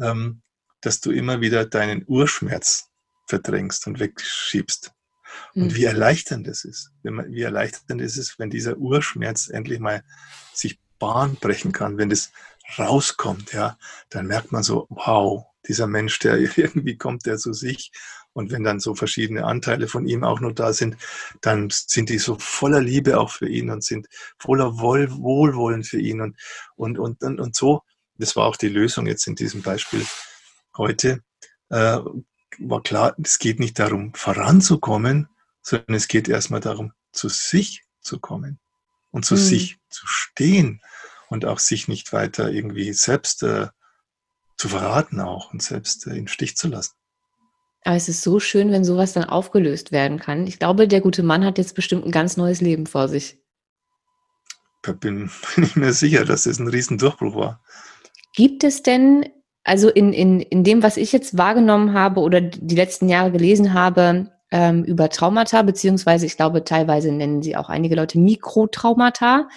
ähm, 0.00 0.42
dass 0.80 1.00
du 1.00 1.10
immer 1.10 1.40
wieder 1.40 1.66
deinen 1.66 2.04
Urschmerz 2.06 2.88
verdrängst 3.26 3.86
und 3.86 4.00
wegschiebst. 4.00 4.92
Und 5.54 5.74
wie 5.74 5.82
mhm. 5.82 5.86
erleichternd 5.88 6.48
es 6.48 6.64
ist, 6.64 6.90
wenn 7.02 7.14
man, 7.14 7.32
wie 7.32 7.42
erleichternd 7.42 8.00
es 8.00 8.16
ist, 8.16 8.38
wenn 8.38 8.50
dieser 8.50 8.76
Urschmerz 8.76 9.48
endlich 9.48 9.80
mal 9.80 10.04
sich 10.52 10.78
Bahn 10.98 11.36
brechen 11.36 11.72
kann, 11.72 11.98
wenn 11.98 12.10
das 12.10 12.32
rauskommt, 12.78 13.52
ja, 13.52 13.78
dann 14.10 14.26
merkt 14.26 14.52
man 14.52 14.62
so, 14.62 14.86
wow, 14.90 15.46
dieser 15.66 15.86
Mensch, 15.86 16.18
der 16.18 16.38
irgendwie 16.58 16.96
kommt, 16.96 17.26
der 17.26 17.38
zu 17.38 17.52
sich. 17.52 17.92
Und 18.32 18.52
wenn 18.52 18.62
dann 18.62 18.78
so 18.78 18.94
verschiedene 18.94 19.44
Anteile 19.44 19.88
von 19.88 20.06
ihm 20.06 20.22
auch 20.22 20.40
noch 20.40 20.52
da 20.52 20.72
sind, 20.72 20.96
dann 21.40 21.70
sind 21.70 22.08
die 22.08 22.18
so 22.18 22.36
voller 22.38 22.80
Liebe 22.80 23.18
auch 23.18 23.30
für 23.30 23.48
ihn 23.48 23.70
und 23.70 23.82
sind 23.82 24.06
voller 24.38 24.78
Wohl, 24.78 25.10
Wohlwollen 25.10 25.82
für 25.82 25.98
ihn. 25.98 26.20
Und, 26.20 26.36
und, 26.76 26.98
und, 26.98 27.22
und, 27.22 27.40
und 27.40 27.56
so, 27.56 27.82
das 28.16 28.36
war 28.36 28.46
auch 28.46 28.56
die 28.56 28.68
Lösung 28.68 29.06
jetzt 29.06 29.26
in 29.26 29.34
diesem 29.34 29.62
Beispiel 29.62 30.04
heute, 30.76 31.22
äh, 31.70 31.98
war 32.60 32.82
klar, 32.82 33.14
es 33.22 33.38
geht 33.38 33.60
nicht 33.60 33.78
darum, 33.78 34.14
voranzukommen, 34.14 35.28
sondern 35.62 35.94
es 35.94 36.08
geht 36.08 36.28
erstmal 36.28 36.60
darum, 36.60 36.92
zu 37.12 37.28
sich 37.28 37.84
zu 38.00 38.18
kommen 38.18 38.58
und 39.10 39.24
zu 39.24 39.34
mhm. 39.34 39.38
sich 39.38 39.78
zu 39.88 40.06
stehen 40.06 40.80
und 41.28 41.44
auch 41.44 41.58
sich 41.58 41.88
nicht 41.88 42.12
weiter 42.12 42.50
irgendwie 42.50 42.92
selbst 42.92 43.42
äh, 43.42 43.68
zu 44.56 44.68
verraten 44.68 45.20
auch 45.20 45.52
und 45.52 45.62
selbst 45.62 46.06
äh, 46.06 46.16
im 46.16 46.26
Stich 46.26 46.56
zu 46.56 46.68
lassen. 46.68 46.94
Aber 47.84 47.96
es 47.96 48.08
ist 48.08 48.22
so 48.22 48.40
schön, 48.40 48.72
wenn 48.72 48.84
sowas 48.84 49.12
dann 49.12 49.24
aufgelöst 49.24 49.92
werden 49.92 50.18
kann. 50.18 50.46
Ich 50.46 50.58
glaube, 50.58 50.88
der 50.88 51.00
gute 51.00 51.22
Mann 51.22 51.44
hat 51.44 51.58
jetzt 51.58 51.74
bestimmt 51.74 52.04
ein 52.04 52.10
ganz 52.10 52.36
neues 52.36 52.60
Leben 52.60 52.86
vor 52.86 53.08
sich. 53.08 53.38
Da 54.82 54.92
bin, 54.92 55.30
bin 55.54 55.64
ich 55.64 55.76
mir 55.76 55.92
sicher, 55.92 56.24
dass 56.24 56.46
es 56.46 56.58
ein 56.58 56.68
Riesendurchbruch 56.68 57.36
war. 57.36 57.62
Gibt 58.34 58.64
es 58.64 58.82
denn 58.82 59.26
also 59.68 59.90
in, 59.90 60.12
in, 60.12 60.40
in 60.40 60.64
dem, 60.64 60.82
was 60.82 60.96
ich 60.96 61.12
jetzt 61.12 61.36
wahrgenommen 61.36 61.92
habe 61.92 62.20
oder 62.20 62.40
die 62.40 62.74
letzten 62.74 63.08
Jahre 63.08 63.30
gelesen 63.30 63.74
habe, 63.74 64.30
ähm, 64.50 64.82
über 64.84 65.10
Traumata, 65.10 65.60
beziehungsweise 65.62 66.24
ich 66.24 66.36
glaube, 66.36 66.64
teilweise 66.64 67.12
nennen 67.12 67.42
sie 67.42 67.54
auch 67.54 67.68
einige 67.68 67.94
Leute 67.94 68.18
Mikrotraumata. 68.18 69.48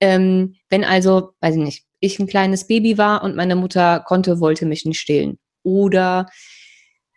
Ähm, 0.00 0.54
wenn 0.70 0.84
also, 0.84 1.32
weiß 1.40 1.56
ich 1.56 1.62
nicht, 1.62 1.84
ich 2.00 2.18
ein 2.18 2.26
kleines 2.26 2.66
Baby 2.66 2.96
war 2.96 3.22
und 3.22 3.36
meine 3.36 3.56
Mutter 3.56 4.00
konnte, 4.00 4.40
wollte 4.40 4.64
mich 4.64 4.86
nicht 4.86 5.00
stillen. 5.00 5.38
Oder 5.64 6.26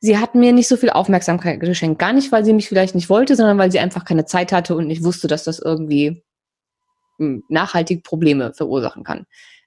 sie 0.01 0.17
hat 0.17 0.35
mir 0.35 0.51
nicht 0.51 0.67
so 0.67 0.75
viel 0.75 0.89
Aufmerksamkeit 0.89 1.59
geschenkt. 1.61 1.99
Gar 1.99 2.11
nicht, 2.11 2.33
weil 2.33 2.43
sie 2.43 2.53
mich 2.53 2.67
vielleicht 2.67 2.95
nicht 2.95 3.09
wollte, 3.09 3.37
sondern 3.37 3.59
weil 3.59 3.71
sie 3.71 3.79
einfach 3.79 4.03
keine 4.03 4.25
Zeit 4.25 4.51
hatte 4.51 4.75
und 4.75 4.87
nicht 4.87 5.03
wusste, 5.03 5.29
dass 5.29 5.45
das 5.45 5.59
irgendwie 5.59 6.21
hm, 7.17 7.43
nachhaltig 7.47 8.03
Probleme 8.03 8.53
verursachen 8.53 9.05
kann. 9.05 9.25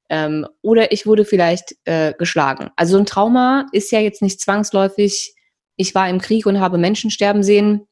Ähm, 0.09 0.47
oder 0.63 0.93
ich 0.93 1.07
wurde 1.07 1.25
vielleicht 1.25 1.75
äh, 1.85 2.13
geschlagen. 2.19 2.71
Also 2.77 2.99
ein 2.99 3.07
Trauma 3.07 3.67
ist 3.73 3.91
ja 3.91 4.01
jetzt 4.01 4.23
nicht 4.23 4.41
zwangsläufig, 4.41 5.35
ich 5.77 5.95
war 5.95 6.09
im 6.09 6.21
Krieg 6.21 6.47
und 6.47 6.61
habe 6.61 6.79
Menschen 6.79 7.11
sterben 7.11 7.43
sehen, 7.43 7.87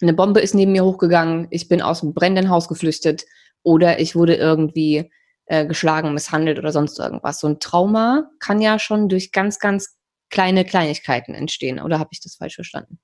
eine 0.00 0.14
Bombe 0.14 0.40
ist 0.40 0.54
neben 0.54 0.72
mir 0.72 0.84
hochgegangen, 0.84 1.46
ich 1.50 1.68
bin 1.68 1.80
aus 1.80 2.02
einem 2.02 2.14
brennenden 2.14 2.50
Haus 2.50 2.68
geflüchtet 2.68 3.24
oder 3.62 4.00
ich 4.00 4.16
wurde 4.16 4.34
irgendwie 4.34 5.10
äh, 5.46 5.66
geschlagen, 5.66 6.14
misshandelt 6.14 6.58
oder 6.58 6.72
sonst 6.72 6.98
irgendwas. 6.98 7.38
So 7.38 7.46
ein 7.46 7.60
Trauma 7.60 8.30
kann 8.40 8.60
ja 8.60 8.78
schon 8.78 9.08
durch 9.08 9.32
ganz, 9.32 9.58
ganz 9.58 9.96
kleine 10.30 10.64
Kleinigkeiten 10.64 11.34
entstehen. 11.34 11.80
Oder 11.80 11.98
habe 11.98 12.10
ich 12.12 12.20
das 12.20 12.36
falsch 12.36 12.56
verstanden? 12.56 12.98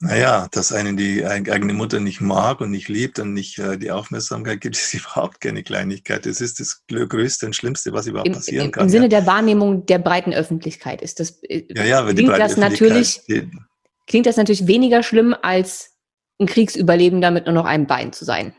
Naja, 0.00 0.48
dass 0.50 0.72
einen 0.72 0.96
die 0.96 1.24
eigene 1.24 1.72
Mutter 1.72 2.00
nicht 2.00 2.20
mag 2.20 2.60
und 2.60 2.70
nicht 2.70 2.88
liebt 2.88 3.18
und 3.18 3.32
nicht 3.32 3.58
äh, 3.58 3.78
die 3.78 3.90
Aufmerksamkeit 3.90 4.60
gibt, 4.60 4.76
ist 4.76 4.94
überhaupt 4.94 5.40
keine 5.40 5.62
Kleinigkeit. 5.62 6.26
Das 6.26 6.40
ist 6.40 6.60
das 6.60 6.84
Größte 6.88 7.46
und 7.46 7.56
Schlimmste, 7.56 7.92
was 7.92 8.06
überhaupt 8.06 8.28
Im, 8.28 8.34
passieren 8.34 8.66
im, 8.66 8.72
kann. 8.72 8.84
Im 8.84 8.88
Sinne 8.90 9.04
ja. 9.04 9.08
der 9.20 9.26
Wahrnehmung 9.26 9.86
der 9.86 9.98
breiten 9.98 10.34
Öffentlichkeit 10.34 11.00
ist 11.00 11.20
das. 11.20 11.42
Äh, 11.42 11.64
ja, 11.74 11.84
ja, 11.84 12.06
wenn 12.06 12.16
klingt 12.16 12.34
die 12.34 12.38
das 12.38 12.56
natürlich 12.56 13.20
klingt 14.06 14.26
das 14.26 14.36
natürlich 14.36 14.66
weniger 14.66 15.02
schlimm 15.02 15.34
als 15.40 15.92
ein 16.38 16.46
Kriegsüberlebender 16.46 17.30
mit 17.30 17.46
nur 17.46 17.54
noch 17.54 17.64
einem 17.64 17.86
Bein 17.86 18.12
zu 18.12 18.24
sein. 18.24 18.54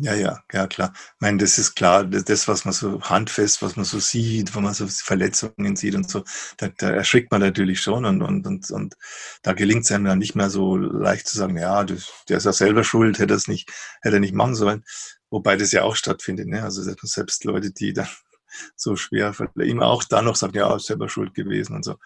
Ja, 0.00 0.14
ja, 0.14 0.38
ja, 0.52 0.68
klar. 0.68 0.92
Ich 0.94 1.20
meine, 1.20 1.38
das 1.38 1.58
ist 1.58 1.74
klar, 1.74 2.04
das, 2.04 2.46
was 2.46 2.64
man 2.64 2.72
so 2.72 3.00
handfest, 3.02 3.62
was 3.62 3.74
man 3.74 3.84
so 3.84 3.98
sieht, 3.98 4.54
wo 4.54 4.60
man 4.60 4.72
so 4.72 4.86
Verletzungen 4.86 5.74
sieht 5.74 5.96
und 5.96 6.08
so, 6.08 6.22
da, 6.56 6.68
da 6.68 6.90
erschrickt 6.90 7.32
man 7.32 7.40
natürlich 7.40 7.80
schon 7.80 8.04
und, 8.04 8.22
und, 8.22 8.46
und, 8.46 8.70
und 8.70 8.94
da 9.42 9.54
gelingt 9.54 9.82
es 9.84 9.90
einem 9.90 10.04
dann 10.04 10.18
nicht 10.20 10.36
mehr 10.36 10.50
so 10.50 10.76
leicht 10.76 11.26
zu 11.26 11.36
sagen, 11.36 11.56
ja, 11.58 11.82
das, 11.82 12.12
der 12.28 12.36
ist 12.36 12.44
ja 12.44 12.52
selber 12.52 12.84
schuld, 12.84 13.18
hätte 13.18 13.34
es 13.34 13.48
nicht, 13.48 13.70
hätte 14.00 14.16
er 14.18 14.20
nicht 14.20 14.34
machen 14.34 14.54
sollen. 14.54 14.84
Wobei 15.30 15.56
das 15.56 15.72
ja 15.72 15.82
auch 15.82 15.96
stattfindet, 15.96 16.46
ne? 16.46 16.62
Also 16.62 16.80
selbst 16.82 17.44
Leute, 17.44 17.72
die 17.72 17.92
dann 17.92 18.08
so 18.76 18.94
schwer, 18.94 19.34
ihm 19.64 19.80
auch 19.82 20.04
dann 20.04 20.26
noch 20.26 20.36
sagen, 20.36 20.56
ja, 20.56 20.78
selber 20.78 21.08
schuld 21.08 21.34
gewesen 21.34 21.74
und 21.74 21.84
so. 21.84 21.96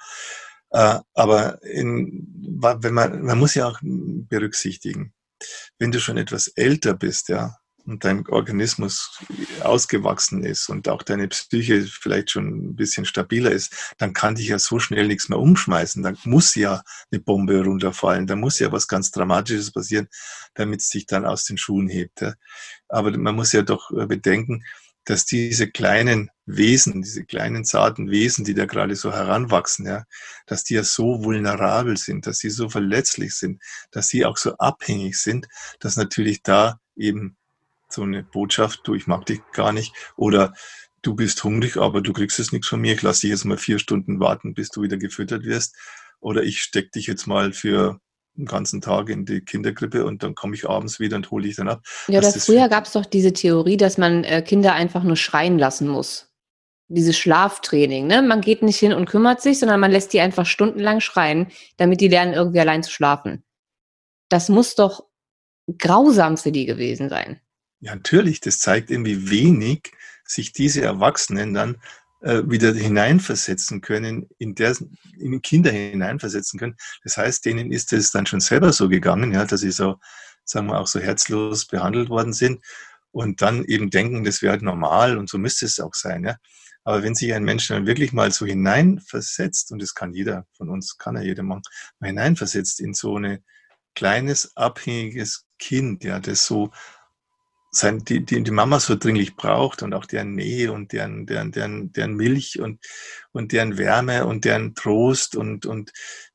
Äh, 0.71 0.99
aber 1.15 1.63
in, 1.63 2.27
wenn 2.61 2.95
man, 2.95 3.23
man 3.23 3.39
muss 3.39 3.55
ja 3.55 3.69
auch 3.69 3.79
berücksichtigen, 3.83 5.13
wenn 5.79 5.93
du 5.93 6.01
schon 6.01 6.17
etwas 6.17 6.49
älter 6.49 6.95
bist, 6.95 7.29
ja, 7.29 7.57
und 7.87 8.05
dein 8.05 8.27
Organismus 8.29 9.19
ausgewachsen 9.63 10.45
ist 10.45 10.69
und 10.69 10.89
auch 10.89 11.03
deine 11.03 11.29
Psyche 11.29 11.83
vielleicht 11.83 12.31
schon 12.31 12.47
ein 12.47 12.77
bisschen 12.77 13.05
stabiler 13.05 13.51
ist, 13.51 13.95
dann 13.99 14.13
kann 14.13 14.35
dich 14.35 14.49
ja 14.49 14.59
so 14.59 14.79
schnell 14.79 15.09
nichts 15.09 15.29
mehr 15.29 15.39
umschmeißen. 15.39 16.03
Dann 16.03 16.17
muss 16.25 16.55
ja 16.55 16.83
eine 17.11 17.21
Bombe 17.21 17.63
runterfallen, 17.65 18.27
da 18.27 18.37
muss 18.37 18.59
ja 18.59 18.73
was 18.73 18.89
ganz 18.89 19.11
Dramatisches 19.11 19.73
passieren, 19.73 20.09
damit 20.55 20.81
es 20.81 20.89
sich 20.89 21.07
dann 21.07 21.25
aus 21.25 21.45
den 21.45 21.59
Schuhen 21.59 21.89
hebt. 21.89 22.25
Aber 22.89 23.17
man 23.17 23.35
muss 23.35 23.53
ja 23.53 23.63
doch 23.63 23.91
äh, 23.91 24.07
bedenken, 24.07 24.65
dass 25.05 25.25
diese 25.25 25.69
kleinen 25.69 26.31
Wesen, 26.47 27.03
diese 27.03 27.25
kleinen 27.25 27.65
zarten 27.65 28.11
Wesen, 28.11 28.45
die 28.45 28.55
da 28.55 28.67
gerade 28.67 28.95
so 28.97 29.13
heranwachsen, 29.13 29.87
ja, 29.87 30.05
dass 30.47 30.65
die 30.65 30.75
ja 30.75 30.85
so 30.85 31.25
vulnerabel 31.25 31.97
sind, 31.97 32.27
dass 32.27 32.39
sie 32.39 32.51
so 32.51 32.69
verletzlich 32.69 33.35
sind, 33.35 33.63
dass 33.91 34.09
sie 34.09 34.25
auch 34.25 34.37
so 34.37 34.57
abhängig 34.59 35.19
sind, 35.19 35.49
dass 35.81 35.97
natürlich 35.97 36.43
da 36.43 36.79
eben 36.97 37.37
so 37.93 38.03
eine 38.03 38.23
Botschaft, 38.23 38.81
du, 38.85 38.95
ich 38.95 39.07
mag 39.07 39.27
dich 39.27 39.41
gar 39.53 39.73
nicht, 39.73 39.95
oder 40.17 40.55
du 41.03 41.15
bist 41.15 41.43
hungrig, 41.45 41.77
aber 41.77 42.01
du 42.01 42.13
kriegst 42.13 42.39
jetzt 42.39 42.53
nichts 42.53 42.69
von 42.69 42.81
mir, 42.81 42.95
ich 42.95 43.03
lasse 43.03 43.23
dich 43.23 43.31
jetzt 43.31 43.45
mal 43.45 43.59
vier 43.59 43.79
Stunden 43.79 44.21
warten, 44.21 44.55
bis 44.55 44.71
du 44.71 44.83
wieder 44.83 44.97
gefüttert 44.97 45.45
wirst, 45.45 45.77
oder 46.21 46.43
ich 46.43 46.63
steck 46.63 46.93
dich 46.93 47.07
jetzt 47.07 47.27
mal 47.27 47.53
für 47.53 48.01
einen 48.37 48.47
ganzen 48.47 48.81
Tag 48.81 49.11
in 49.11 49.27
die 49.27 49.43
Kinderkrippe 49.43 50.05
und 50.07 50.23
dann 50.23 50.35
komme 50.35 50.55
ich 50.55 50.69
abends 50.69 51.01
wieder 51.01 51.17
und 51.17 51.31
hole 51.31 51.45
dich 51.45 51.57
dann 51.57 51.69
ab. 51.69 51.83
Ja, 52.09 52.21
oder 52.21 52.33
früher 52.33 52.69
gab 52.69 52.87
es 52.87 52.93
doch 52.93 53.05
diese 53.05 53.33
Theorie, 53.33 53.77
dass 53.77 53.99
man 53.99 54.25
äh, 54.25 54.43
Kinder 54.43 54.73
einfach 54.73 55.03
nur 55.03 55.17
schreien 55.17 55.59
lassen 55.59 55.89
muss. 55.89 56.31
Dieses 56.89 57.19
Schlaftraining, 57.19 58.07
ne? 58.07 58.23
Man 58.23 58.41
geht 58.41 58.63
nicht 58.63 58.79
hin 58.79 58.93
und 58.93 59.09
kümmert 59.09 59.41
sich, 59.43 59.59
sondern 59.59 59.81
man 59.81 59.91
lässt 59.91 60.13
die 60.13 60.21
einfach 60.21 60.47
stundenlang 60.47 61.01
schreien, 61.01 61.49
damit 61.77 62.01
die 62.01 62.09
lernen, 62.09 62.35
irgendwie 62.35 62.61
allein 62.61 62.83
zu 62.83 62.91
schlafen. 62.91 63.45
Das 64.29 64.49
muss 64.49 64.75
doch 64.75 65.05
grausam 65.79 66.37
für 66.37 66.53
die 66.53 66.67
gewesen 66.67 67.09
sein. 67.09 67.41
Ja, 67.83 67.97
natürlich, 67.97 68.41
das 68.41 68.61
zeigt 68.61 68.91
irgendwie 68.93 69.29
wenig 69.29 69.91
sich 70.25 70.53
diese 70.53 70.83
Erwachsenen 70.83 71.53
dann 71.53 71.79
äh, 72.21 72.43
wieder 72.47 72.73
hineinversetzen 72.73 73.81
können, 73.81 74.29
in, 74.39 74.55
der, 74.55 74.77
in 75.19 75.43
Kinder 75.43 75.73
hineinversetzen 75.73 76.61
können. 76.61 76.77
Das 77.03 77.17
heißt, 77.17 77.45
denen 77.45 77.73
ist 77.73 77.93
es 77.93 78.13
dann 78.13 78.25
schon 78.27 78.41
selber 78.41 78.73
so 78.73 78.89
gegangen, 78.89 79.33
ja, 79.33 79.45
dass 79.45 79.63
sie 79.63 79.73
so, 79.73 79.97
sagen 80.45 80.69
wir 80.69 80.79
auch 80.79 80.87
so 80.87 81.01
herzlos 81.01 81.67
behandelt 81.67 82.09
worden 82.09 82.33
sind 82.33 82.65
und 83.11 83.43
dann 83.43 83.65
eben 83.65 83.91
denken, 83.91 84.23
das 84.23 84.43
wäre 84.43 84.53
halt 84.53 84.63
normal 84.63 85.19
und 85.19 85.29
so 85.29 85.37
müsste 85.39 85.67
es 85.67 85.81
auch 85.81 85.95
sein, 85.95 86.25
ja. 86.25 86.37
Aber 86.85 87.03
wenn 87.03 87.17
sich 87.17 87.35
ein 87.35 87.45
Mensch 87.45 87.67
dann 87.69 87.87
wirklich 87.87 88.13
mal 88.13 88.31
so 88.31 88.47
hineinversetzt, 88.47 89.73
und 89.73 89.83
das 89.83 89.95
kann 89.95 90.15
jeder 90.15 90.47
von 90.57 90.69
uns, 90.69 90.99
kann 90.99 91.17
ja 91.17 91.23
jeder 91.23 91.43
machen, 91.43 91.63
mal 91.99 92.09
hineinversetzt 92.09 92.81
in 92.81 92.95
so 92.95 93.19
ein 93.19 93.45
kleines, 93.95 94.57
abhängiges 94.57 95.47
Kind, 95.59 96.05
ja, 96.05 96.21
das 96.21 96.47
so 96.47 96.71
sein, 97.75 98.05
die, 98.05 98.25
die, 98.25 98.43
die 98.43 98.51
Mama 98.51 98.79
so 98.79 98.97
dringlich 98.97 99.35
braucht 99.35 99.83
und 99.83 99.95
auch 99.95 100.05
deren 100.05 100.35
Nähe 100.35 100.71
und 100.73 100.93
deren, 100.93 101.27
deren, 101.27 101.53
deren, 101.53 101.93
deren 101.93 102.15
Milch 102.15 102.61
und, 102.61 102.81
und 103.33 103.53
deren 103.53 103.79
Wärme 103.79 104.27
und 104.27 104.45
deren 104.45 104.75
Trost 104.75 105.35
und, 105.37 105.65
und 105.65 105.91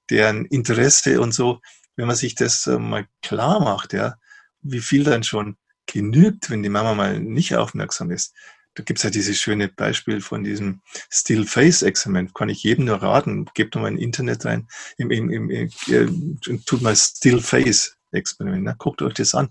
deren 0.10 0.46
Interesse 0.46 1.22
und 1.22 1.34
so, 1.34 1.62
wenn 1.96 2.08
man 2.08 2.16
sich 2.16 2.36
das 2.36 2.66
äh, 2.66 2.80
mal 2.80 3.08
klar 3.22 3.60
macht, 3.60 3.94
ja, 3.94 4.16
wie 4.62 4.80
viel 4.80 5.04
dann 5.04 5.24
schon 5.24 5.58
genügt, 5.86 6.50
wenn 6.50 6.64
die 6.64 6.70
Mama 6.70 6.96
mal 6.96 7.20
nicht 7.20 7.56
aufmerksam 7.56 8.12
ist. 8.12 8.34
Da 8.74 8.84
gibt's 8.84 9.04
ja 9.04 9.10
dieses 9.10 9.40
schöne 9.40 9.70
Beispiel 9.70 10.22
von 10.22 10.44
diesem 10.44 10.82
Still 11.10 11.46
Face 11.46 11.82
Experiment. 11.82 12.36
Kann 12.36 12.50
ich 12.50 12.62
jedem 12.62 12.86
nur 12.86 13.02
raten. 13.02 13.46
Gebt 13.56 13.76
mal 13.76 13.86
ein 13.86 13.98
Internet 13.98 14.46
rein. 14.46 14.68
Im, 14.98 15.10
im, 15.10 15.32
im, 15.32 15.50
im, 15.50 15.70
äh, 15.88 16.58
tut 16.66 16.82
mal 16.82 16.96
Still 16.96 17.42
Face 17.42 17.96
Experiment. 18.12 18.64
Ne? 18.64 18.76
Guckt 18.78 19.02
euch 19.02 19.16
das 19.16 19.34
an. 19.34 19.50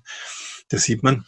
Da 0.69 0.79
sieht 0.79 1.03
man, 1.03 1.25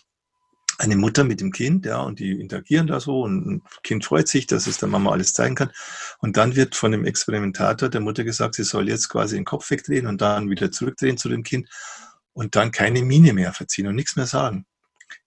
eine 0.78 0.96
Mutter 0.96 1.24
mit 1.24 1.40
dem 1.40 1.50
Kind, 1.50 1.84
ja, 1.86 2.00
und 2.00 2.20
die 2.20 2.40
interagieren 2.40 2.86
da 2.86 3.00
so 3.00 3.22
und 3.22 3.46
ein 3.46 3.62
Kind 3.82 4.04
freut 4.04 4.28
sich, 4.28 4.46
dass 4.46 4.68
es 4.68 4.78
der 4.78 4.88
Mama 4.88 5.10
alles 5.10 5.32
zeigen 5.32 5.56
kann. 5.56 5.72
Und 6.20 6.36
dann 6.36 6.54
wird 6.54 6.76
von 6.76 6.92
dem 6.92 7.04
Experimentator 7.04 7.88
der 7.88 8.00
Mutter 8.00 8.22
gesagt, 8.22 8.54
sie 8.54 8.62
soll 8.62 8.88
jetzt 8.88 9.08
quasi 9.08 9.34
den 9.34 9.44
Kopf 9.44 9.70
wegdrehen 9.70 10.06
und 10.06 10.20
dann 10.20 10.48
wieder 10.48 10.70
zurückdrehen 10.70 11.18
zu 11.18 11.28
dem 11.28 11.42
Kind 11.42 11.68
und 12.32 12.54
dann 12.54 12.70
keine 12.70 13.02
Miene 13.02 13.32
mehr 13.32 13.52
verziehen 13.52 13.88
und 13.88 13.96
nichts 13.96 14.14
mehr 14.14 14.26
sagen. 14.26 14.66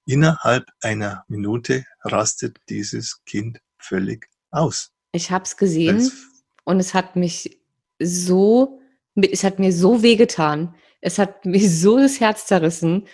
Innerhalb 0.05 0.65
einer 0.81 1.25
Minute 1.27 1.85
rastet 2.03 2.57
dieses 2.69 3.21
Kind 3.25 3.59
völlig 3.77 4.29
aus. 4.51 4.91
Ich 5.11 5.31
habe 5.31 5.43
es 5.43 5.57
gesehen 5.57 6.09
und 6.63 6.79
es 6.79 6.93
hat 6.93 7.17
mich 7.17 7.59
so, 7.99 8.79
es 9.15 9.43
hat 9.43 9.59
mir 9.59 9.73
so 9.73 10.01
wehgetan. 10.01 10.75
Es 11.01 11.19
hat 11.19 11.45
mir 11.45 11.69
so 11.69 11.97
das 11.97 12.19
Herz 12.21 12.45
zerrissen 12.45 13.07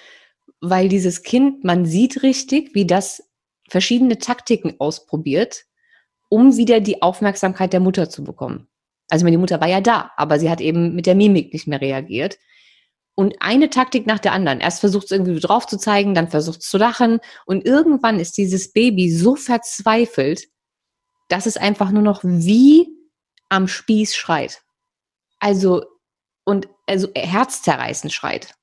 weil 0.61 0.89
dieses 0.89 1.23
Kind, 1.23 1.63
man 1.63 1.85
sieht 1.85 2.23
richtig, 2.23 2.73
wie 2.73 2.85
das 2.85 3.23
verschiedene 3.69 4.17
Taktiken 4.17 4.75
ausprobiert, 4.79 5.65
um 6.29 6.57
wieder 6.57 6.79
die 6.79 7.01
Aufmerksamkeit 7.01 7.73
der 7.73 7.79
Mutter 7.79 8.09
zu 8.09 8.23
bekommen. 8.23 8.67
Also 9.09 9.25
die 9.25 9.37
Mutter 9.37 9.61
war 9.61 9.67
ja 9.67 9.81
da, 9.81 10.11
aber 10.17 10.39
sie 10.39 10.49
hat 10.49 10.61
eben 10.61 10.95
mit 10.95 11.05
der 11.05 11.15
Mimik 11.15 11.53
nicht 11.53 11.67
mehr 11.67 11.81
reagiert. 11.81 12.37
Und 13.15 13.35
eine 13.39 13.69
Taktik 13.69 14.05
nach 14.05 14.19
der 14.19 14.33
anderen. 14.33 14.59
Erst 14.59 14.79
versucht 14.79 15.05
es 15.05 15.11
irgendwie 15.11 15.39
drauf 15.39 15.65
zu 15.65 15.77
zeigen, 15.77 16.13
dann 16.13 16.27
versucht 16.27 16.61
es 16.61 16.69
zu 16.69 16.77
lachen. 16.77 17.19
Und 17.45 17.65
irgendwann 17.65 18.19
ist 18.19 18.37
dieses 18.37 18.73
Baby 18.73 19.09
so 19.09 19.35
verzweifelt, 19.35 20.47
dass 21.27 21.45
es 21.45 21.57
einfach 21.57 21.89
nur 21.91 22.03
noch 22.03 22.23
wie 22.23 22.87
am 23.49 23.67
Spieß 23.67 24.15
schreit. 24.15 24.61
Also, 25.39 25.83
und 26.45 26.67
also 26.85 27.07
herzzerreißend 27.15 28.13
schreit. 28.13 28.53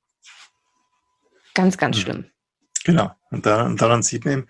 Ganz, 1.54 1.78
ganz 1.78 1.96
mhm. 1.96 2.00
schlimm. 2.00 2.24
Genau. 2.84 3.10
Und 3.30 3.46
daran, 3.46 3.76
daran 3.76 4.02
sieht 4.02 4.24
man 4.24 4.34
eben, 4.34 4.46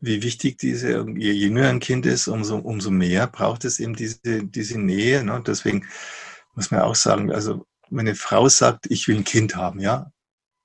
wie 0.00 0.22
wichtig 0.22 0.58
diese, 0.58 1.06
je 1.16 1.32
jünger 1.32 1.68
ein 1.68 1.80
Kind 1.80 2.06
ist, 2.06 2.28
umso, 2.28 2.58
umso 2.58 2.90
mehr 2.90 3.26
braucht 3.26 3.64
es 3.64 3.80
eben 3.80 3.94
diese, 3.94 4.44
diese 4.44 4.78
Nähe. 4.78 5.24
Ne? 5.24 5.42
Deswegen 5.46 5.86
muss 6.54 6.70
man 6.70 6.82
auch 6.82 6.94
sagen, 6.94 7.32
also 7.32 7.66
wenn 7.90 8.06
eine 8.06 8.14
Frau 8.14 8.48
sagt, 8.48 8.86
ich 8.90 9.08
will 9.08 9.16
ein 9.16 9.24
Kind 9.24 9.56
haben, 9.56 9.80
ja, 9.80 10.10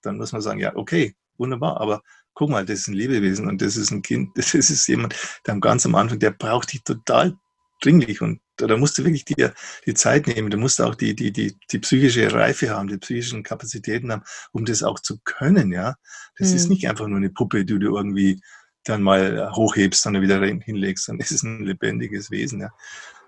dann 0.02 0.18
muss 0.18 0.32
man 0.32 0.42
sagen, 0.42 0.60
ja, 0.60 0.76
okay, 0.76 1.16
wunderbar, 1.38 1.80
aber 1.80 2.02
guck 2.34 2.50
mal, 2.50 2.66
das 2.66 2.80
ist 2.80 2.88
ein 2.88 2.94
Lebewesen 2.94 3.48
und 3.48 3.62
das 3.62 3.76
ist 3.76 3.92
ein 3.92 4.02
Kind, 4.02 4.32
das 4.36 4.54
ist 4.54 4.88
jemand, 4.88 5.16
der 5.46 5.60
ganz 5.60 5.86
am 5.86 5.96
Anfang, 5.96 6.20
der 6.20 6.32
braucht 6.32 6.74
dich 6.74 6.84
total 6.84 7.36
dringlich 7.82 8.22
und 8.22 8.42
da 8.68 8.78
musst 8.78 8.98
du 8.98 9.04
wirklich 9.04 9.26
die, 9.26 9.48
die 9.86 9.94
Zeit 9.94 10.28
nehmen, 10.28 10.50
du 10.50 10.58
musst 10.58 10.82
auch 10.82 10.96
die, 10.96 11.16
die, 11.16 11.32
die, 11.32 11.58
die 11.72 11.80
psychische 11.80 12.32
Reife 12.34 12.70
haben, 12.70 12.88
die 12.88 12.98
psychischen 12.98 13.44
Kapazitäten 13.44 14.12
haben, 14.12 14.24
um 14.52 14.66
das 14.66 14.84
auch 14.84 15.00
zu 15.00 15.20
können, 15.24 15.72
ja. 15.72 15.96
Das 16.38 16.50
mhm. 16.50 16.56
ist 16.56 16.70
nicht 16.70 16.88
einfach 16.88 17.08
nur 17.08 17.18
eine 17.18 17.30
Puppe, 17.30 17.66
die 17.66 17.80
du 17.80 17.96
irgendwie 17.96 18.42
dann 18.84 19.02
mal 19.02 19.52
hochhebst 19.54 20.06
und 20.06 20.14
dann 20.14 20.22
wieder 20.22 20.42
hinlegst, 20.42 21.06
sondern 21.06 21.26
es 21.26 21.32
ist 21.32 21.44
ein 21.44 21.66
lebendiges 21.66 22.32
Wesen, 22.32 22.62
ja. 22.62 22.70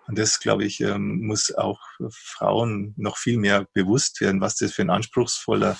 Und 0.08 0.18
das, 0.18 0.40
glaube 0.40 0.66
ich, 0.66 0.82
ähm, 0.82 1.22
muss 1.22 1.54
auch 1.54 1.80
Frauen 2.10 2.94
noch 2.98 3.18
viel 3.18 3.38
mehr 3.38 3.68
bewusst 3.74 4.20
werden, 4.20 4.42
was 4.42 4.56
das 4.56 4.74
für 4.74 4.82
ein 4.82 4.90
anspruchsvoller 4.90 5.78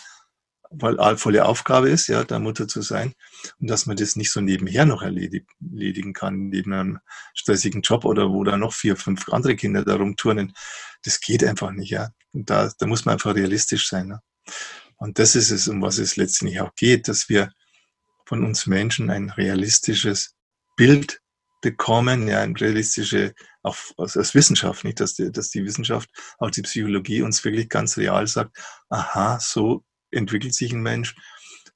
volle 0.80 1.46
Aufgabe 1.46 1.90
ist, 1.90 2.08
ja, 2.08 2.24
der 2.24 2.40
Mutter 2.40 2.68
zu 2.68 2.82
sein 2.82 3.14
und 3.60 3.70
dass 3.70 3.86
man 3.86 3.98
das 3.98 4.16
nicht 4.16 4.32
so 4.32 4.42
nebenher 4.42 4.86
noch 4.86 5.02
erledigen 5.02 6.14
kann, 6.14 6.50
neben 6.50 6.74
einem 6.74 7.00
stressigen 7.34 7.82
Job 7.82 8.06
oder 8.06 8.30
wo 8.30 8.44
da 8.44 8.58
noch 8.58 8.74
vier, 8.74 8.96
fünf 8.96 9.28
andere 9.30 9.56
Kinder 9.56 9.84
da 9.84 9.96
rumturnen. 9.96 10.54
Das 11.04 11.20
geht 11.20 11.44
einfach 11.44 11.72
nicht, 11.72 11.92
ja. 11.92 12.10
Und 12.32 12.50
da, 12.50 12.72
da 12.78 12.88
muss 12.88 13.06
man 13.06 13.14
einfach 13.14 13.36
realistisch 13.36 13.90
sein. 13.90 14.08
Ne? 14.08 14.22
Und 14.98 15.20
das 15.20 15.36
ist 15.36 15.52
es, 15.52 15.68
um 15.68 15.82
was 15.82 15.98
es 15.98 16.16
letztendlich 16.16 16.62
auch 16.62 16.74
geht, 16.76 17.08
dass 17.08 17.28
wir 17.28 17.52
von 18.26 18.46
uns 18.46 18.66
Menschen 18.68 19.10
ein 19.10 19.30
realistisches 19.30 20.36
Bild 20.78 21.22
bekommen, 21.62 22.28
ja, 22.28 22.42
ein 22.42 22.56
realistische, 22.56 23.34
auch 23.62 23.76
als 23.98 24.34
Wissenschaft, 24.34 24.84
nicht, 24.84 25.00
dass 25.00 25.14
die, 25.14 25.32
dass 25.32 25.50
die 25.50 25.64
Wissenschaft, 25.64 26.10
auch 26.40 26.50
die 26.50 26.64
Psychologie 26.64 27.22
uns 27.22 27.44
wirklich 27.44 27.70
ganz 27.70 27.98
real 27.98 28.26
sagt, 28.26 28.58
aha, 28.90 29.40
so 29.40 29.84
entwickelt 30.12 30.54
sich 30.54 30.74
ein 30.74 30.82
Mensch 30.82 31.16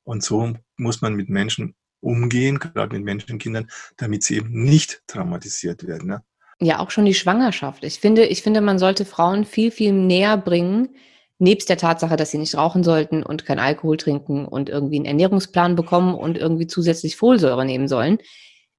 und 0.03 0.23
so 0.23 0.53
muss 0.77 1.01
man 1.01 1.15
mit 1.15 1.29
Menschen 1.29 1.75
umgehen, 1.99 2.59
gerade 2.59 2.95
mit 2.95 3.03
Menschenkindern, 3.03 3.67
damit 3.97 4.23
sie 4.23 4.37
eben 4.37 4.63
nicht 4.63 5.01
traumatisiert 5.07 5.85
werden. 5.87 6.09
Ne? 6.09 6.23
Ja, 6.59 6.79
auch 6.79 6.91
schon 6.91 7.05
die 7.05 7.13
Schwangerschaft. 7.13 7.83
Ich 7.83 7.99
finde, 7.99 8.25
ich 8.25 8.43
finde, 8.43 8.61
man 8.61 8.79
sollte 8.79 9.03
Frauen 9.03 9.43
viel, 9.43 9.71
viel 9.71 9.91
näher 9.91 10.37
bringen, 10.37 10.95
nebst 11.39 11.67
der 11.67 11.77
Tatsache, 11.77 12.15
dass 12.15 12.31
sie 12.31 12.37
nicht 12.37 12.55
rauchen 12.55 12.83
sollten 12.83 13.23
und 13.23 13.45
kein 13.45 13.59
Alkohol 13.59 13.97
trinken 13.97 14.45
und 14.45 14.69
irgendwie 14.69 14.97
einen 14.97 15.05
Ernährungsplan 15.05 15.75
bekommen 15.75 16.15
und 16.15 16.37
irgendwie 16.37 16.67
zusätzlich 16.67 17.17
Folsäure 17.17 17.65
nehmen 17.65 17.87
sollen, 17.87 18.19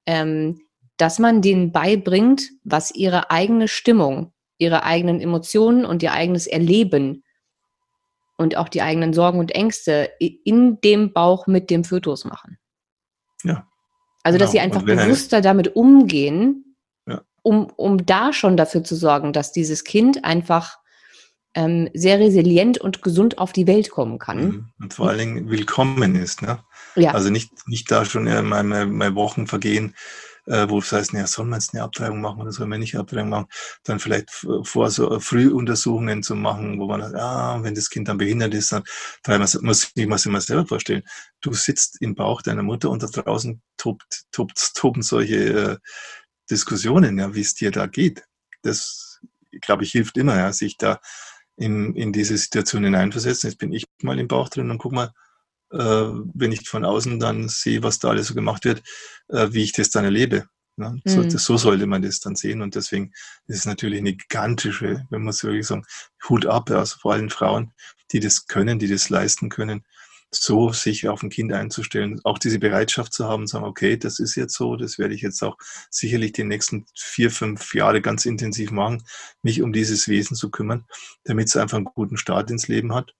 ähm, 0.06 0.60
dass 0.96 1.18
man 1.18 1.42
denen 1.42 1.72
beibringt, 1.72 2.48
was 2.64 2.94
ihre 2.94 3.30
eigene 3.30 3.68
Stimmung, 3.68 4.32
ihre 4.56 4.84
eigenen 4.84 5.20
Emotionen 5.20 5.84
und 5.84 6.02
ihr 6.02 6.12
eigenes 6.12 6.46
Erleben 6.46 7.24
und 8.36 8.56
auch 8.56 8.68
die 8.68 8.82
eigenen 8.82 9.12
Sorgen 9.12 9.38
und 9.38 9.52
Ängste 9.52 10.10
in 10.18 10.80
dem 10.82 11.12
Bauch 11.12 11.46
mit 11.46 11.70
dem 11.70 11.84
Fötus 11.84 12.24
machen. 12.24 12.58
Ja. 13.42 13.66
Also, 14.22 14.38
dass 14.38 14.50
genau. 14.50 14.60
sie 14.60 14.60
einfach 14.60 14.82
bewusster 14.82 15.40
damit 15.40 15.76
umgehen, 15.76 16.76
ja. 17.06 17.22
um, 17.42 17.70
um 17.76 18.04
da 18.04 18.32
schon 18.32 18.56
dafür 18.56 18.82
zu 18.84 18.96
sorgen, 18.96 19.32
dass 19.32 19.52
dieses 19.52 19.84
Kind 19.84 20.24
einfach 20.24 20.78
ähm, 21.54 21.88
sehr 21.94 22.18
resilient 22.18 22.78
und 22.78 23.02
gesund 23.02 23.38
auf 23.38 23.52
die 23.52 23.66
Welt 23.66 23.90
kommen 23.90 24.18
kann. 24.18 24.44
Mhm. 24.44 24.68
Und 24.80 24.94
vor 24.94 25.08
allen 25.08 25.18
Dingen 25.18 25.50
willkommen 25.50 26.14
ist. 26.14 26.42
Ne? 26.42 26.58
Ja. 26.96 27.12
Also 27.12 27.30
nicht, 27.30 27.50
nicht 27.66 27.90
da 27.90 28.04
schon 28.04 28.24
mal, 28.24 28.62
mal 28.62 29.14
Wochen 29.14 29.46
vergehen, 29.46 29.94
äh, 30.46 30.68
wo 30.68 30.78
es 30.78 30.92
heißt, 30.92 31.12
ja, 31.12 31.26
soll 31.26 31.46
man 31.46 31.60
jetzt 31.60 31.74
eine 31.74 31.82
Abtreibung 31.82 32.20
machen 32.20 32.40
oder 32.40 32.52
soll 32.52 32.66
man 32.66 32.80
nicht 32.80 32.94
eine 32.94 33.02
Abtreibung 33.02 33.30
machen, 33.30 33.46
dann 33.84 33.98
vielleicht 33.98 34.30
vor 34.62 34.90
so 34.90 35.18
Frühuntersuchungen 35.20 36.22
zu 36.22 36.34
machen, 36.34 36.78
wo 36.80 36.86
man 36.86 37.02
sagt, 37.02 37.14
ah, 37.16 37.62
wenn 37.62 37.74
das 37.74 37.90
Kind 37.90 38.08
dann 38.08 38.18
behindert 38.18 38.54
ist, 38.54 38.72
dann 38.72 38.84
weil 39.24 39.38
man 39.38 39.48
muss 39.62 39.84
ich 39.84 39.96
mir 39.96 40.04
immer 40.04 40.40
selber 40.40 40.66
vorstellen. 40.66 41.02
Du 41.40 41.52
sitzt 41.52 42.00
im 42.00 42.14
Bauch 42.14 42.42
deiner 42.42 42.62
Mutter 42.62 42.90
und 42.90 43.02
da 43.02 43.06
draußen 43.08 43.60
tobt, 43.76 44.24
tobt, 44.32 44.74
toben 44.74 45.02
solche 45.02 45.36
äh, 45.36 45.76
Diskussionen, 46.50 47.18
ja, 47.18 47.34
wie 47.34 47.40
es 47.40 47.54
dir 47.54 47.70
da 47.70 47.86
geht. 47.86 48.24
Das, 48.62 49.20
glaube 49.60 49.84
ich, 49.84 49.92
hilft 49.92 50.16
immer, 50.16 50.36
ja, 50.36 50.52
sich 50.52 50.76
da 50.76 51.00
in, 51.56 51.94
in 51.94 52.12
diese 52.12 52.36
Situation 52.36 52.84
hineinversetzen. 52.84 53.50
Jetzt 53.50 53.58
bin 53.58 53.72
ich 53.72 53.84
mal 54.02 54.18
im 54.18 54.28
Bauch 54.28 54.48
drin 54.48 54.70
und 54.70 54.78
guck 54.78 54.92
mal, 54.92 55.12
wenn 55.70 56.52
ich 56.52 56.68
von 56.68 56.84
außen 56.84 57.18
dann 57.18 57.48
sehe, 57.48 57.82
was 57.82 57.98
da 57.98 58.10
alles 58.10 58.28
so 58.28 58.34
gemacht 58.34 58.64
wird, 58.64 58.82
äh, 59.28 59.48
wie 59.50 59.62
ich 59.62 59.72
das 59.72 59.90
dann 59.90 60.04
erlebe. 60.04 60.46
Ne? 60.76 61.00
So, 61.04 61.22
mhm. 61.22 61.30
das, 61.30 61.44
so, 61.44 61.56
sollte 61.56 61.86
man 61.86 62.02
das 62.02 62.20
dann 62.20 62.36
sehen. 62.36 62.62
Und 62.62 62.74
deswegen 62.74 63.12
ist 63.46 63.58
es 63.58 63.66
natürlich 63.66 63.98
eine 63.98 64.14
gigantische, 64.14 65.06
wenn 65.10 65.22
man 65.22 65.32
so 65.32 65.48
wirklich 65.48 65.66
sagen, 65.66 65.84
Hut 66.28 66.46
ab, 66.46 66.70
also 66.70 66.96
vor 66.98 67.14
allem 67.14 67.30
Frauen, 67.30 67.72
die 68.12 68.20
das 68.20 68.46
können, 68.46 68.78
die 68.78 68.88
das 68.88 69.08
leisten 69.08 69.48
können, 69.48 69.84
so 70.30 70.72
sich 70.72 71.08
auf 71.08 71.22
ein 71.22 71.30
Kind 71.30 71.52
einzustellen, 71.52 72.20
auch 72.24 72.38
diese 72.38 72.58
Bereitschaft 72.58 73.12
zu 73.12 73.26
haben, 73.26 73.46
sagen, 73.46 73.64
okay, 73.64 73.96
das 73.96 74.18
ist 74.18 74.34
jetzt 74.34 74.54
so, 74.54 74.76
das 74.76 74.98
werde 74.98 75.14
ich 75.14 75.22
jetzt 75.22 75.42
auch 75.42 75.56
sicherlich 75.90 76.32
die 76.32 76.44
nächsten 76.44 76.84
vier, 76.94 77.30
fünf 77.30 77.74
Jahre 77.74 78.02
ganz 78.02 78.26
intensiv 78.26 78.70
machen, 78.70 79.02
mich 79.42 79.62
um 79.62 79.72
dieses 79.72 80.08
Wesen 80.08 80.36
zu 80.36 80.50
kümmern, 80.50 80.84
damit 81.24 81.48
es 81.48 81.56
einfach 81.56 81.76
einen 81.76 81.86
guten 81.86 82.18
Start 82.18 82.50
ins 82.50 82.68
Leben 82.68 82.94
hat. 82.94 83.14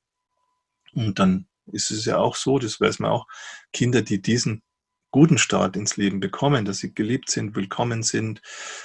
Und 0.93 1.19
dann 1.19 1.47
ist 1.73 1.91
es 1.91 2.05
ja 2.05 2.19
auch 2.19 2.37
so, 2.37 2.59
das 2.59 2.81
weiß 2.81 2.99
man 3.01 3.11
auch, 3.11 3.27
Kinder, 3.73 4.03
die 4.03 4.21
diesen 4.23 4.63
guten 5.11 5.39
Start 5.39 5.77
ins 5.77 5.97
Leben 5.97 6.21
bekommen, 6.21 6.67
dass 6.67 6.79
sie 6.79 6.93
geliebt 6.93 7.31
sind, 7.31 7.57
willkommen 7.57 8.03
sind, 8.03 8.43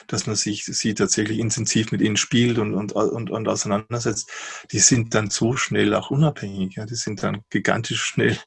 dass 0.07 0.27
man 0.27 0.37
sich 0.37 0.63
sie 0.63 0.93
tatsächlich 0.93 1.39
intensiv 1.39 1.91
mit 1.91 1.99
ihnen 2.01 2.15
spielt 2.15 2.57
und, 2.57 2.73
und, 2.73 2.93
und, 2.93 3.29
und 3.29 3.47
auseinandersetzt, 3.49 4.31
die 4.71 4.79
sind 4.79 5.13
dann 5.13 5.29
so 5.29 5.57
schnell 5.57 5.93
auch 5.93 6.09
unabhängig. 6.09 6.75
Ja, 6.75 6.85
die 6.85 6.95
sind 6.95 7.21
dann 7.21 7.41
gigantisch 7.49 8.01
schnell, 8.01 8.37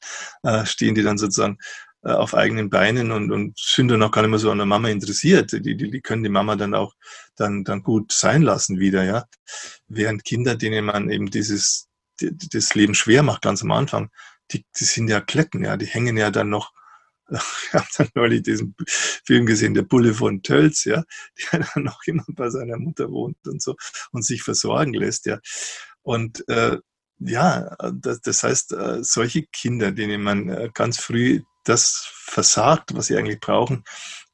äh, 0.43 0.65
stehen 0.65 0.95
die 0.95 1.03
dann 1.03 1.19
sozusagen 1.19 1.59
äh, 2.03 2.09
auf 2.09 2.33
eigenen 2.33 2.71
Beinen 2.71 3.11
und, 3.11 3.31
und 3.31 3.59
sind 3.59 3.89
dann 3.89 4.01
auch 4.01 4.11
gar 4.11 4.23
nicht 4.23 4.31
mehr 4.31 4.39
so 4.39 4.49
an 4.49 4.57
der 4.57 4.65
Mama 4.65 4.89
interessiert. 4.89 5.51
Die, 5.51 5.61
die, 5.61 5.91
die 5.91 6.01
können 6.01 6.23
die 6.23 6.29
Mama 6.29 6.55
dann 6.55 6.73
auch 6.73 6.93
dann, 7.35 7.63
dann 7.63 7.83
gut 7.83 8.11
sein 8.11 8.41
lassen 8.41 8.79
wieder, 8.79 9.03
ja. 9.03 9.25
Während 9.87 10.23
Kinder, 10.23 10.55
denen 10.55 10.85
man 10.85 11.09
eben 11.11 11.29
dieses 11.29 11.87
die, 12.19 12.49
das 12.49 12.75
Leben 12.75 12.95
schwer 12.95 13.23
macht, 13.23 13.41
ganz 13.41 13.61
am 13.63 13.71
Anfang, 13.71 14.09
die, 14.51 14.65
die 14.79 14.83
sind 14.83 15.07
ja 15.07 15.21
Kletten, 15.21 15.63
ja, 15.63 15.77
die 15.77 15.87
hängen 15.87 16.17
ja 16.17 16.31
dann 16.31 16.49
noch, 16.49 16.71
ich 17.29 17.73
habe 17.73 17.87
dann 17.97 18.09
neulich 18.15 18.43
diesen 18.43 18.75
Film 18.87 19.45
gesehen, 19.45 19.73
der 19.73 19.83
Bulle 19.83 20.13
von 20.13 20.43
Tölz, 20.43 20.85
ja, 20.85 21.03
der 21.51 21.65
dann 21.73 21.83
noch 21.83 22.01
immer 22.05 22.25
bei 22.27 22.49
seiner 22.49 22.77
Mutter 22.77 23.09
wohnt 23.11 23.37
und 23.47 23.61
so 23.61 23.75
und 24.11 24.23
sich 24.23 24.43
versorgen 24.43 24.93
lässt, 24.93 25.25
ja. 25.25 25.39
Und 26.01 26.47
äh, 26.49 26.77
ja, 27.19 27.75
das, 27.93 28.21
das 28.21 28.43
heißt, 28.43 28.73
äh, 28.73 29.03
solche 29.03 29.43
Kinder, 29.43 29.91
denen 29.91 30.21
man 30.21 30.49
äh, 30.49 30.69
ganz 30.73 30.99
früh 30.99 31.41
das 31.65 32.07
versagt, 32.11 32.95
was 32.95 33.07
sie 33.07 33.17
eigentlich 33.17 33.39
brauchen, 33.39 33.83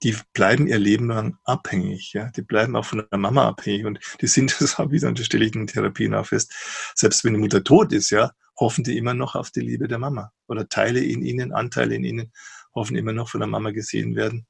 die 0.03 0.15
bleiben 0.33 0.67
ihr 0.67 0.79
Leben 0.79 1.07
lang 1.07 1.37
abhängig. 1.43 2.13
Ja? 2.13 2.29
Die 2.29 2.41
bleiben 2.41 2.75
auch 2.75 2.85
von 2.85 3.03
der 3.09 3.19
Mama 3.19 3.47
abhängig. 3.47 3.85
Und 3.85 3.99
die 4.21 4.27
sind, 4.27 4.55
das 4.61 4.77
habe 4.77 4.95
ich 4.95 5.01
dann, 5.01 5.15
das 5.15 5.25
stelle 5.25 5.45
ich 5.45 5.55
in 5.55 5.67
Therapien 5.67 6.13
auch 6.13 6.27
fest, 6.27 6.53
selbst 6.95 7.23
wenn 7.23 7.33
die 7.33 7.39
Mutter 7.39 7.63
tot 7.63 7.91
ist, 7.93 8.09
ja, 8.09 8.31
hoffen 8.59 8.83
die 8.83 8.97
immer 8.97 9.13
noch 9.13 9.35
auf 9.35 9.51
die 9.51 9.61
Liebe 9.61 9.87
der 9.87 9.97
Mama. 9.97 10.31
Oder 10.47 10.69
Teile 10.69 11.03
in 11.03 11.23
ihnen, 11.23 11.53
Anteile 11.53 11.95
in 11.95 12.03
ihnen, 12.03 12.31
hoffen 12.75 12.95
immer 12.95 13.13
noch 13.13 13.29
von 13.29 13.39
der 13.39 13.47
Mama 13.47 13.71
gesehen 13.71 14.15
werden. 14.15 14.45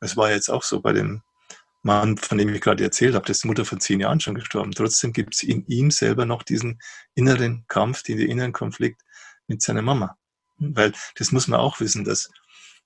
Es 0.00 0.16
war 0.16 0.30
jetzt 0.30 0.50
auch 0.50 0.62
so 0.62 0.80
bei 0.80 0.92
dem 0.92 1.22
Mann, 1.82 2.16
von 2.16 2.38
dem 2.38 2.48
ich 2.48 2.60
gerade 2.60 2.82
erzählt 2.82 3.14
habe, 3.14 3.26
dessen 3.26 3.48
Mutter 3.48 3.64
vor 3.64 3.78
zehn 3.78 4.00
Jahren 4.00 4.20
schon 4.20 4.34
gestorben. 4.34 4.72
Trotzdem 4.72 5.12
gibt 5.12 5.34
es 5.34 5.42
in 5.42 5.66
ihm 5.66 5.90
selber 5.90 6.24
noch 6.24 6.42
diesen 6.42 6.80
inneren 7.14 7.64
Kampf, 7.68 8.02
den 8.02 8.18
inneren 8.18 8.52
Konflikt 8.52 9.02
mit 9.46 9.60
seiner 9.60 9.82
Mama. 9.82 10.16
Weil 10.58 10.92
das 11.16 11.32
muss 11.32 11.48
man 11.48 11.60
auch 11.60 11.80
wissen, 11.80 12.04
dass, 12.04 12.30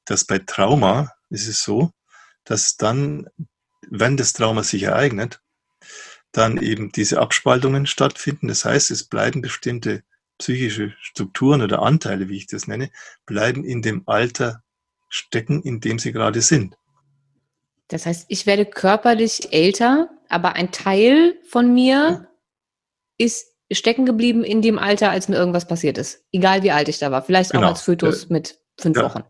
dass 0.04 0.24
bei 0.24 0.38
Trauma 0.38 1.12
ist 1.30 1.48
es 1.48 1.62
so, 1.62 1.92
dass 2.44 2.76
dann, 2.76 3.28
wenn 3.88 4.16
das 4.16 4.32
Trauma 4.32 4.62
sich 4.62 4.84
ereignet, 4.84 5.40
dann 6.32 6.58
eben 6.58 6.92
diese 6.92 7.20
Abspaltungen 7.20 7.86
stattfinden. 7.86 8.48
Das 8.48 8.64
heißt, 8.64 8.90
es 8.90 9.04
bleiben 9.04 9.40
bestimmte 9.42 10.02
psychische 10.38 10.94
Strukturen 11.00 11.62
oder 11.62 11.82
Anteile, 11.82 12.28
wie 12.28 12.36
ich 12.36 12.46
das 12.46 12.66
nenne, 12.66 12.90
bleiben 13.26 13.64
in 13.64 13.82
dem 13.82 14.04
Alter 14.06 14.62
stecken, 15.08 15.62
in 15.62 15.80
dem 15.80 15.98
sie 15.98 16.12
gerade 16.12 16.42
sind. 16.42 16.76
Das 17.88 18.06
heißt, 18.06 18.26
ich 18.28 18.46
werde 18.46 18.66
körperlich 18.66 19.52
älter, 19.52 20.10
aber 20.28 20.54
ein 20.54 20.70
Teil 20.70 21.38
von 21.48 21.72
mir 21.72 22.28
ist 23.16 23.46
stecken 23.72 24.06
geblieben 24.06 24.44
in 24.44 24.62
dem 24.62 24.78
Alter, 24.78 25.10
als 25.10 25.28
mir 25.28 25.36
irgendwas 25.36 25.66
passiert 25.66 25.98
ist. 25.98 26.24
Egal 26.32 26.62
wie 26.62 26.70
alt 26.70 26.88
ich 26.88 26.98
da 26.98 27.10
war. 27.10 27.22
Vielleicht 27.22 27.52
genau. 27.52 27.66
auch 27.66 27.70
als 27.70 27.82
Fötus 27.82 28.24
äh, 28.24 28.32
mit 28.32 28.58
fünf 28.78 28.96
ja. 28.96 29.04
Wochen. 29.04 29.24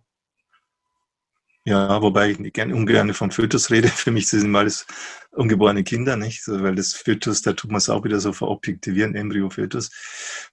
Ja, 1.65 2.01
wobei 2.01 2.31
ich 2.31 2.53
gerne 2.53 2.75
ungern 2.75 3.13
von 3.13 3.31
Fötus 3.31 3.71
rede. 3.71 3.89
Für 3.89 4.11
mich 4.11 4.29
sind 4.29 4.55
alles 4.55 4.87
ungeborene 5.33 5.85
Kinder, 5.85 6.17
nicht? 6.17 6.43
Weil 6.47 6.75
das 6.75 6.95
Fötus, 6.95 7.43
da 7.43 7.53
tut 7.53 7.71
man 7.71 7.79
es 7.79 7.91
auch 7.91 8.05
wieder 8.05 8.21
so 8.21 8.33
verobjektivieren, 8.33 9.15
Embryo-Fötus. 9.15 9.91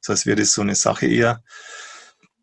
Das 0.01 0.09
heißt, 0.09 0.25
wäre 0.25 0.37
das 0.37 0.51
so 0.51 0.61
eine 0.61 0.75
Sache 0.75 1.07
eher, 1.07 1.43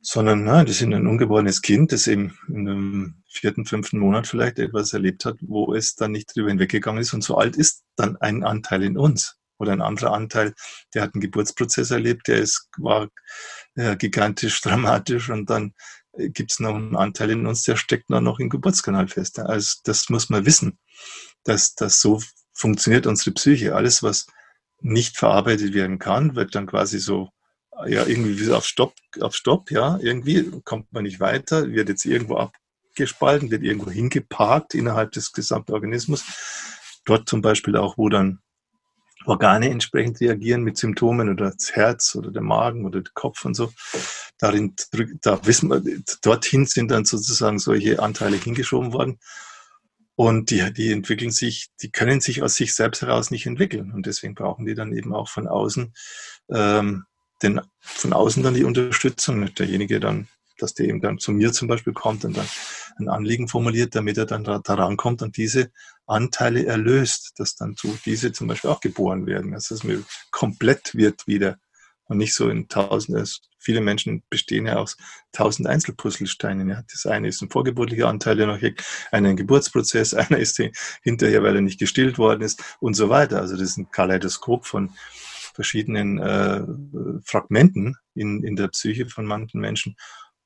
sondern 0.00 0.44
na, 0.44 0.64
das 0.64 0.76
ist 0.76 0.82
ein 0.82 1.06
ungeborenes 1.06 1.60
Kind, 1.60 1.92
das 1.92 2.06
eben 2.06 2.38
in 2.48 2.68
einem 2.68 3.22
vierten, 3.28 3.66
fünften 3.66 3.98
Monat 3.98 4.26
vielleicht 4.26 4.58
etwas 4.58 4.92
erlebt 4.92 5.24
hat, 5.24 5.36
wo 5.42 5.74
es 5.74 5.94
dann 5.94 6.12
nicht 6.12 6.34
drüber 6.34 6.48
hinweggegangen 6.48 7.00
ist. 7.02 7.12
Und 7.12 7.22
so 7.22 7.36
alt 7.36 7.56
ist 7.56 7.84
dann 7.96 8.16
ein 8.18 8.42
Anteil 8.42 8.82
in 8.84 8.96
uns 8.96 9.41
oder 9.62 9.72
ein 9.72 9.80
anderer 9.80 10.12
Anteil, 10.12 10.54
der 10.94 11.02
hat 11.02 11.14
einen 11.14 11.22
Geburtsprozess 11.22 11.90
erlebt, 11.90 12.28
der 12.28 12.38
ist, 12.38 12.68
war 12.76 13.08
äh, 13.74 13.96
gigantisch 13.96 14.60
dramatisch 14.62 15.30
und 15.30 15.48
dann 15.48 15.72
äh, 16.12 16.28
gibt 16.28 16.52
es 16.52 16.60
noch 16.60 16.74
einen 16.74 16.96
Anteil 16.96 17.30
in 17.30 17.46
uns, 17.46 17.62
der 17.62 17.76
steckt 17.76 18.10
noch 18.10 18.38
im 18.38 18.50
Geburtskanal 18.50 19.08
fest. 19.08 19.38
Also 19.38 19.78
das 19.84 20.10
muss 20.10 20.28
man 20.28 20.44
wissen, 20.44 20.78
dass 21.44 21.74
das 21.74 22.00
so 22.00 22.20
funktioniert 22.52 23.06
unsere 23.06 23.32
Psyche. 23.32 23.74
Alles, 23.74 24.02
was 24.02 24.26
nicht 24.80 25.16
verarbeitet 25.16 25.74
werden 25.74 25.98
kann, 25.98 26.34
wird 26.34 26.54
dann 26.54 26.66
quasi 26.66 26.98
so 26.98 27.30
ja 27.86 28.06
irgendwie 28.06 28.50
auf 28.52 28.66
Stopp, 28.66 28.94
auf 29.20 29.34
Stopp, 29.34 29.70
ja, 29.70 29.98
irgendwie 30.00 30.50
kommt 30.64 30.92
man 30.92 31.04
nicht 31.04 31.20
weiter, 31.20 31.68
wird 31.68 31.88
jetzt 31.88 32.04
irgendwo 32.04 32.36
abgespalten, 32.36 33.50
wird 33.50 33.62
irgendwo 33.62 33.90
hingeparkt 33.90 34.74
innerhalb 34.74 35.12
des 35.12 35.32
gesamten 35.32 35.72
Organismus. 35.72 36.24
Dort 37.04 37.28
zum 37.28 37.42
Beispiel 37.42 37.76
auch, 37.76 37.98
wo 37.98 38.08
dann 38.08 38.40
Organe 39.26 39.70
entsprechend 39.70 40.20
reagieren 40.20 40.62
mit 40.62 40.76
Symptomen 40.76 41.28
oder 41.28 41.50
das 41.50 41.72
Herz 41.72 42.14
oder 42.14 42.30
der 42.30 42.42
Magen 42.42 42.84
oder 42.84 43.00
der 43.00 43.12
Kopf 43.14 43.44
und 43.44 43.54
so. 43.54 43.72
Darin, 44.38 44.74
da 45.20 45.44
wissen 45.46 45.70
wir, 45.70 45.82
dorthin 46.22 46.66
sind 46.66 46.90
dann 46.90 47.04
sozusagen 47.04 47.58
solche 47.58 48.00
Anteile 48.02 48.36
hingeschoben 48.36 48.92
worden. 48.92 49.18
Und 50.14 50.50
die, 50.50 50.72
die 50.72 50.92
entwickeln 50.92 51.30
sich, 51.30 51.70
die 51.80 51.90
können 51.90 52.20
sich 52.20 52.42
aus 52.42 52.54
sich 52.54 52.74
selbst 52.74 53.02
heraus 53.02 53.30
nicht 53.30 53.46
entwickeln. 53.46 53.92
Und 53.92 54.06
deswegen 54.06 54.34
brauchen 54.34 54.66
die 54.66 54.74
dann 54.74 54.92
eben 54.92 55.14
auch 55.14 55.28
von 55.28 55.48
außen, 55.48 55.92
ähm, 56.50 57.04
den, 57.42 57.60
von 57.80 58.12
außen 58.12 58.42
dann 58.42 58.54
die 58.54 58.64
Unterstützung. 58.64 59.52
Derjenige 59.54 60.00
dann 60.00 60.28
dass 60.62 60.74
der 60.74 60.86
eben 60.86 61.00
dann 61.00 61.18
zu 61.18 61.32
mir 61.32 61.52
zum 61.52 61.68
Beispiel 61.68 61.92
kommt 61.92 62.24
und 62.24 62.36
dann 62.36 62.46
ein 63.04 63.08
Anliegen 63.08 63.48
formuliert, 63.48 63.94
damit 63.94 64.18
er 64.18 64.26
dann 64.26 64.44
da, 64.44 64.58
da 64.58 64.74
rankommt 64.74 65.22
und 65.22 65.36
diese 65.36 65.70
Anteile 66.06 66.66
erlöst, 66.66 67.32
dass 67.36 67.56
dann 67.56 67.74
so 67.78 67.96
diese 68.04 68.32
zum 68.32 68.48
Beispiel 68.48 68.70
auch 68.70 68.80
geboren 68.80 69.26
werden, 69.26 69.52
dass 69.52 69.70
es 69.70 69.84
mir 69.84 70.02
komplett 70.30 70.94
wird 70.94 71.26
wieder 71.26 71.58
und 72.06 72.18
nicht 72.18 72.34
so 72.34 72.48
in 72.48 72.68
Tausende. 72.68 73.24
Viele 73.58 73.80
Menschen 73.80 74.22
bestehen 74.28 74.66
ja 74.66 74.76
aus 74.76 74.96
tausend 75.30 75.68
Einzelpuzzlesteinen. 75.68 76.68
Ja. 76.68 76.82
Das 76.90 77.06
eine 77.06 77.28
ist 77.28 77.40
ein 77.42 77.50
vorgeburtlicher 77.50 78.08
Anteil, 78.08 78.36
der 78.36 78.48
noch 78.48 78.58
einer 79.12 79.28
ein 79.28 79.36
Geburtsprozess, 79.36 80.14
einer 80.14 80.38
ist 80.38 80.60
hinterher, 81.02 81.42
weil 81.42 81.56
er 81.56 81.62
nicht 81.62 81.78
gestillt 81.78 82.18
worden 82.18 82.42
ist 82.42 82.62
und 82.80 82.94
so 82.94 83.08
weiter. 83.08 83.40
Also 83.40 83.56
das 83.56 83.70
ist 83.70 83.76
ein 83.78 83.90
Kaleidoskop 83.90 84.66
von 84.66 84.92
verschiedenen 85.54 86.18
äh, 86.18 86.62
Fragmenten 87.24 87.96
in, 88.14 88.42
in 88.42 88.56
der 88.56 88.68
Psyche 88.68 89.08
von 89.08 89.26
manchen 89.26 89.60
Menschen. 89.60 89.96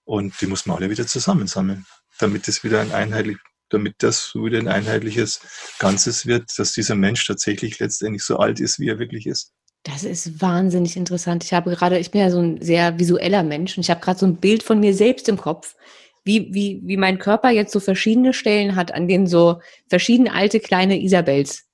Und 0.05 0.41
die 0.41 0.47
muss 0.47 0.67
man 0.67 0.77
alle 0.77 0.91
wieder 0.91 1.07
zusammensammeln, 1.07 1.85
damit 2.19 2.49
es 2.49 2.65
wieder 2.65 2.81
ein 2.81 2.93
einheitlich, 2.93 3.37
damit 3.69 3.97
das 3.99 4.35
wieder 4.35 4.59
ein 4.59 4.69
einheitliches 4.69 5.41
Ganzes 5.79 6.27
wird, 6.27 6.51
dass 6.57 6.73
dieser 6.73 6.95
Mensch 6.95 7.27
tatsächlich 7.27 7.79
letztendlich 7.79 8.23
so 8.23 8.39
alt 8.39 8.61
ist, 8.61 8.79
wie 8.79 8.89
er 8.89 8.99
wirklich 8.99 9.27
ist. 9.27 9.53
Das 9.83 10.03
ist 10.03 10.41
wahnsinnig 10.41 10.97
interessant. 10.97 11.45
Ich 11.45 11.53
habe 11.53 11.71
gerade, 11.71 11.99
ich 11.99 12.11
bin 12.11 12.21
ja 12.21 12.31
so 12.31 12.41
ein 12.41 12.61
sehr 12.61 12.99
visueller 12.99 13.45
Mensch 13.45 13.77
und 13.77 13.85
ich 13.85 13.91
habe 13.91 14.01
gerade 14.01 14.19
so 14.19 14.27
ein 14.27 14.37
Bild 14.37 14.65
von 14.65 14.81
mir 14.81 14.95
selbst 14.95 15.29
im 15.29 15.37
Kopf, 15.37 15.77
wie, 16.25 16.53
wie, 16.53 16.83
wie 16.85 16.97
mein 16.97 17.21
Körper 17.21 17.51
jetzt 17.51 17.73
so 17.73 17.79
verschiedene 17.79 18.33
Stellen 18.33 18.75
hat, 18.75 18.93
an 18.93 19.07
denen 19.07 19.29
so 19.29 19.61
verschiedene 19.89 20.33
alte 20.33 20.59
kleine 20.59 21.01
Isabels 21.01 21.67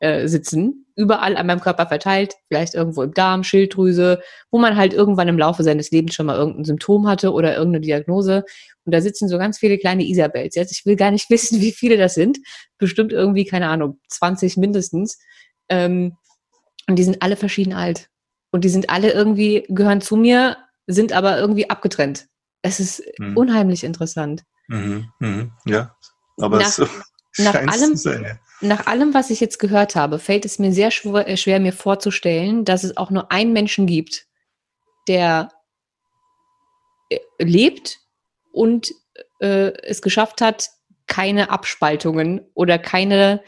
äh, 0.00 0.28
sitzen, 0.28 0.81
überall 0.96 1.36
an 1.36 1.46
meinem 1.46 1.60
Körper 1.60 1.86
verteilt, 1.86 2.34
vielleicht 2.48 2.74
irgendwo 2.74 3.02
im 3.02 3.14
Darm, 3.14 3.44
Schilddrüse, 3.44 4.20
wo 4.50 4.58
man 4.58 4.76
halt 4.76 4.92
irgendwann 4.92 5.28
im 5.28 5.38
Laufe 5.38 5.62
seines 5.62 5.90
Lebens 5.90 6.14
schon 6.14 6.26
mal 6.26 6.36
irgendein 6.36 6.64
Symptom 6.64 7.08
hatte 7.08 7.32
oder 7.32 7.56
irgendeine 7.56 7.80
Diagnose. 7.80 8.44
Und 8.84 8.94
da 8.94 9.00
sitzen 9.00 9.28
so 9.28 9.38
ganz 9.38 9.58
viele 9.58 9.78
kleine 9.78 10.04
Isabels. 10.04 10.54
Jetzt, 10.54 10.72
ich 10.72 10.84
will 10.86 10.96
gar 10.96 11.10
nicht 11.10 11.30
wissen, 11.30 11.60
wie 11.60 11.72
viele 11.72 11.96
das 11.96 12.14
sind. 12.14 12.38
Bestimmt 12.78 13.12
irgendwie, 13.12 13.44
keine 13.44 13.68
Ahnung, 13.68 14.00
20 14.08 14.56
mindestens. 14.56 15.18
Ähm, 15.68 16.16
und 16.88 16.96
die 16.98 17.04
sind 17.04 17.22
alle 17.22 17.36
verschieden 17.36 17.72
alt. 17.72 18.08
Und 18.50 18.64
die 18.64 18.68
sind 18.68 18.90
alle 18.90 19.12
irgendwie, 19.12 19.64
gehören 19.68 20.00
zu 20.00 20.16
mir, 20.16 20.56
sind 20.86 21.12
aber 21.12 21.38
irgendwie 21.38 21.70
abgetrennt. 21.70 22.26
Es 22.62 22.80
ist 22.80 23.02
mhm. 23.18 23.36
unheimlich 23.36 23.84
interessant. 23.84 24.44
Mhm, 24.68 25.10
mhm, 25.18 25.52
ja, 25.66 25.96
aber 26.38 26.58
nach, 26.58 26.66
so 26.66 26.86
nach 27.38 27.54
allem, 27.54 27.96
sein, 27.96 28.22
ja. 28.22 28.38
Nach 28.62 28.86
allem, 28.86 29.14
was 29.14 29.30
ich 29.30 29.40
jetzt 29.40 29.58
gehört 29.58 29.96
habe, 29.96 30.18
fällt 30.18 30.44
es 30.44 30.58
mir 30.58 30.72
sehr 30.72 30.90
schwer, 30.90 31.28
äh, 31.28 31.36
schwer, 31.36 31.60
mir 31.60 31.72
vorzustellen, 31.72 32.64
dass 32.64 32.84
es 32.84 32.96
auch 32.96 33.10
nur 33.10 33.30
einen 33.30 33.52
Menschen 33.52 33.86
gibt, 33.86 34.26
der 35.08 35.50
äh, 37.10 37.18
lebt 37.38 37.98
und 38.52 38.92
äh, 39.40 39.72
es 39.82 40.02
geschafft 40.02 40.40
hat, 40.40 40.70
keine 41.06 41.50
Abspaltungen 41.50 42.46
oder 42.54 42.78
keine 42.78 43.42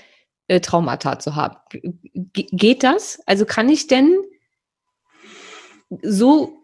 äh, 0.49 0.61
Traumata 0.61 1.19
zu 1.19 1.35
haben. 1.37 1.57
G 1.71 2.47
geht 2.51 2.83
das? 2.83 3.21
Also 3.27 3.47
kann 3.47 3.69
ich 3.69 3.87
denn 3.87 4.17
so 6.03 6.59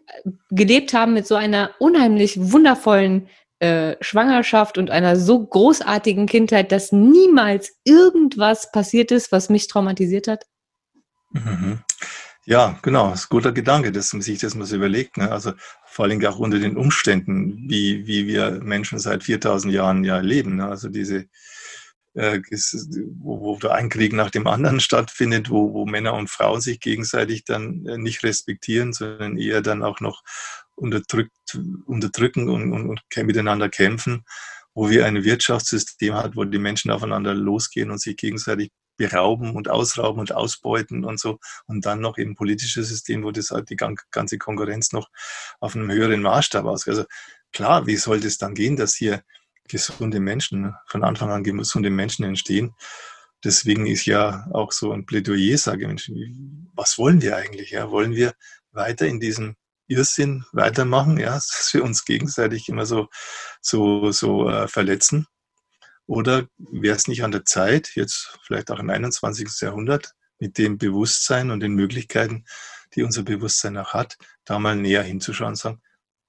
gelebt 0.49 0.93
haben 0.93 1.13
mit 1.13 1.25
so 1.25 1.35
einer 1.35 1.71
unheimlich 1.79 2.51
wundervollen 2.51 3.29
äh, 3.61 3.95
Schwangerschaft 4.01 4.79
und 4.79 4.89
einer 4.89 5.15
so 5.15 5.45
großartigen 5.45 6.25
Kindheit, 6.25 6.71
dass 6.71 6.91
niemals 6.91 7.73
irgendwas 7.83 8.71
passiert 8.71 9.11
ist, 9.11 9.31
was 9.31 9.49
mich 9.49 9.67
traumatisiert 9.67 10.27
hat? 10.27 10.45
Mhm. 11.29 11.79
Ja, 12.45 12.79
genau, 12.81 13.11
das 13.11 13.19
ist 13.19 13.25
ein 13.25 13.35
guter 13.37 13.51
Gedanke, 13.51 13.91
dass 13.91 14.13
man 14.13 14.23
sich 14.23 14.39
das 14.39 14.55
mal 14.55 14.65
so 14.65 14.75
überlegt. 14.75 15.17
Ne? 15.17 15.31
Also 15.31 15.53
vor 15.85 16.05
allem 16.05 16.25
auch 16.25 16.39
unter 16.39 16.57
den 16.57 16.75
Umständen, 16.75 17.69
wie, 17.69 18.07
wie 18.07 18.25
wir 18.25 18.59
Menschen 18.63 18.97
seit 18.97 19.23
4000 19.23 19.71
Jahren 19.71 20.03
ja 20.03 20.17
leben. 20.17 20.55
Ne? 20.55 20.67
Also 20.67 20.89
diese 20.89 21.27
äh, 22.13 22.41
wo, 23.19 23.39
wo 23.41 23.57
da 23.57 23.71
ein 23.71 23.89
Krieg 23.89 24.13
nach 24.13 24.31
dem 24.31 24.47
anderen 24.47 24.79
stattfindet, 24.81 25.49
wo, 25.49 25.73
wo 25.73 25.85
Männer 25.85 26.13
und 26.13 26.29
Frauen 26.29 26.61
sich 26.61 26.79
gegenseitig 26.79 27.45
dann 27.45 27.85
äh, 27.85 27.97
nicht 27.97 28.23
respektieren, 28.23 28.91
sondern 28.91 29.37
eher 29.37 29.61
dann 29.61 29.83
auch 29.83 29.99
noch 29.99 30.23
unterdrückt, 30.81 31.59
unterdrücken 31.85 32.49
und, 32.49 32.73
und, 32.73 32.89
und 32.89 33.01
miteinander 33.17 33.69
kämpfen, 33.69 34.23
wo 34.73 34.89
wir 34.89 35.05
ein 35.05 35.23
Wirtschaftssystem 35.23 36.13
hat, 36.15 36.35
wo 36.35 36.43
die 36.43 36.57
Menschen 36.57 36.91
aufeinander 36.91 37.33
losgehen 37.33 37.91
und 37.91 38.01
sich 38.01 38.17
gegenseitig 38.17 38.71
berauben 38.97 39.55
und 39.55 39.69
ausrauben 39.69 40.19
und 40.19 40.33
ausbeuten 40.33 41.05
und 41.05 41.19
so. 41.19 41.39
Und 41.65 41.85
dann 41.85 42.01
noch 42.01 42.17
eben 42.17 42.35
politisches 42.35 42.89
System, 42.89 43.23
wo 43.23 43.31
das 43.31 43.51
halt 43.51 43.69
die 43.69 43.75
ganze 43.75 44.37
Konkurrenz 44.37 44.91
noch 44.91 45.09
auf 45.59 45.75
einem 45.75 45.91
höheren 45.91 46.21
Maßstab 46.21 46.65
ausgeht. 46.65 46.95
Also 46.95 47.05
klar, 47.51 47.87
wie 47.87 47.95
soll 47.95 48.19
das 48.19 48.37
dann 48.37 48.53
gehen, 48.53 48.75
dass 48.75 48.95
hier 48.95 49.23
gesunde 49.67 50.19
Menschen, 50.19 50.73
von 50.87 51.03
Anfang 51.03 51.31
an 51.31 51.43
gesunde 51.43 51.89
Menschen 51.89 52.25
entstehen. 52.25 52.73
Deswegen 53.43 53.87
ist 53.87 54.05
ja 54.05 54.47
auch 54.51 54.71
so 54.71 54.91
ein 54.91 55.05
Plädoyer, 55.05 55.57
sage 55.57 55.87
Menschen, 55.87 56.69
was 56.75 56.97
wollen 56.97 57.21
wir 57.21 57.37
eigentlich? 57.37 57.71
Ja? 57.71 57.89
Wollen 57.89 58.13
wir 58.13 58.33
weiter 58.71 59.07
in 59.07 59.19
diesem 59.19 59.55
Irrsinn 59.91 60.45
weitermachen, 60.51 61.17
ja, 61.17 61.33
dass 61.35 61.69
wir 61.73 61.83
uns 61.83 62.05
gegenseitig 62.05 62.69
immer 62.69 62.85
so, 62.85 63.07
so, 63.61 64.11
so 64.11 64.49
äh, 64.49 64.67
verletzen? 64.67 65.27
Oder 66.07 66.47
wäre 66.57 66.95
es 66.95 67.07
nicht 67.07 67.23
an 67.23 67.31
der 67.31 67.45
Zeit, 67.45 67.91
jetzt 67.95 68.37
vielleicht 68.43 68.71
auch 68.71 68.79
im 68.79 68.89
21. 68.89 69.47
Jahrhundert, 69.61 70.13
mit 70.39 70.57
dem 70.57 70.77
Bewusstsein 70.77 71.51
und 71.51 71.59
den 71.59 71.73
Möglichkeiten, 71.73 72.45
die 72.95 73.03
unser 73.03 73.23
Bewusstsein 73.23 73.77
auch 73.77 73.93
hat, 73.93 74.17
da 74.43 74.59
mal 74.59 74.75
näher 74.75 75.03
hinzuschauen 75.03 75.51
und 75.51 75.55
sagen, 75.55 75.81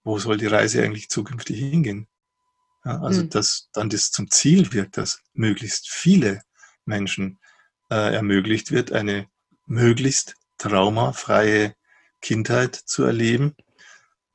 wo 0.05 0.19
soll 0.19 0.37
die 0.37 0.47
Reise 0.47 0.83
eigentlich 0.83 1.09
zukünftig 1.09 1.59
hingehen? 1.59 2.09
Ja, 2.85 3.01
also, 3.01 3.23
mhm. 3.23 3.31
dass 3.31 3.69
dann 3.73 3.89
das 3.89 4.11
zum 4.11 4.31
Ziel 4.31 4.73
wird, 4.73 4.97
dass 4.97 5.21
möglichst 5.33 5.89
viele 5.89 6.43
Menschen 6.85 7.39
äh, 7.91 8.15
ermöglicht 8.15 8.71
wird, 8.71 8.93
eine 8.93 9.29
möglichst 9.67 10.35
traumafreie 10.59 11.75
Kindheit 12.23 12.75
zu 12.75 13.05
erleben, 13.05 13.55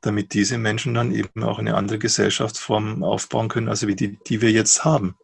damit 0.02 0.34
diese 0.34 0.58
Menschen 0.58 0.94
dann 0.94 1.12
eben 1.12 1.44
auch 1.44 1.60
eine 1.60 1.76
andere 1.76 1.98
Gesellschaftsform 1.98 3.04
aufbauen 3.04 3.50
können, 3.50 3.70
also 3.70 3.88
wie 3.88 3.96
die, 3.96 4.20
die 4.28 4.42
wir 4.42 4.52
jetzt 4.52 4.86
haben. 4.86 5.18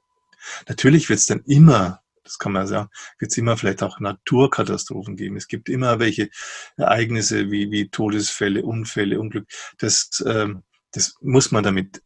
Natürlich 0.68 1.09
wird 1.09 1.20
es 1.20 1.26
dann 1.26 1.43
immer, 1.45 2.01
das 2.24 2.39
kann 2.39 2.51
man 2.51 2.68
sagen, 2.68 2.89
wird 3.20 3.32
es 3.32 3.38
immer 3.38 3.57
vielleicht 3.57 3.84
auch 3.84 3.99
Naturkatastrophen 3.99 5.16
geben. 5.16 5.38
Es 5.38 5.47
gibt 5.47 5.70
immer 5.70 5.99
welche 5.99 6.30
Ereignisse 6.78 7.51
wie, 7.51 7.70
wie 7.72 7.89
Todesfälle, 7.89 8.64
Unfälle, 8.64 9.20
Unglück. 9.20 9.47
Das, 9.78 10.24
ähm, 10.26 10.64
das 10.91 11.16
muss 11.22 11.51
man 11.51 11.64
damit 11.64 12.01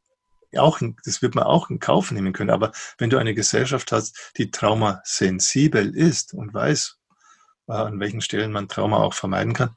auch, 0.56 0.80
das 1.04 1.22
wird 1.22 1.36
man 1.36 1.44
auch 1.44 1.70
in 1.70 1.80
Kauf 1.80 2.12
nehmen 2.12 2.34
können. 2.34 2.50
Aber 2.50 2.72
wenn 2.98 3.10
du 3.10 3.18
eine 3.18 3.34
Gesellschaft 3.34 3.92
hast, 3.92 4.34
die 4.38 4.52
traumasensibel 4.52 5.96
ist 5.96 6.34
und 6.34 6.54
weiß, 6.54 6.98
äh, 7.68 7.74
an 7.74 8.00
welchen 8.00 8.22
Stellen 8.22 8.52
man 8.52 8.68
Trauma 8.68 8.98
auch 8.98 9.14
vermeiden 9.14 9.54
kann, 9.54 9.76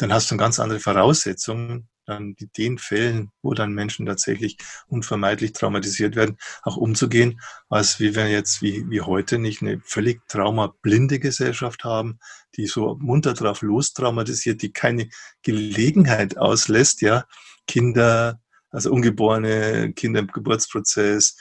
dann 0.00 0.12
hast 0.12 0.30
du 0.30 0.36
ganz 0.36 0.60
andere 0.60 0.80
Voraussetzungen, 0.80 1.88
dann 2.06 2.34
in 2.38 2.50
den 2.56 2.78
Fällen, 2.78 3.30
wo 3.42 3.54
dann 3.54 3.72
Menschen 3.72 4.06
tatsächlich 4.06 4.56
unvermeidlich 4.88 5.52
traumatisiert 5.52 6.16
werden, 6.16 6.38
auch 6.62 6.76
umzugehen, 6.76 7.40
als 7.68 8.00
wie 8.00 8.14
wir 8.14 8.28
jetzt 8.28 8.62
wie, 8.62 8.88
wie 8.88 9.00
heute 9.00 9.38
nicht 9.38 9.62
eine 9.62 9.80
völlig 9.84 10.26
traumablinde 10.28 11.20
Gesellschaft 11.20 11.84
haben, 11.84 12.18
die 12.56 12.66
so 12.66 12.96
munter 13.00 13.34
drauf 13.34 13.62
los 13.62 13.92
traumatisiert, 13.92 14.62
die 14.62 14.72
keine 14.72 15.08
Gelegenheit 15.42 16.36
auslässt, 16.36 17.00
ja, 17.02 17.24
Kinder 17.66 18.40
also 18.70 18.90
ungeborene 18.90 19.92
Kinder 19.92 20.20
im 20.20 20.28
Geburtsprozess, 20.28 21.36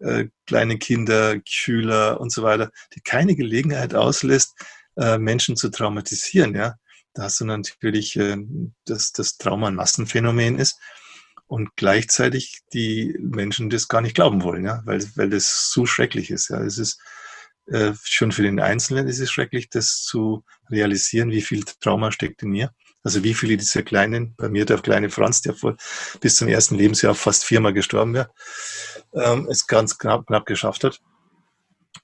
äh, 0.00 0.26
kleine 0.46 0.78
Kinder, 0.78 1.36
Schüler 1.44 2.20
und 2.20 2.32
so 2.32 2.42
weiter, 2.42 2.70
die 2.94 3.00
keine 3.00 3.36
Gelegenheit 3.36 3.94
auslässt, 3.94 4.54
äh, 4.96 5.18
Menschen 5.18 5.56
zu 5.56 5.70
traumatisieren. 5.70 6.54
Ja, 6.54 6.74
da 7.14 7.24
hast 7.24 7.40
du 7.40 7.44
natürlich, 7.44 8.16
äh, 8.16 8.36
dass 8.84 9.12
das 9.12 9.36
Trauma 9.36 9.68
ein 9.68 9.74
Massenphänomen 9.74 10.58
ist 10.58 10.78
und 11.46 11.70
gleichzeitig 11.76 12.60
die 12.72 13.16
Menschen 13.20 13.70
das 13.70 13.88
gar 13.88 14.00
nicht 14.00 14.14
glauben 14.14 14.42
wollen, 14.42 14.64
ja, 14.64 14.82
weil, 14.84 15.04
weil 15.16 15.30
das 15.30 15.70
so 15.70 15.86
schrecklich 15.86 16.30
ist. 16.30 16.48
Ja, 16.48 16.62
es 16.62 16.78
ist 16.78 16.98
äh, 17.66 17.92
schon 18.04 18.32
für 18.32 18.42
den 18.42 18.60
Einzelnen 18.60 19.06
ist 19.06 19.20
es 19.20 19.30
schrecklich, 19.30 19.68
das 19.68 20.02
zu 20.02 20.44
realisieren, 20.70 21.30
wie 21.30 21.42
viel 21.42 21.64
Trauma 21.80 22.10
steckt 22.10 22.42
in 22.42 22.50
mir. 22.50 22.72
Also 23.04 23.24
wie 23.24 23.34
viele 23.34 23.56
dieser 23.56 23.82
kleinen, 23.82 24.34
bei 24.36 24.48
mir 24.48 24.64
der 24.64 24.78
kleine 24.78 25.10
Franz, 25.10 25.42
der 25.42 25.54
vor, 25.54 25.76
bis 26.20 26.36
zum 26.36 26.48
ersten 26.48 26.76
Lebensjahr 26.76 27.14
fast 27.14 27.44
viermal 27.44 27.72
gestorben 27.72 28.14
wäre, 28.14 28.30
ähm, 29.14 29.48
es 29.50 29.66
ganz 29.66 29.98
knapp, 29.98 30.26
knapp 30.26 30.46
geschafft 30.46 30.84
hat. 30.84 31.00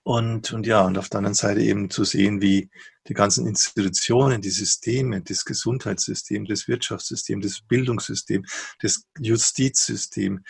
Und, 0.09 0.55
und 0.55 0.67
ja, 0.67 0.87
und 0.87 0.97
auf 0.97 1.11
der 1.11 1.19
anderen 1.19 1.35
Seite 1.35 1.61
eben 1.61 1.91
zu 1.91 2.03
sehen, 2.03 2.41
wie 2.41 2.71
die 3.09 3.13
ganzen 3.13 3.47
Institutionen, 3.47 4.41
die 4.41 4.49
Systeme, 4.49 5.21
das 5.21 5.45
Gesundheitssystem, 5.45 6.47
das 6.47 6.67
Wirtschaftssystem, 6.67 7.43
das 7.43 7.61
Bildungssystem, 7.61 8.47
das 8.81 9.05
Justizsystem, 9.21 10.45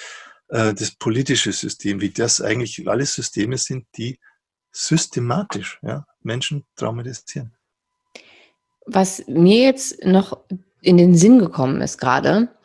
äh, 0.46 0.74
das 0.74 0.92
politische 0.92 1.52
System, 1.52 2.00
wie 2.00 2.10
das 2.10 2.40
eigentlich 2.40 2.88
alles 2.88 3.14
Systeme 3.14 3.58
sind, 3.58 3.88
die 3.96 4.20
systematisch 4.70 5.80
ja, 5.82 6.06
Menschen 6.22 6.64
traumatisieren. 6.76 7.52
Was 8.86 9.26
mir 9.26 9.64
jetzt 9.64 10.04
noch 10.04 10.38
in 10.82 10.98
den 10.98 11.16
Sinn 11.16 11.40
gekommen 11.40 11.80
ist 11.80 11.98
gerade, 11.98 12.56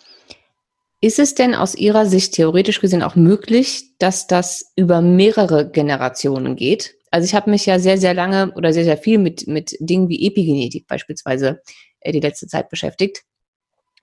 Ist 1.04 1.20
es 1.20 1.36
denn 1.36 1.54
aus 1.54 1.76
Ihrer 1.76 2.06
Sicht 2.06 2.34
theoretisch 2.34 2.80
gesehen 2.80 3.04
auch 3.04 3.18
möglich, 3.18 3.98
dass 4.00 4.26
das 4.26 4.72
über 4.78 5.02
mehrere 5.02 5.70
Generationen 5.70 6.56
geht? 6.56 6.96
Also 7.12 7.26
ich 7.26 7.36
habe 7.36 7.50
mich 7.50 7.66
ja 7.66 7.78
sehr, 7.78 7.98
sehr 7.98 8.14
lange 8.14 8.54
oder 8.56 8.72
sehr, 8.72 8.86
sehr 8.86 8.98
viel 8.98 9.18
mit, 9.18 9.46
mit 9.46 9.76
Dingen 9.82 10.08
wie 10.08 10.26
Epigenetik 10.26 10.88
beispielsweise 10.88 11.62
äh, 12.00 12.14
die 12.14 12.22
letzte 12.22 12.48
Zeit 12.48 12.70
beschäftigt. 12.70 13.24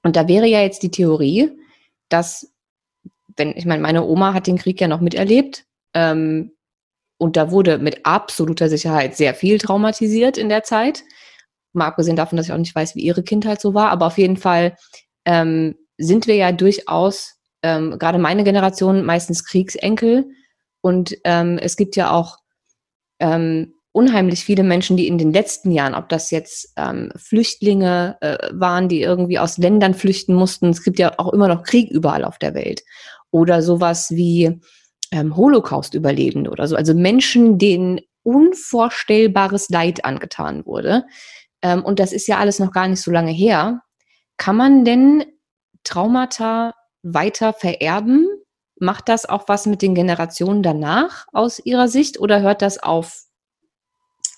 Und 0.03 0.15
da 0.15 0.29
wäre 0.29 0.45
ja 0.45 0.61
jetzt 0.61 0.83
die 0.83 0.91
Theorie, 0.91 1.51
dass, 2.11 2.53
wenn, 3.35 3.57
ich 3.57 3.65
meine, 3.65 3.81
meine 3.81 4.05
Oma 4.05 4.35
hat 4.35 4.47
den 4.47 4.59
Krieg 4.59 4.79
ja 4.79 4.87
noch 4.87 5.01
miterlebt, 5.01 5.65
ähm, 5.95 6.53
und 7.17 7.39
da 7.39 7.51
wurde 7.51 7.79
mit 7.79 8.05
absoluter 8.05 8.69
Sicherheit 8.69 9.17
sehr 9.17 9.35
viel 9.35 9.57
traumatisiert 9.57 10.37
in 10.37 10.51
der 10.51 10.65
Zeit. 10.65 11.03
Mal 11.73 11.87
abgesehen 11.87 12.17
davon, 12.17 12.37
dass 12.37 12.49
ich 12.49 12.53
auch 12.53 12.59
nicht 12.59 12.75
weiß, 12.75 12.95
wie 12.95 13.01
ihre 13.01 13.23
Kindheit 13.23 13.63
so 13.63 13.73
war, 13.73 13.89
aber 13.89 14.07
auf 14.07 14.19
jeden 14.19 14.37
Fall 14.37 14.77
ähm, 15.25 15.77
sind 16.01 16.27
wir 16.27 16.37
ja 16.37 16.53
durchaus, 16.53 17.37
ähm, 17.63 17.99
gerade 17.99 18.19
meine 18.19 18.45
Generation, 18.45 19.05
meistens 19.05 19.45
Kriegsenkel. 19.45 20.27
Und 20.81 21.17
ähm, 21.25 21.59
es 21.59 21.77
gibt 21.77 21.97
ja 21.97 22.11
auch 22.11 22.39
ähm, 23.19 23.75
unheimlich 23.93 24.45
viele 24.45 24.63
Menschen, 24.63 24.97
die 24.97 25.09
in 25.09 25.19
den 25.19 25.33
letzten 25.33 25.71
Jahren, 25.71 25.95
ob 25.95 26.09
das 26.09 26.31
jetzt 26.31 26.73
ähm, 26.77 27.13
Flüchtlinge 27.17 28.17
äh, 28.21 28.49
waren, 28.53 28.89
die 28.89 29.03
irgendwie 29.03 29.39
aus 29.39 29.59
Ländern 29.59 29.95
flüchten 29.95 30.35
mussten, 30.35 30.71
es 30.71 30.83
gibt 30.83 30.99
ja 30.99 31.13
auch 31.19 31.33
immer 31.33 31.49
noch 31.49 31.65
Krieg 31.65 31.91
überall 31.91 32.25
auf 32.25 32.39
der 32.39 32.55
Welt. 32.55 32.83
Oder 33.31 33.63
sowas 33.63 34.11
wie 34.11 34.61
ähm, 35.13 35.37
Holocaust-Überlebende 35.37 36.51
oder 36.51 36.67
so. 36.67 36.77
Also 36.77 36.95
Menschen, 36.95 37.59
denen 37.59 38.01
unvorstellbares 38.23 39.69
Leid 39.69 40.05
angetan 40.05 40.65
wurde. 40.67 41.05
Ähm, 41.63 41.85
und 41.85 41.99
das 41.99 42.13
ist 42.13 42.27
ja 42.29 42.39
alles 42.39 42.59
noch 42.59 42.73
gar 42.73 42.89
nicht 42.89 43.03
so 43.03 43.11
lange 43.11 43.33
her. 43.33 43.83
Kann 44.37 44.57
man 44.57 44.85
denn 44.85 45.25
Traumata 45.85 46.74
weiter 47.03 47.53
vererben? 47.53 48.28
Macht 48.78 49.09
das 49.09 49.26
auch 49.26 49.49
was 49.49 49.66
mit 49.66 49.83
den 49.83 49.95
Generationen 49.95 50.62
danach 50.62 51.26
aus 51.33 51.59
Ihrer 51.59 51.89
Sicht 51.89 52.18
oder 52.18 52.41
hört 52.41 52.62
das 52.62 52.83
auf 52.83 53.24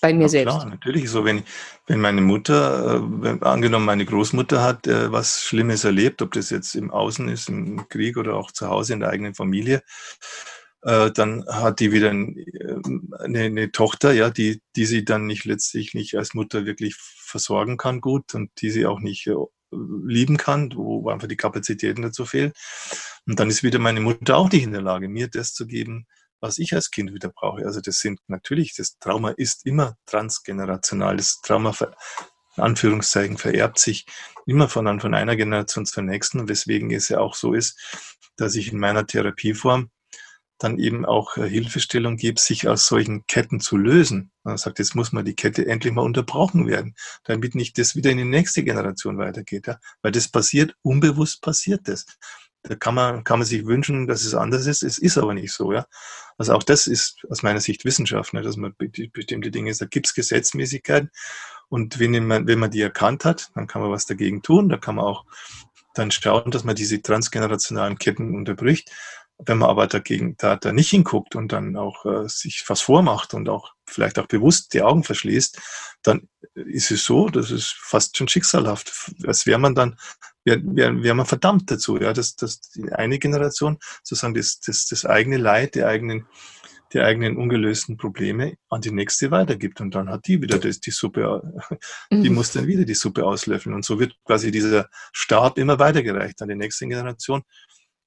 bei 0.03 0.13
mir 0.13 0.23
ja, 0.23 0.29
selbst? 0.29 0.55
Klar, 0.55 0.69
natürlich 0.69 1.09
so. 1.09 1.23
Wenn, 1.23 1.43
wenn 1.87 2.01
meine 2.01 2.21
Mutter, 2.21 2.95
äh, 2.95 3.01
wenn, 3.01 3.41
angenommen 3.41 3.85
meine 3.85 4.05
Großmutter 4.05 4.61
hat 4.61 4.85
äh, 4.85 5.11
was 5.11 5.41
Schlimmes 5.41 5.85
erlebt, 5.85 6.21
ob 6.21 6.33
das 6.33 6.49
jetzt 6.49 6.75
im 6.75 6.91
Außen 6.91 7.29
ist, 7.29 7.47
im 7.47 7.87
Krieg 7.87 8.17
oder 8.17 8.35
auch 8.35 8.51
zu 8.51 8.67
Hause 8.67 8.93
in 8.93 8.99
der 8.99 9.09
eigenen 9.09 9.33
Familie, 9.33 9.81
äh, 10.81 11.09
dann 11.11 11.45
hat 11.47 11.79
die 11.79 11.93
wieder 11.93 12.09
eine, 12.09 13.45
eine, 13.45 13.71
Tochter, 13.71 14.11
ja, 14.11 14.29
die, 14.29 14.61
die 14.75 14.85
sie 14.85 15.05
dann 15.05 15.25
nicht 15.25 15.45
letztlich 15.45 15.93
nicht 15.93 16.15
als 16.15 16.33
Mutter 16.33 16.65
wirklich 16.65 16.95
versorgen 16.97 17.77
kann 17.77 18.01
gut 18.01 18.35
und 18.35 18.51
die 18.59 18.69
sie 18.69 18.85
auch 18.85 18.99
nicht 18.99 19.25
äh, 19.27 19.35
lieben 20.05 20.37
kann, 20.37 20.71
wo 20.75 21.09
einfach 21.09 21.27
die 21.27 21.37
Kapazitäten 21.37 22.01
dazu 22.01 22.25
fehlen. 22.25 22.53
Und 23.25 23.39
dann 23.39 23.49
ist 23.49 23.63
wieder 23.63 23.79
meine 23.79 24.01
Mutter 24.01 24.37
auch 24.37 24.51
nicht 24.51 24.63
in 24.63 24.71
der 24.71 24.81
Lage, 24.81 25.07
mir 25.07 25.27
das 25.27 25.53
zu 25.53 25.65
geben, 25.65 26.07
was 26.39 26.57
ich 26.57 26.73
als 26.73 26.91
Kind 26.91 27.13
wieder 27.13 27.29
brauche. 27.29 27.65
Also 27.65 27.79
das 27.79 27.99
sind 27.99 28.19
natürlich, 28.27 28.75
das 28.75 28.97
Trauma 28.99 29.29
ist 29.29 29.65
immer 29.65 29.95
transgenerational. 30.05 31.15
Das 31.17 31.39
Trauma, 31.41 31.73
in 32.57 32.63
Anführungszeichen, 32.63 33.37
vererbt 33.37 33.79
sich 33.79 34.05
immer 34.45 34.67
von, 34.67 34.99
von 34.99 35.13
einer 35.13 35.35
Generation 35.35 35.85
zur 35.85 36.03
nächsten, 36.03 36.49
weswegen 36.49 36.91
es 36.91 37.09
ja 37.09 37.19
auch 37.19 37.35
so 37.35 37.53
ist, 37.53 37.79
dass 38.35 38.55
ich 38.55 38.73
in 38.73 38.79
meiner 38.79 39.07
Therapieform 39.07 39.89
dann 40.57 40.79
eben 40.79 41.05
auch 41.05 41.37
äh, 41.37 41.49
Hilfestellung 41.49 42.17
gibt, 42.17 42.39
sich 42.39 42.67
aus 42.67 42.85
solchen 42.85 43.25
Ketten 43.27 43.59
zu 43.59 43.77
lösen. 43.77 44.31
Man 44.43 44.57
sagt, 44.57 44.79
jetzt 44.79 44.95
muss 44.95 45.11
mal 45.11 45.23
die 45.23 45.35
Kette 45.35 45.65
endlich 45.65 45.93
mal 45.93 46.03
unterbrochen 46.03 46.67
werden, 46.67 46.95
damit 47.23 47.55
nicht 47.55 47.77
das 47.77 47.95
wieder 47.95 48.11
in 48.11 48.17
die 48.17 48.23
nächste 48.23 48.63
Generation 48.63 49.17
weitergeht. 49.17 49.67
Ja? 49.67 49.79
Weil 50.01 50.11
das 50.11 50.27
passiert, 50.27 50.75
unbewusst 50.81 51.41
passiert 51.41 51.87
das. 51.87 52.05
Da 52.63 52.75
kann 52.75 52.95
man, 52.95 53.25
kann 53.25 53.39
man 53.39 53.47
sich 53.47 53.65
wünschen, 53.65 54.07
dass 54.07 54.23
es 54.23 54.33
anders 54.33 54.67
ist. 54.67 54.83
Es 54.83 54.97
ist 54.97 55.17
aber 55.17 55.33
nicht 55.33 55.51
so, 55.51 55.73
ja. 55.73 55.85
Also 56.37 56.53
auch 56.53 56.63
das 56.63 56.87
ist 56.87 57.17
aus 57.29 57.43
meiner 57.43 57.59
Sicht 57.59 57.83
Wissenschaft, 57.83 58.33
ne, 58.33 58.41
dass 58.41 58.55
man 58.55 58.73
bestimmte 58.77 59.51
Dinge, 59.51 59.73
da 59.77 59.85
gibt 59.85 60.07
es 60.07 60.13
Gesetzmäßigkeiten. 60.13 61.11
Und 61.67 61.99
wenn 61.99 62.25
man, 62.25 62.47
wenn 62.47 62.59
man 62.59 62.71
die 62.71 62.81
erkannt 62.81 63.25
hat, 63.25 63.51
dann 63.53 63.67
kann 63.67 63.81
man 63.81 63.91
was 63.91 64.05
dagegen 64.05 64.41
tun. 64.41 64.69
Da 64.69 64.77
kann 64.77 64.95
man 64.95 65.05
auch 65.05 65.25
dann 65.93 66.11
schauen, 66.11 66.51
dass 66.51 66.63
man 66.63 66.75
diese 66.75 67.01
transgenerationalen 67.01 67.97
Ketten 67.97 68.33
unterbricht. 68.33 68.91
Wenn 69.39 69.57
man 69.57 69.69
aber 69.69 69.87
dagegen 69.87 70.35
da, 70.37 70.55
da 70.55 70.71
nicht 70.71 70.89
hinguckt 70.89 71.35
und 71.35 71.51
dann 71.51 71.75
auch 71.75 72.05
äh, 72.05 72.27
sich 72.29 72.63
was 72.67 72.81
vormacht 72.81 73.33
und 73.33 73.49
auch 73.49 73.73
vielleicht 73.85 74.19
auch 74.19 74.27
bewusst 74.27 74.73
die 74.73 74.81
Augen 74.81 75.03
verschließt, 75.03 75.59
dann 76.03 76.27
ist 76.53 76.91
es 76.91 77.03
so, 77.03 77.29
das 77.29 77.51
ist 77.51 77.75
fast 77.79 78.17
schon 78.17 78.27
schicksalhaft. 78.27 79.13
Als 79.25 79.45
wäre 79.45 79.59
man 79.59 79.75
dann, 79.75 79.97
wäre 80.43 80.61
wär, 80.63 81.03
wär 81.03 81.13
man 81.15 81.25
verdammt 81.25 81.69
dazu, 81.71 81.99
ja, 81.99 82.13
dass, 82.13 82.35
dass 82.35 82.61
die 82.61 82.91
eine 82.91 83.19
Generation 83.19 83.77
sozusagen 84.03 84.33
das, 84.33 84.59
das, 84.59 84.85
das 84.85 85.05
eigene 85.05 85.37
Leid, 85.37 85.75
die 85.75 85.83
eigenen, 85.83 86.27
die 86.93 87.01
eigenen 87.01 87.37
ungelösten 87.37 87.97
Probleme 87.97 88.57
an 88.69 88.81
die 88.81 88.91
nächste 88.91 89.31
weitergibt. 89.31 89.81
Und 89.81 89.95
dann 89.95 90.09
hat 90.09 90.27
die 90.27 90.41
wieder 90.41 90.59
das, 90.59 90.79
die 90.79 90.91
Suppe, 90.91 91.41
die 92.11 92.29
mhm. 92.29 92.35
muss 92.35 92.51
dann 92.51 92.67
wieder 92.67 92.85
die 92.85 92.93
Suppe 92.93 93.25
auslöffeln. 93.25 93.73
Und 93.73 93.83
so 93.83 93.99
wird 93.99 94.15
quasi 94.25 94.51
dieser 94.51 94.89
Stab 95.11 95.57
immer 95.57 95.79
weitergereicht 95.79 96.41
an 96.41 96.49
die 96.49 96.55
nächste 96.55 96.87
Generation. 96.87 97.43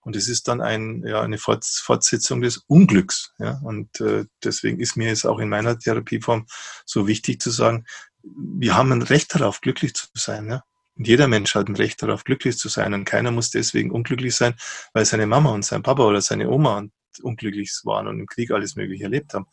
Und 0.06 0.14
es 0.14 0.28
ist 0.28 0.46
dann 0.46 0.60
ein, 0.60 1.02
ja, 1.04 1.20
eine 1.20 1.36
Fortsetzung 1.36 2.40
des 2.40 2.58
Unglücks. 2.68 3.32
Ja? 3.40 3.58
Und 3.64 4.00
äh, 4.00 4.26
deswegen 4.44 4.78
ist 4.78 4.96
mir 4.96 5.08
jetzt 5.08 5.26
auch 5.26 5.40
in 5.40 5.48
meiner 5.48 5.80
Therapieform 5.80 6.46
so 6.84 7.08
wichtig 7.08 7.42
zu 7.42 7.50
sagen, 7.50 7.86
wir 8.22 8.76
haben 8.76 8.92
ein 8.92 9.02
Recht 9.02 9.34
darauf, 9.34 9.60
glücklich 9.60 9.94
zu 9.94 10.06
sein. 10.14 10.48
Ja? 10.48 10.62
Und 10.94 11.08
jeder 11.08 11.26
Mensch 11.26 11.56
hat 11.56 11.66
ein 11.66 11.74
Recht 11.74 12.00
darauf, 12.04 12.22
glücklich 12.22 12.56
zu 12.56 12.68
sein. 12.68 12.94
Und 12.94 13.04
keiner 13.04 13.32
muss 13.32 13.50
deswegen 13.50 13.90
unglücklich 13.90 14.36
sein, 14.36 14.54
weil 14.92 15.04
seine 15.04 15.26
Mama 15.26 15.50
und 15.50 15.64
sein 15.64 15.82
Papa 15.82 16.04
oder 16.04 16.20
seine 16.20 16.50
Oma 16.50 16.84
unglücklich 17.20 17.72
waren 17.82 18.06
und 18.06 18.20
im 18.20 18.26
Krieg 18.26 18.52
alles 18.52 18.76
Mögliche 18.76 19.02
erlebt 19.02 19.34
haben. 19.34 19.46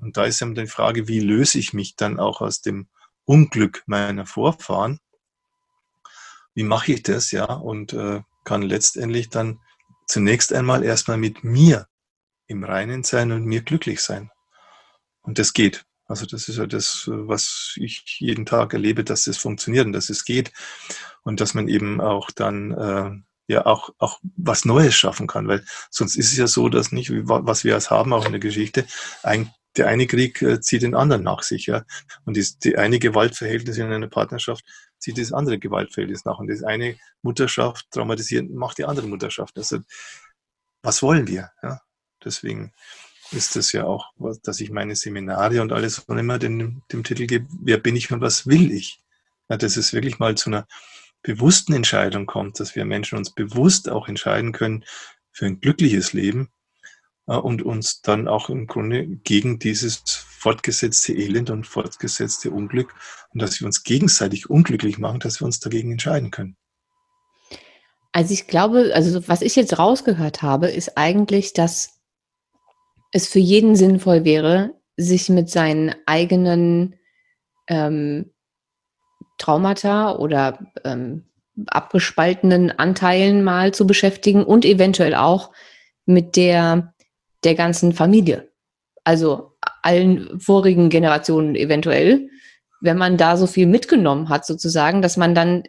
Und 0.00 0.16
da 0.16 0.26
ist 0.26 0.40
eben 0.40 0.54
die 0.54 0.68
Frage, 0.68 1.08
wie 1.08 1.18
löse 1.18 1.58
ich 1.58 1.72
mich 1.72 1.96
dann 1.96 2.20
auch 2.20 2.40
aus 2.40 2.60
dem 2.60 2.86
Unglück 3.24 3.82
meiner 3.86 4.26
Vorfahren? 4.26 5.00
Wie 6.54 6.62
mache 6.62 6.92
ich 6.92 7.02
das, 7.02 7.32
ja? 7.32 7.46
Und 7.46 7.94
äh, 7.94 8.20
kann 8.44 8.62
letztendlich 8.62 9.28
dann 9.28 9.58
zunächst 10.08 10.52
einmal 10.52 10.82
erstmal 10.82 11.18
mit 11.18 11.44
mir 11.44 11.86
im 12.46 12.64
Reinen 12.64 13.04
sein 13.04 13.30
und 13.30 13.44
mir 13.44 13.62
glücklich 13.62 14.00
sein. 14.00 14.30
Und 15.20 15.38
das 15.38 15.52
geht. 15.52 15.84
Also 16.06 16.24
das 16.24 16.48
ist 16.48 16.56
ja 16.56 16.66
das, 16.66 17.04
was 17.06 17.74
ich 17.76 18.16
jeden 18.18 18.46
Tag 18.46 18.72
erlebe, 18.72 19.04
dass 19.04 19.24
das 19.24 19.36
funktioniert 19.36 19.86
und 19.86 19.92
dass 19.92 20.08
es 20.08 20.24
geht 20.24 20.52
und 21.22 21.40
dass 21.40 21.52
man 21.52 21.68
eben 21.68 22.00
auch 22.00 22.30
dann 22.30 22.72
äh, 22.72 23.10
ja 23.52 23.66
auch 23.66 23.90
auch 23.98 24.18
was 24.36 24.64
Neues 24.64 24.94
schaffen 24.94 25.26
kann, 25.26 25.48
weil 25.48 25.64
sonst 25.90 26.16
ist 26.16 26.32
es 26.32 26.38
ja 26.38 26.46
so, 26.46 26.70
dass 26.70 26.92
nicht 26.92 27.10
was 27.12 27.64
wir 27.64 27.74
als 27.74 27.90
haben 27.90 28.14
auch 28.14 28.24
in 28.24 28.32
der 28.32 28.40
Geschichte 28.40 28.86
ein 29.22 29.50
der 29.76 29.88
eine 29.88 30.06
Krieg 30.06 30.40
äh, 30.42 30.60
zieht 30.60 30.82
den 30.82 30.94
anderen 30.94 31.22
nach 31.22 31.42
sich, 31.42 31.66
ja. 31.66 31.84
Und 32.24 32.36
die, 32.36 32.46
die 32.62 32.78
eine 32.78 32.98
Gewaltverhältnis 32.98 33.76
in 33.78 33.92
einer 33.92 34.08
Partnerschaft 34.08 34.64
zieht 34.98 35.18
das 35.18 35.32
andere 35.32 35.58
Gewaltverhältnis 35.58 36.24
nach. 36.24 36.38
Und 36.38 36.48
das 36.48 36.62
eine 36.62 36.96
Mutterschaft 37.22 37.90
traumatisiert 37.90 38.50
macht 38.50 38.78
die 38.78 38.84
andere 38.84 39.06
Mutterschaft. 39.06 39.56
Also, 39.56 39.78
was 40.82 41.02
wollen 41.02 41.26
wir? 41.26 41.50
Ja? 41.62 41.80
Deswegen 42.24 42.72
ist 43.30 43.56
das 43.56 43.72
ja 43.72 43.84
auch, 43.84 44.12
dass 44.42 44.60
ich 44.60 44.70
meine 44.70 44.96
Seminare 44.96 45.60
und 45.60 45.72
alles 45.72 45.98
und 46.00 46.18
immer 46.18 46.38
den, 46.38 46.82
dem 46.92 47.04
Titel 47.04 47.26
gebe, 47.26 47.46
wer 47.60 47.78
bin 47.78 47.96
ich 47.96 48.10
und 48.10 48.20
was 48.20 48.46
will 48.46 48.72
ich? 48.72 49.02
Ja, 49.48 49.56
dass 49.56 49.76
es 49.76 49.92
wirklich 49.92 50.18
mal 50.18 50.36
zu 50.36 50.50
einer 50.50 50.66
bewussten 51.22 51.72
Entscheidung 51.74 52.26
kommt, 52.26 52.60
dass 52.60 52.74
wir 52.74 52.84
Menschen 52.84 53.18
uns 53.18 53.34
bewusst 53.34 53.88
auch 53.88 54.08
entscheiden 54.08 54.52
können 54.52 54.84
für 55.32 55.46
ein 55.46 55.60
glückliches 55.60 56.12
Leben 56.12 56.48
äh, 57.26 57.34
und 57.36 57.62
uns 57.62 58.02
dann 58.02 58.28
auch 58.28 58.50
im 58.50 58.66
Grunde 58.66 59.06
gegen 59.06 59.58
dieses 59.58 60.26
fortgesetzte 60.38 61.12
Elend 61.12 61.50
und 61.50 61.66
fortgesetzte 61.66 62.50
Unglück 62.50 62.94
und 63.32 63.42
dass 63.42 63.60
wir 63.60 63.66
uns 63.66 63.82
gegenseitig 63.82 64.48
unglücklich 64.48 64.98
machen, 64.98 65.20
dass 65.20 65.40
wir 65.40 65.46
uns 65.46 65.60
dagegen 65.60 65.92
entscheiden 65.92 66.30
können. 66.30 66.56
Also 68.12 68.32
ich 68.32 68.46
glaube, 68.46 68.92
also 68.94 69.28
was 69.28 69.42
ich 69.42 69.54
jetzt 69.56 69.78
rausgehört 69.78 70.42
habe, 70.42 70.68
ist 70.68 70.96
eigentlich, 70.96 71.52
dass 71.52 72.00
es 73.12 73.28
für 73.28 73.38
jeden 73.38 73.76
sinnvoll 73.76 74.24
wäre, 74.24 74.74
sich 74.96 75.28
mit 75.28 75.50
seinen 75.50 75.94
eigenen 76.06 76.96
ähm, 77.68 78.32
Traumata 79.38 80.16
oder 80.16 80.58
ähm, 80.84 81.26
abgespaltenen 81.66 82.70
Anteilen 82.70 83.44
mal 83.44 83.72
zu 83.72 83.86
beschäftigen 83.86 84.44
und 84.44 84.64
eventuell 84.64 85.14
auch 85.14 85.52
mit 86.06 86.36
der 86.36 86.94
der 87.44 87.54
ganzen 87.54 87.92
Familie. 87.92 88.50
Also 89.04 89.47
allen 89.82 90.40
vorigen 90.40 90.90
Generationen 90.90 91.54
eventuell, 91.54 92.28
wenn 92.80 92.98
man 92.98 93.16
da 93.16 93.36
so 93.36 93.46
viel 93.46 93.66
mitgenommen 93.66 94.28
hat 94.28 94.46
sozusagen, 94.46 95.02
dass 95.02 95.16
man 95.16 95.34
dann 95.34 95.64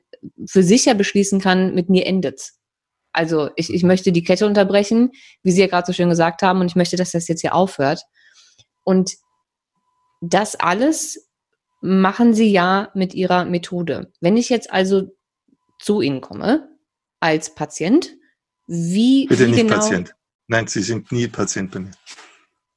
für 0.46 0.64
sich 0.64 0.86
ja 0.86 0.94
beschließen 0.94 1.40
kann, 1.40 1.74
mit 1.74 1.90
mir 1.90 2.06
endet's. 2.06 2.60
Also 3.12 3.50
ich, 3.56 3.74
ich 3.74 3.84
möchte 3.84 4.12
die 4.12 4.24
Kette 4.24 4.46
unterbrechen, 4.46 5.12
wie 5.42 5.52
Sie 5.52 5.62
ja 5.62 5.68
gerade 5.68 5.88
so 5.88 5.94
schön 5.94 6.10
gesagt 6.10 6.42
haben, 6.42 6.62
und 6.62 6.68
ich 6.68 6.76
möchte, 6.76 6.96
dass 6.96 7.12
das 7.12 7.28
jetzt 7.28 7.42
hier 7.42 7.56
aufhört. 7.56 8.04
Und 8.84 9.14
das 10.22 10.56
alles 10.56 11.30
machen 11.82 12.34
Sie 12.34 12.52
ja 12.52 12.90
mit 12.94 13.14
Ihrer 13.14 13.46
Methode. 13.46 14.12
Wenn 14.20 14.38
ich 14.38 14.50
jetzt 14.50 14.72
also 14.72 15.16
zu 15.80 16.02
Ihnen 16.02 16.22
komme 16.22 16.70
als 17.20 17.56
Patient 17.56 18.16
Wie, 18.68 19.26
Bitte 19.26 19.48
wie 19.48 19.52
nicht 19.52 19.62
genau, 19.62 19.76
Patient. 19.76 20.16
Nein, 20.48 20.68
Sie 20.68 20.82
sind 20.82 21.12
nie 21.12 21.28
Patient 21.28 21.72
bei 21.72 21.80
mir. 21.80 21.92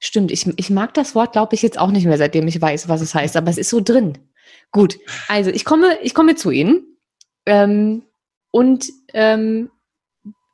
Stimmt, 0.04 0.32
ich, 0.32 0.52
ich 0.58 0.68
mag 0.68 0.94
das 0.94 1.14
Wort, 1.14 1.30
glaube 1.30 1.54
ich, 1.54 1.62
jetzt 1.62 1.78
auch 1.78 1.92
nicht 1.92 2.06
mehr, 2.06 2.18
seitdem 2.18 2.48
ich 2.48 2.60
weiß, 2.60 2.88
was 2.88 3.02
es 3.02 3.14
heißt, 3.14 3.36
aber 3.36 3.50
es 3.50 3.56
ist 3.56 3.70
so 3.70 3.80
drin. 3.80 4.18
Gut, 4.72 4.98
also 5.28 5.50
ich 5.50 5.64
komme, 5.64 5.96
ich 6.02 6.12
komme 6.12 6.34
zu 6.34 6.50
Ihnen 6.50 6.98
ähm, 7.46 8.02
und 8.50 8.86
ähm, 9.14 9.70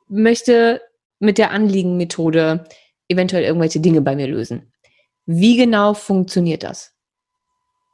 möchte 0.07 0.83
mit 1.17 1.39
der 1.39 1.49
Anliegenmethode 1.49 2.65
eventuell 3.07 3.43
irgendwelche 3.43 3.79
Dinge 3.79 4.01
bei 4.01 4.15
mir 4.15 4.27
lösen. 4.27 4.71
Wie 5.25 5.57
genau 5.57 5.95
funktioniert 5.95 6.61
das? 6.61 6.93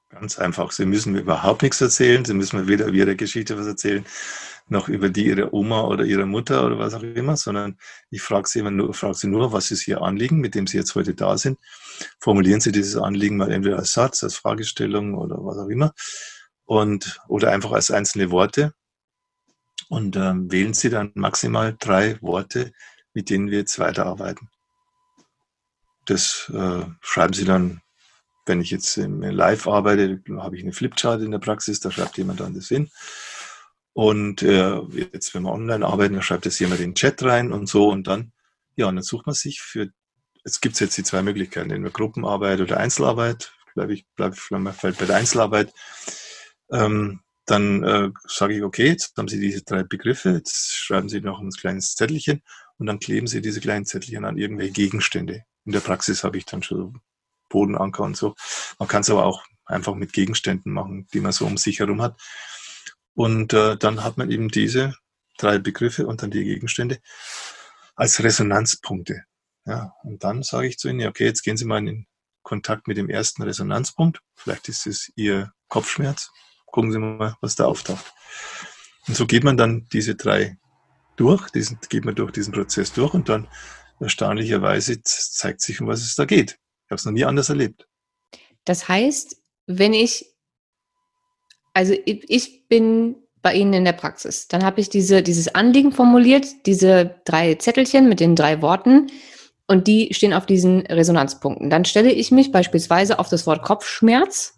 Ganz 0.10 0.38
einfach. 0.38 0.74
Sie 0.74 0.86
müssen 0.86 1.14
mir 1.14 1.20
überhaupt 1.20 1.62
nichts 1.62 1.80
erzählen. 1.80 2.26
Sie 2.26 2.34
müssen 2.34 2.60
mir 2.60 2.68
weder 2.68 2.90
Ihre 2.90 3.16
Geschichte 3.16 3.58
was 3.58 3.66
erzählen, 3.66 4.06
noch 4.68 4.88
über 4.88 5.10
die 5.10 5.28
Ihrer 5.28 5.54
Oma 5.54 5.82
oder 5.82 6.06
Ihrer 6.06 6.26
Mutter 6.26 6.66
oder 6.66 6.80
was 6.80 6.94
auch 6.94 7.04
immer, 7.04 7.38
sondern 7.38 7.78
ich 8.10 8.22
frage 8.22 8.48
Sie, 8.48 8.60
immer 8.60 8.72
nur, 8.72 8.94
frage 8.94 9.14
Sie 9.14 9.28
nur, 9.28 9.52
was 9.52 9.72
ist 9.72 9.88
Ihr 9.88 10.02
Anliegen, 10.02 10.40
mit 10.40 10.56
dem 10.56 10.68
Sie 10.68 10.78
jetzt 10.78 10.96
heute 10.96 11.14
da 11.14 11.38
sind. 11.38 11.60
Formulieren 12.20 12.62
Sie 12.62 12.72
dieses 12.72 12.96
Anliegen 12.96 13.38
mal 13.38 13.52
entweder 13.52 13.78
als 13.78 13.94
Satz, 13.94 14.24
als 14.24 14.36
Fragestellung 14.36 15.14
oder 15.16 15.38
was 15.38 15.58
auch 15.58 15.70
immer. 15.70 15.94
Und, 16.66 17.20
oder 17.28 17.52
einfach 17.52 17.72
als 17.74 17.92
einzelne 17.92 18.32
Worte. 18.32 18.74
Und 19.90 20.16
ähm, 20.16 20.52
wählen 20.52 20.74
Sie 20.74 20.90
dann 20.90 21.12
maximal 21.14 21.76
drei 21.80 22.20
Worte, 22.22 22.72
mit 23.14 23.30
denen 23.30 23.52
wir 23.52 23.60
jetzt 23.60 23.78
weiterarbeiten. 23.78 24.50
Das 26.06 26.52
äh, 26.54 26.86
schreiben 27.02 27.34
Sie 27.34 27.46
dann, 27.46 27.82
wenn 28.48 28.62
ich 28.62 28.72
jetzt 28.72 28.98
im 28.98 29.22
Live 29.22 29.68
arbeite, 29.68 30.22
habe 30.38 30.56
ich 30.56 30.64
eine 30.64 30.74
Flipchart 30.74 31.22
in 31.22 31.32
der 31.32 31.40
Praxis, 31.40 31.80
da 31.80 31.92
schreibt 31.92 32.18
jemand 32.18 32.40
dann 32.40 32.54
das 32.54 32.68
hin. 32.68 32.90
Und 33.96 34.44
äh, 34.44 34.82
jetzt, 35.14 35.34
wenn 35.34 35.44
wir 35.44 35.54
online 35.54 35.86
arbeiten, 35.86 36.16
dann 36.16 36.22
schreibt 36.22 36.46
das 36.46 36.60
jemand 36.60 36.82
in 36.82 36.90
den 36.90 36.96
Chat 36.96 37.24
rein 37.24 37.54
und 37.54 37.68
so 37.68 37.90
und 37.90 38.08
dann, 38.08 38.34
ja, 38.76 38.88
und 38.88 38.96
dann 38.96 39.04
sucht 39.06 39.26
man 39.26 39.34
sich 39.34 39.62
für, 39.62 39.90
es 40.44 40.60
gibt 40.60 40.78
jetzt 40.82 40.98
die 40.98 41.04
zwei 41.04 41.22
Möglichkeiten, 41.22 41.72
entweder 41.72 41.94
Gruppenarbeit 41.94 42.60
oder 42.60 42.76
Einzelarbeit, 42.76 43.54
bleibe 43.74 43.94
ich, 43.94 44.06
bleibe 44.18 44.36
ich 44.36 44.42
vielleicht 44.42 45.00
bei 45.00 45.06
der 45.06 45.16
Einzelarbeit. 45.16 45.74
Ähm, 46.74 47.22
dann 47.46 47.84
äh, 47.84 48.10
sage 48.28 48.58
ich, 48.58 48.64
okay, 48.64 48.88
jetzt 48.90 49.16
haben 49.18 49.30
Sie 49.30 49.40
diese 49.40 49.64
drei 49.64 49.84
Begriffe, 49.84 50.32
jetzt 50.32 50.74
schreiben 50.74 51.08
Sie 51.08 51.22
noch 51.22 51.40
ein 51.40 51.52
kleines 51.52 51.96
Zettelchen 51.96 52.42
und 52.78 52.88
dann 52.88 53.00
kleben 53.00 53.28
Sie 53.28 53.40
diese 53.40 53.62
kleinen 53.62 53.86
Zettelchen 53.86 54.26
an 54.26 54.38
irgendwelche 54.38 54.74
Gegenstände. 54.74 55.46
In 55.64 55.72
der 55.72 55.80
Praxis 55.80 56.26
habe 56.26 56.38
ich 56.38 56.44
dann 56.44 56.64
schon 56.64 57.00
Bodenanker 57.48 58.04
und 58.04 58.18
so. 58.18 58.36
Man 58.78 58.90
kann 58.90 59.04
es 59.04 59.10
aber 59.10 59.24
auch 59.24 59.46
einfach 59.66 59.96
mit 59.96 60.12
Gegenständen 60.12 60.74
machen, 60.74 61.08
die 61.14 61.22
man 61.22 61.32
so 61.32 61.46
um 61.46 61.56
sich 61.56 61.80
herum 61.80 62.02
hat. 62.02 62.20
Und 63.16 63.54
äh, 63.54 63.78
dann 63.78 64.04
hat 64.04 64.18
man 64.18 64.30
eben 64.30 64.50
diese 64.50 64.96
drei 65.38 65.58
Begriffe 65.58 66.06
und 66.06 66.22
dann 66.22 66.32
die 66.32 66.44
Gegenstände 66.44 67.00
als 67.96 68.24
Resonanzpunkte. 68.24 69.24
Ja, 69.66 69.96
und 70.04 70.24
dann 70.24 70.44
sage 70.44 70.68
ich 70.68 70.78
zu 70.78 70.90
Ihnen, 70.90 71.08
okay, 71.08 71.26
jetzt 71.26 71.42
gehen 71.42 71.58
Sie 71.58 71.66
mal 71.66 71.86
in 71.88 72.06
Kontakt 72.44 72.88
mit 72.88 72.98
dem 72.98 73.10
ersten 73.10 73.42
Resonanzpunkt. 73.42 74.20
Vielleicht 74.36 74.70
ist 74.70 74.86
es 74.86 75.12
Ihr 75.16 75.52
Kopfschmerz. 75.70 76.32
Gucken 76.68 76.92
Sie 76.92 77.00
mal, 77.00 77.36
was 77.42 77.56
da 77.56 77.66
auftaucht. 77.66 78.14
Und 79.08 79.16
so 79.16 79.26
geht 79.26 79.44
man 79.44 79.58
dann 79.58 79.88
diese 79.92 80.16
drei 80.16 80.58
durch, 81.16 81.50
diesen, 81.50 81.80
geht 81.90 82.06
man 82.06 82.16
durch 82.16 82.32
diesen 82.32 82.54
Prozess 82.54 82.94
durch 82.94 83.14
und 83.14 83.30
dann 83.30 83.48
erstaunlicherweise 84.00 85.02
zeigt 85.04 85.62
sich, 85.62 85.80
um 85.82 85.88
was 85.88 86.02
es 86.02 86.16
da 86.16 86.26
geht. 86.26 86.60
Ich 86.86 86.92
habe 86.92 86.96
es 86.96 87.06
noch 87.06 87.14
nie 87.14 87.26
anders 87.26 87.50
erlebt. 87.50 87.88
Das 88.66 88.88
heißt, 88.88 89.42
wenn 89.68 89.94
ich, 89.94 90.35
also 91.76 91.94
ich, 92.06 92.26
ich 92.30 92.68
bin 92.68 93.18
bei 93.42 93.54
Ihnen 93.54 93.74
in 93.74 93.86
der 93.86 93.94
Praxis, 93.94 94.48
dann 94.48 94.64
habe 94.64 94.82
ich 94.82 94.90
diese, 94.90 95.22
dieses 95.22 95.54
Anliegen 95.54 95.92
formuliert, 95.92 96.48
diese 96.66 97.16
drei 97.26 97.56
Zettelchen 97.56 98.10
mit 98.10 98.20
den 98.20 98.36
drei 98.36 98.62
Worten 98.64 99.12
und 99.68 99.86
die 99.86 100.14
stehen 100.14 100.34
auf 100.34 100.48
diesen 100.48 100.82
Resonanzpunkten. 100.88 101.70
Dann 101.70 101.86
stelle 101.86 102.12
ich 102.12 102.32
mich 102.32 102.52
beispielsweise 102.52 103.20
auf 103.20 103.30
das 103.30 103.46
Wort 103.46 103.62
Kopfschmerz 103.62 104.56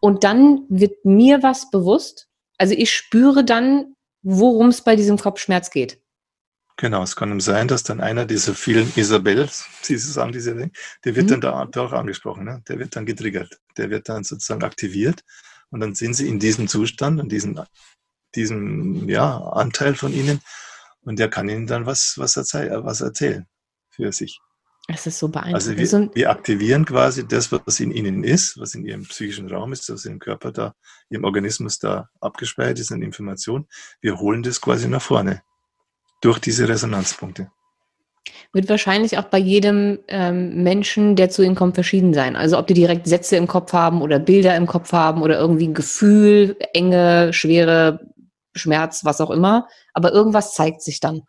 und 0.00 0.22
dann 0.22 0.62
wird 0.68 1.04
mir 1.04 1.42
was 1.42 1.70
bewusst. 1.70 2.28
Also 2.58 2.74
ich 2.74 2.92
spüre 2.92 3.44
dann, 3.44 3.96
worum 4.22 4.68
es 4.68 4.82
bei 4.82 4.94
diesem 4.94 5.16
Kopfschmerz 5.18 5.70
geht. 5.70 6.00
Genau, 6.76 7.02
es 7.02 7.16
kann 7.16 7.40
sein, 7.40 7.66
dass 7.66 7.82
dann 7.82 8.00
einer 8.00 8.26
dieser 8.26 8.54
vielen 8.54 8.92
Isabels, 8.94 9.64
Sie 9.82 9.96
sagen 9.96 10.30
diese 10.30 10.54
Dinge, 10.54 10.70
der 11.04 11.16
wird 11.16 11.26
mhm. 11.26 11.30
dann 11.30 11.40
da, 11.40 11.64
da 11.64 11.82
auch 11.86 11.92
angesprochen, 11.92 12.44
ne? 12.44 12.62
der 12.68 12.78
wird 12.78 12.94
dann 12.94 13.06
getriggert, 13.06 13.58
der 13.76 13.90
wird 13.90 14.08
dann 14.08 14.22
sozusagen 14.22 14.62
aktiviert 14.62 15.24
und 15.70 15.80
dann 15.80 15.94
sind 15.94 16.14
Sie 16.14 16.28
in 16.28 16.38
diesem 16.38 16.68
Zustand 16.68 17.20
und 17.20 17.30
diesem, 17.30 17.60
diesem 18.34 19.08
ja, 19.08 19.38
Anteil 19.38 19.94
von 19.94 20.12
Ihnen 20.12 20.40
und 21.00 21.18
der 21.18 21.28
kann 21.28 21.48
Ihnen 21.48 21.66
dann 21.66 21.86
was, 21.86 22.14
was, 22.16 22.36
erzähl 22.36 22.70
was 22.84 23.00
erzählen 23.00 23.46
für 23.90 24.12
sich. 24.12 24.40
Es 24.90 25.06
ist 25.06 25.18
so 25.18 25.28
beeindruckend. 25.28 25.54
Also 25.54 25.76
wir, 25.76 26.14
wir, 26.14 26.30
aktivieren 26.30 26.86
quasi 26.86 27.28
das, 27.28 27.52
was 27.52 27.78
in 27.78 27.90
Ihnen 27.90 28.24
ist, 28.24 28.58
was 28.58 28.74
in 28.74 28.86
Ihrem 28.86 29.02
psychischen 29.02 29.50
Raum 29.50 29.72
ist, 29.72 29.90
was 29.90 30.06
im 30.06 30.18
Körper 30.18 30.50
da, 30.50 30.74
Ihrem 31.10 31.24
Organismus 31.24 31.78
da 31.78 32.08
abgespeichert 32.20 32.78
ist 32.78 32.90
an 32.90 33.02
Information. 33.02 33.68
Wir 34.00 34.18
holen 34.18 34.42
das 34.42 34.62
quasi 34.62 34.88
nach 34.88 35.02
vorne 35.02 35.42
durch 36.22 36.38
diese 36.38 36.66
Resonanzpunkte. 36.68 37.50
Wird 38.52 38.68
wahrscheinlich 38.68 39.18
auch 39.18 39.24
bei 39.24 39.38
jedem 39.38 39.98
ähm, 40.08 40.62
Menschen, 40.62 41.16
der 41.16 41.30
zu 41.30 41.42
ihnen 41.42 41.54
kommt, 41.54 41.74
verschieden 41.74 42.14
sein. 42.14 42.36
Also 42.36 42.58
ob 42.58 42.66
die 42.66 42.74
direkt 42.74 43.06
Sätze 43.06 43.36
im 43.36 43.46
Kopf 43.46 43.72
haben 43.72 44.02
oder 44.02 44.18
Bilder 44.18 44.56
im 44.56 44.66
Kopf 44.66 44.92
haben 44.92 45.22
oder 45.22 45.38
irgendwie 45.38 45.68
ein 45.68 45.74
Gefühl, 45.74 46.56
Enge, 46.72 47.32
Schwere, 47.32 48.00
Schmerz, 48.54 49.04
was 49.04 49.20
auch 49.20 49.30
immer. 49.30 49.68
Aber 49.92 50.12
irgendwas 50.12 50.54
zeigt 50.54 50.82
sich 50.82 51.00
dann. 51.00 51.22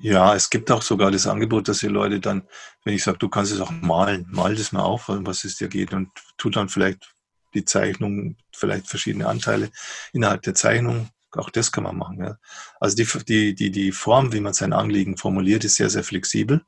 Ja, 0.00 0.34
es 0.34 0.50
gibt 0.50 0.70
auch 0.72 0.82
sogar 0.82 1.12
das 1.12 1.28
Angebot, 1.28 1.68
dass 1.68 1.78
die 1.78 1.86
Leute 1.86 2.18
dann, 2.18 2.42
wenn 2.84 2.94
ich 2.94 3.04
sage, 3.04 3.18
du 3.18 3.28
kannst 3.28 3.52
es 3.52 3.60
auch 3.60 3.70
malen, 3.70 4.26
mal 4.30 4.56
das 4.56 4.72
mal 4.72 4.82
auf, 4.82 5.04
was 5.06 5.44
es 5.44 5.56
dir 5.56 5.68
geht 5.68 5.92
und 5.92 6.10
tu 6.38 6.50
dann 6.50 6.68
vielleicht 6.68 7.14
die 7.54 7.64
Zeichnung, 7.64 8.36
vielleicht 8.52 8.88
verschiedene 8.88 9.28
Anteile 9.28 9.70
innerhalb 10.12 10.42
der 10.42 10.54
Zeichnung 10.54 11.08
auch 11.36 11.50
das 11.50 11.72
kann 11.72 11.84
man 11.84 11.96
machen. 11.96 12.18
Ja. 12.20 12.38
Also 12.80 12.96
die, 12.96 13.06
die, 13.24 13.54
die, 13.54 13.70
die 13.70 13.92
Form, 13.92 14.32
wie 14.32 14.40
man 14.40 14.54
sein 14.54 14.72
Anliegen 14.72 15.16
formuliert, 15.16 15.64
ist 15.64 15.76
sehr, 15.76 15.90
sehr 15.90 16.04
flexibel. 16.04 16.62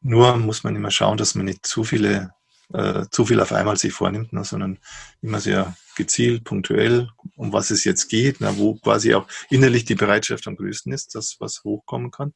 Nur 0.00 0.36
muss 0.36 0.64
man 0.64 0.76
immer 0.76 0.90
schauen, 0.90 1.16
dass 1.16 1.34
man 1.34 1.46
nicht 1.46 1.66
zu 1.66 1.82
viele, 1.82 2.32
äh, 2.72 3.06
zu 3.10 3.24
viel 3.24 3.40
auf 3.40 3.52
einmal 3.52 3.76
sich 3.76 3.92
vornimmt, 3.92 4.32
ne, 4.32 4.44
sondern 4.44 4.78
immer 5.22 5.40
sehr 5.40 5.74
gezielt, 5.96 6.44
punktuell, 6.44 7.08
um 7.36 7.52
was 7.52 7.70
es 7.70 7.84
jetzt 7.84 8.08
geht, 8.08 8.36
na, 8.40 8.58
wo 8.58 8.74
quasi 8.74 9.14
auch 9.14 9.26
innerlich 9.48 9.84
die 9.86 9.94
Bereitschaft 9.94 10.46
am 10.46 10.56
größten 10.56 10.92
ist, 10.92 11.14
dass 11.14 11.36
was 11.40 11.64
hochkommen 11.64 12.10
kann. 12.10 12.34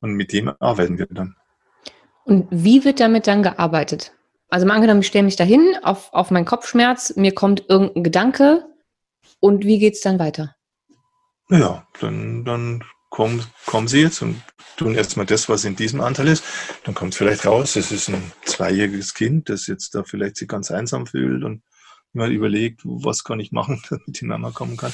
Und 0.00 0.12
mit 0.12 0.32
dem 0.32 0.50
arbeiten 0.58 0.98
wir 0.98 1.06
dann. 1.06 1.36
Und 2.24 2.46
wie 2.50 2.84
wird 2.84 3.00
damit 3.00 3.26
dann 3.26 3.42
gearbeitet? 3.42 4.12
Also 4.48 4.66
mal 4.66 4.74
angenommen, 4.74 5.00
ich 5.00 5.06
stelle 5.06 5.24
mich 5.24 5.36
dahin 5.36 5.76
auf, 5.82 6.12
auf 6.12 6.30
meinen 6.30 6.44
Kopfschmerz, 6.44 7.14
mir 7.16 7.34
kommt 7.34 7.64
irgendein 7.68 8.02
Gedanke, 8.04 8.66
und 9.40 9.64
wie 9.64 9.78
geht 9.78 9.94
es 9.94 10.00
dann 10.00 10.18
weiter? 10.18 10.56
Ja, 11.50 11.86
dann, 12.00 12.44
dann 12.44 12.84
kommen, 13.08 13.44
kommen 13.66 13.88
Sie 13.88 14.00
jetzt 14.00 14.22
und 14.22 14.40
tun 14.76 14.94
erstmal 14.94 15.26
das, 15.26 15.48
was 15.48 15.64
in 15.64 15.76
diesem 15.76 16.00
Anteil 16.00 16.28
ist. 16.28 16.44
Dann 16.84 16.94
kommt 16.94 17.12
es 17.12 17.18
vielleicht 17.18 17.44
raus, 17.44 17.76
es 17.76 17.90
ist 17.90 18.08
ein 18.08 18.32
zweijähriges 18.44 19.14
Kind, 19.14 19.48
das 19.48 19.66
jetzt 19.66 19.94
da 19.94 20.04
vielleicht 20.04 20.36
sich 20.36 20.48
ganz 20.48 20.70
einsam 20.70 21.06
fühlt 21.06 21.42
und 21.44 21.62
mal 22.12 22.32
überlegt, 22.32 22.82
was 22.84 23.24
kann 23.24 23.40
ich 23.40 23.52
machen, 23.52 23.82
damit 23.90 24.20
die 24.20 24.24
Mama 24.24 24.50
kommen 24.52 24.76
kann. 24.76 24.92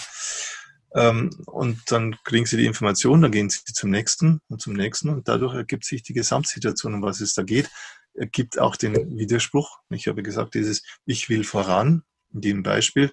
Ähm, 0.94 1.30
und 1.46 1.78
dann 1.90 2.16
kriegen 2.24 2.46
Sie 2.46 2.56
die 2.56 2.66
Information, 2.66 3.22
dann 3.22 3.32
gehen 3.32 3.50
Sie 3.50 3.60
zum 3.64 3.90
nächsten 3.90 4.40
und 4.48 4.62
zum 4.62 4.72
nächsten 4.72 5.10
und 5.10 5.28
dadurch 5.28 5.54
ergibt 5.54 5.84
sich 5.84 6.02
die 6.02 6.14
Gesamtsituation, 6.14 6.94
um 6.94 7.02
was 7.02 7.20
es 7.20 7.34
da 7.34 7.42
geht. 7.42 7.70
Ergibt 8.14 8.58
auch 8.58 8.76
den 8.76 9.18
Widerspruch. 9.18 9.78
Ich 9.90 10.08
habe 10.08 10.22
gesagt, 10.22 10.54
dieses 10.54 10.82
Ich 11.04 11.28
will 11.28 11.44
voran, 11.44 12.02
in 12.32 12.40
dem 12.40 12.62
Beispiel, 12.62 13.12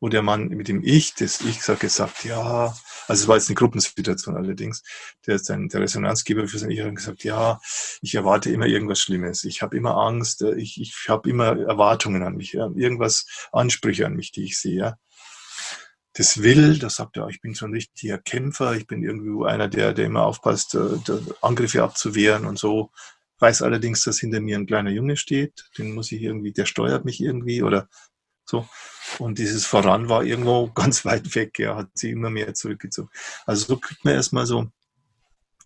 wo 0.00 0.08
der 0.08 0.22
Mann 0.22 0.48
mit 0.48 0.68
dem 0.68 0.82
Ich, 0.82 1.14
das 1.14 1.40
Ich 1.40 1.58
gesagt, 1.58 1.80
gesagt, 1.80 2.24
ja, 2.24 2.74
also 3.08 3.22
es 3.22 3.28
war 3.28 3.36
jetzt 3.36 3.48
eine 3.48 3.54
Gruppensituation 3.54 4.36
allerdings, 4.36 4.82
der 5.26 5.36
ist 5.36 5.48
dann 5.48 5.68
der 5.68 5.80
Resonanzgeber 5.80 6.46
für 6.48 6.58
sein 6.58 6.70
Ich 6.70 6.82
hat 6.82 6.94
gesagt, 6.94 7.24
ja, 7.24 7.60
ich 8.02 8.14
erwarte 8.14 8.50
immer 8.50 8.66
irgendwas 8.66 9.00
Schlimmes, 9.00 9.44
ich 9.44 9.62
habe 9.62 9.76
immer 9.76 9.96
Angst, 9.96 10.42
äh, 10.42 10.54
ich, 10.54 10.80
ich 10.80 10.94
habe 11.08 11.28
immer 11.30 11.58
Erwartungen 11.58 12.22
an 12.22 12.36
mich, 12.36 12.54
irgendwas 12.54 13.26
Ansprüche 13.52 14.06
an 14.06 14.14
mich, 14.14 14.32
die 14.32 14.44
ich 14.44 14.58
sehe. 14.58 14.98
Das 16.12 16.42
will, 16.42 16.78
da 16.78 16.88
sagt 16.88 17.18
er, 17.18 17.28
ich 17.28 17.42
bin 17.42 17.52
so 17.54 17.66
ein 17.66 17.72
richtiger 17.72 18.18
Kämpfer, 18.18 18.74
ich 18.74 18.86
bin 18.86 19.02
irgendwie 19.02 19.46
einer, 19.46 19.68
der, 19.68 19.92
der 19.92 20.06
immer 20.06 20.24
aufpasst, 20.24 20.74
äh, 20.74 20.78
Angriffe 21.42 21.82
abzuwehren 21.82 22.46
und 22.46 22.58
so. 22.58 22.90
Weiß 23.38 23.60
allerdings, 23.60 24.02
dass 24.04 24.18
hinter 24.18 24.40
mir 24.40 24.56
ein 24.56 24.66
kleiner 24.66 24.90
Junge 24.90 25.18
steht, 25.18 25.68
den 25.76 25.92
muss 25.92 26.10
ich 26.12 26.22
irgendwie, 26.22 26.52
der 26.52 26.64
steuert 26.64 27.04
mich 27.04 27.20
irgendwie 27.20 27.62
oder 27.62 27.86
so. 28.46 28.66
Und 29.18 29.38
dieses 29.38 29.66
Voran 29.66 30.08
war 30.08 30.24
irgendwo 30.24 30.68
ganz 30.74 31.04
weit 31.04 31.34
weg, 31.34 31.58
ja, 31.58 31.76
hat 31.76 31.88
sich 31.94 32.12
immer 32.12 32.30
mehr 32.30 32.54
zurückgezogen. 32.54 33.10
Also 33.44 33.66
so 33.66 33.76
kriegt 33.76 34.04
man 34.04 34.14
erstmal 34.14 34.46
so 34.46 34.68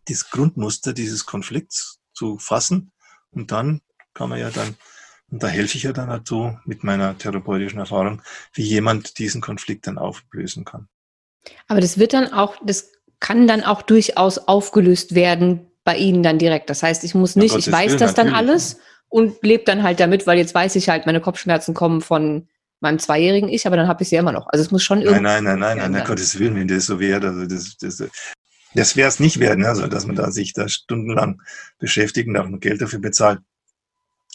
das 0.09 0.31
Grundmuster 0.31 0.93
dieses 0.93 1.27
Konflikts 1.27 2.01
zu 2.13 2.39
fassen 2.39 2.93
und 3.31 3.53
dann 3.53 3.81
kann 4.15 4.29
man 4.29 4.41
ja 4.41 4.51
dann, 4.51 4.77
und 5.31 5.43
da 5.43 5.47
helfe 5.47 5.77
ich 5.77 5.85
ja 5.85 5.93
dann 5.93 6.09
halt 6.09 6.27
so 6.27 6.59
mit 6.65 6.83
meiner 6.83 7.17
therapeutischen 7.17 7.79
Erfahrung, 7.79 8.23
wie 8.53 8.65
jemand 8.65 9.19
diesen 9.19 9.41
Konflikt 9.41 9.87
dann 9.87 9.99
auflösen 9.99 10.65
kann. 10.65 10.89
Aber 11.69 11.81
das 11.81 11.99
wird 11.99 12.13
dann 12.13 12.33
auch, 12.33 12.57
das 12.65 12.93
kann 13.21 13.47
dann 13.47 13.63
auch 13.63 13.83
durchaus 13.83 14.39
aufgelöst 14.39 15.15
werden 15.15 15.71
bei 15.85 15.97
Ihnen 15.97 16.23
dann 16.23 16.39
direkt. 16.39 16.71
Das 16.71 16.83
heißt, 16.83 17.05
ich 17.05 17.15
muss 17.15 17.37
nicht, 17.37 17.55
ich 17.57 17.71
weiß 17.71 17.97
das 17.97 18.15
dann 18.15 18.35
alles 18.35 18.79
und 19.09 19.43
lebe 19.43 19.65
dann 19.65 19.83
halt 19.83 20.01
damit, 20.01 20.27
weil 20.27 20.39
jetzt 20.39 20.55
weiß 20.55 20.77
ich 20.77 20.89
halt, 20.89 21.07
meine 21.07 21.21
Kopfschmerzen 21.21 21.75
kommen 21.75 22.01
von 22.01 22.49
meinem 22.81 22.99
zweijährigen 22.99 23.49
Ich, 23.49 23.67
aber 23.67 23.77
dann 23.77 23.89
habe 23.89 24.03
ich 24.03 24.09
sie 24.09 24.17
immer 24.17 24.33
noch. 24.33 24.47
Also 24.49 24.65
es 24.65 24.71
muss 24.71 24.83
schon 24.83 25.03
irgendwie. 25.03 25.23
Nein, 25.23 25.45
nein, 25.45 25.59
nein, 25.59 25.79
nein, 25.79 25.93
nein, 25.93 26.05
Gottes 26.07 26.39
Willen, 26.39 26.57
wenn 26.57 26.69
das 26.69 26.87
so 26.87 26.99
wäre, 26.99 27.29
also 27.29 27.47
das, 27.47 27.77
das, 27.79 28.03
das 28.75 28.97
wäre 28.97 29.09
es 29.09 29.21
nicht 29.21 29.41
werden, 29.41 29.65
also 29.65 29.87
dass 29.87 30.07
man 30.07 30.17
da 30.17 30.31
sich 30.31 30.53
da 30.53 30.69
stundenlang 30.69 31.43
beschäftigt 31.79 32.29
und 32.29 32.37
auch 32.37 32.49
noch 32.49 32.61
Geld 32.61 32.81
dafür 32.81 33.01
bezahlt. 33.01 33.41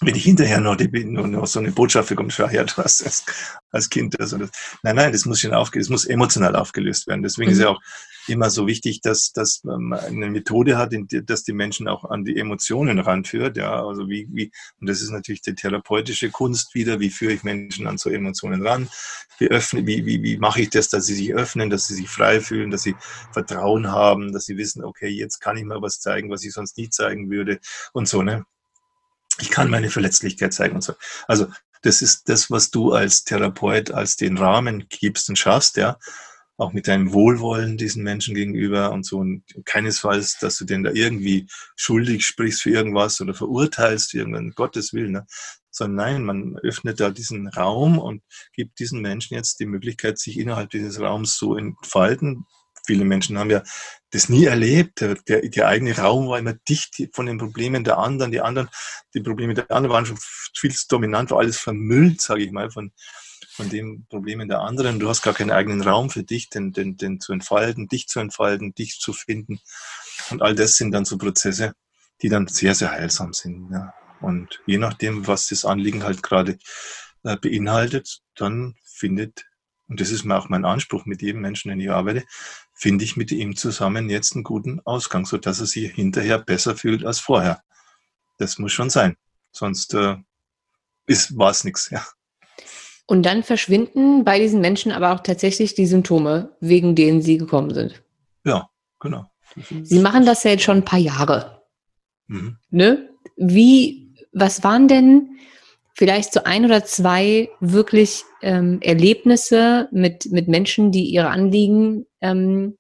Wenn 0.01 0.15
ich 0.15 0.25
hinterher 0.25 0.59
noch, 0.59 0.75
die, 0.75 0.89
nur 1.05 1.27
noch 1.27 1.47
so 1.47 1.59
eine 1.59 1.71
Botschaft 1.71 2.09
bekomme, 2.09 2.29
schau 2.29 2.49
her, 2.49 2.65
du 2.65 2.75
hast 2.77 3.03
als, 3.03 3.23
als 3.71 3.89
Kind 3.89 4.19
also 4.19 4.37
das. 4.37 4.49
Nein, 4.83 4.97
nein, 4.97 5.11
das 5.13 5.25
muss 5.25 5.39
schon 5.39 5.53
aufgelöst, 5.53 5.89
das 5.89 5.91
muss 5.91 6.05
emotional 6.05 6.55
aufgelöst 6.55 7.07
werden. 7.07 7.23
Deswegen 7.23 7.49
mhm. 7.49 7.53
ist 7.53 7.61
ja 7.61 7.69
auch 7.69 7.81
immer 8.27 8.49
so 8.49 8.67
wichtig, 8.67 9.01
dass, 9.01 9.31
dass 9.31 9.63
man 9.63 9.93
eine 9.93 10.29
Methode 10.29 10.77
hat, 10.77 10.93
dass 10.93 11.43
die 11.43 11.53
Menschen 11.53 11.87
auch 11.87 12.05
an 12.05 12.25
die 12.25 12.37
Emotionen 12.37 12.99
ranführt. 12.99 13.57
Ja, 13.57 13.85
also 13.85 14.09
wie, 14.09 14.27
wie, 14.31 14.51
und 14.79 14.89
das 14.89 15.01
ist 15.01 15.11
natürlich 15.11 15.41
die 15.41 15.55
therapeutische 15.55 16.29
Kunst 16.29 16.73
wieder. 16.75 16.99
Wie 16.99 17.09
führe 17.09 17.33
ich 17.33 17.43
Menschen 17.43 17.87
an 17.87 17.97
so 17.97 18.09
Emotionen 18.09 18.65
ran? 18.65 18.89
Wie 19.37 19.49
öffne, 19.49 19.85
wie, 19.85 20.05
wie, 20.05 20.23
wie 20.23 20.37
mache 20.37 20.61
ich 20.61 20.69
das, 20.69 20.89
dass 20.89 21.05
sie 21.05 21.15
sich 21.15 21.33
öffnen, 21.33 21.69
dass 21.69 21.87
sie 21.87 21.95
sich 21.95 22.09
frei 22.09 22.39
fühlen, 22.41 22.71
dass 22.71 22.83
sie 22.83 22.95
Vertrauen 23.31 23.91
haben, 23.91 24.31
dass 24.33 24.45
sie 24.45 24.57
wissen, 24.57 24.83
okay, 24.83 25.09
jetzt 25.09 25.39
kann 25.39 25.57
ich 25.57 25.65
mal 25.65 25.81
was 25.81 25.99
zeigen, 25.99 26.29
was 26.29 26.43
ich 26.43 26.53
sonst 26.53 26.77
nie 26.77 26.89
zeigen 26.89 27.29
würde 27.29 27.59
und 27.93 28.07
so, 28.07 28.21
ne? 28.21 28.45
Ich 29.41 29.49
kann 29.49 29.69
meine 29.69 29.89
Verletzlichkeit 29.89 30.53
zeigen 30.53 30.75
und 30.75 30.81
so. 30.81 30.93
Also, 31.27 31.47
das 31.81 32.01
ist 32.01 32.29
das, 32.29 32.49
was 32.49 32.71
du 32.71 32.93
als 32.93 33.25
Therapeut 33.25 33.91
als 33.91 34.15
den 34.15 34.37
Rahmen 34.37 34.87
gibst 34.89 35.27
und 35.29 35.37
schaffst, 35.37 35.75
ja 35.75 35.97
auch 36.57 36.73
mit 36.73 36.87
deinem 36.87 37.13
Wohlwollen 37.13 37.77
diesen 37.77 38.03
Menschen 38.03 38.35
gegenüber 38.35 38.91
und 38.91 39.05
so. 39.05 39.17
Und 39.17 39.43
keinesfalls, 39.65 40.37
dass 40.39 40.57
du 40.57 40.65
denn 40.65 40.83
da 40.83 40.91
irgendwie 40.91 41.47
schuldig 41.75 42.25
sprichst 42.25 42.61
für 42.61 42.69
irgendwas 42.69 43.19
oder 43.21 43.33
verurteilst 43.33 44.11
für 44.11 44.19
irgendwann, 44.19 44.51
Gottes 44.51 44.93
Willen. 44.93 45.13
Ne? 45.13 45.27
Sondern 45.69 45.95
nein, 45.95 46.23
man 46.23 46.57
öffnet 46.57 46.99
da 46.99 47.09
diesen 47.09 47.47
Raum 47.49 47.99
und 47.99 48.23
gibt 48.53 48.79
diesen 48.79 49.01
Menschen 49.01 49.35
jetzt 49.35 49.59
die 49.59 49.65
Möglichkeit, 49.65 50.17
sich 50.17 50.39
innerhalb 50.39 50.69
dieses 50.69 50.99
Raums 50.99 51.37
so 51.37 51.55
entfalten. 51.55 52.45
Viele 52.85 53.03
Menschen 53.03 53.37
haben 53.37 53.49
ja 53.49 53.63
das 54.11 54.29
nie 54.29 54.45
erlebt. 54.45 55.01
Der, 55.01 55.15
der, 55.15 55.41
der 55.41 55.67
eigene 55.67 55.97
Raum 55.97 56.27
war 56.27 56.39
immer 56.39 56.53
dicht 56.53 57.09
von 57.13 57.25
den 57.25 57.39
Problemen 57.39 57.83
der 57.83 57.97
anderen. 57.97 58.31
Die 58.31 58.41
anderen, 58.41 58.69
die 59.13 59.21
Probleme 59.21 59.55
der 59.55 59.69
anderen 59.71 59.93
waren 59.93 60.05
schon 60.05 60.19
viel 60.55 60.71
zu 60.71 60.87
dominant, 60.87 61.31
war 61.31 61.39
alles 61.39 61.57
vermüllt, 61.57 62.21
sage 62.21 62.43
ich 62.43 62.51
mal, 62.51 62.69
von, 62.69 62.93
von 63.55 63.69
den 63.69 64.05
Problemen 64.07 64.49
der 64.49 64.59
anderen. 64.59 64.99
Du 64.99 65.07
hast 65.07 65.21
gar 65.21 65.33
keinen 65.33 65.51
eigenen 65.51 65.81
Raum 65.81 66.09
für 66.09 66.23
dich, 66.23 66.49
den, 66.49 66.73
den, 66.73 66.97
den 66.97 67.21
zu 67.21 67.31
entfalten, 67.31 67.87
dich 67.87 68.07
zu 68.07 68.19
entfalten, 68.19 68.73
dich 68.73 68.99
zu 68.99 69.13
finden. 69.13 69.59
Und 70.29 70.41
all 70.41 70.55
das 70.55 70.75
sind 70.75 70.91
dann 70.91 71.05
so 71.05 71.17
Prozesse, 71.17 71.73
die 72.21 72.29
dann 72.29 72.47
sehr, 72.47 72.75
sehr 72.75 72.91
heilsam 72.91 73.31
sind. 73.31 73.71
Ja. 73.71 73.93
Und 74.19 74.61
je 74.65 74.77
nachdem, 74.77 75.25
was 75.27 75.47
das 75.47 75.63
Anliegen 75.63 76.03
halt 76.03 76.21
gerade 76.21 76.57
äh, 77.23 77.37
beinhaltet, 77.37 78.21
dann 78.35 78.75
findet, 78.83 79.45
und 79.87 80.01
das 80.01 80.11
ist 80.11 80.25
mir 80.25 80.37
auch 80.37 80.49
mein 80.49 80.65
Anspruch 80.65 81.05
mit 81.05 81.21
jedem 81.21 81.41
Menschen, 81.41 81.69
den 81.69 81.79
ich 81.79 81.89
arbeite, 81.89 82.25
finde 82.73 83.05
ich 83.05 83.15
mit 83.15 83.31
ihm 83.31 83.55
zusammen 83.55 84.09
jetzt 84.09 84.35
einen 84.35 84.43
guten 84.43 84.81
Ausgang, 84.81 85.25
so 85.25 85.37
dass 85.37 85.61
er 85.61 85.65
sich 85.65 85.93
hinterher 85.93 86.39
besser 86.39 86.75
fühlt 86.75 87.05
als 87.05 87.19
vorher. 87.19 87.61
Das 88.37 88.57
muss 88.57 88.73
schon 88.73 88.89
sein. 88.89 89.15
Sonst 89.53 89.93
äh, 89.93 90.17
war 91.07 91.51
es 91.51 91.63
nichts. 91.63 91.89
Ja. 91.89 92.05
Und 93.07 93.25
dann 93.25 93.43
verschwinden 93.43 94.23
bei 94.23 94.39
diesen 94.39 94.61
Menschen 94.61 94.91
aber 94.91 95.13
auch 95.13 95.19
tatsächlich 95.19 95.75
die 95.75 95.85
Symptome, 95.85 96.55
wegen 96.59 96.95
denen 96.95 97.21
sie 97.21 97.37
gekommen 97.37 97.73
sind. 97.73 98.03
Ja, 98.43 98.69
genau. 98.99 99.25
Sie 99.83 99.99
machen 99.99 100.25
das 100.25 100.43
ja 100.43 100.51
jetzt 100.51 100.63
schon 100.63 100.77
ein 100.77 100.85
paar 100.85 100.99
Jahre. 100.99 101.61
Mhm. 102.27 102.57
Ne? 102.71 103.09
Wie, 103.37 104.13
was 104.33 104.63
waren 104.63 104.87
denn 104.87 105.37
vielleicht 105.93 106.33
so 106.33 106.43
ein 106.43 106.65
oder 106.65 106.83
zwei 106.83 107.49
wirklich 107.59 108.23
ähm, 108.41 108.79
Erlebnisse 108.81 109.87
mit, 109.91 110.31
mit 110.31 110.47
Menschen, 110.47 110.91
die 110.91 111.05
ihre 111.05 111.29
Anliegen 111.29 112.05
ähm, 112.21 112.77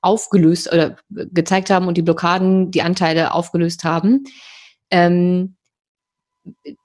aufgelöst 0.00 0.72
oder 0.72 0.96
gezeigt 1.08 1.70
haben 1.70 1.86
und 1.86 1.96
die 1.96 2.02
Blockaden, 2.02 2.70
die 2.70 2.82
Anteile 2.82 3.32
aufgelöst 3.32 3.84
haben? 3.84 4.24
Ähm, 4.90 5.56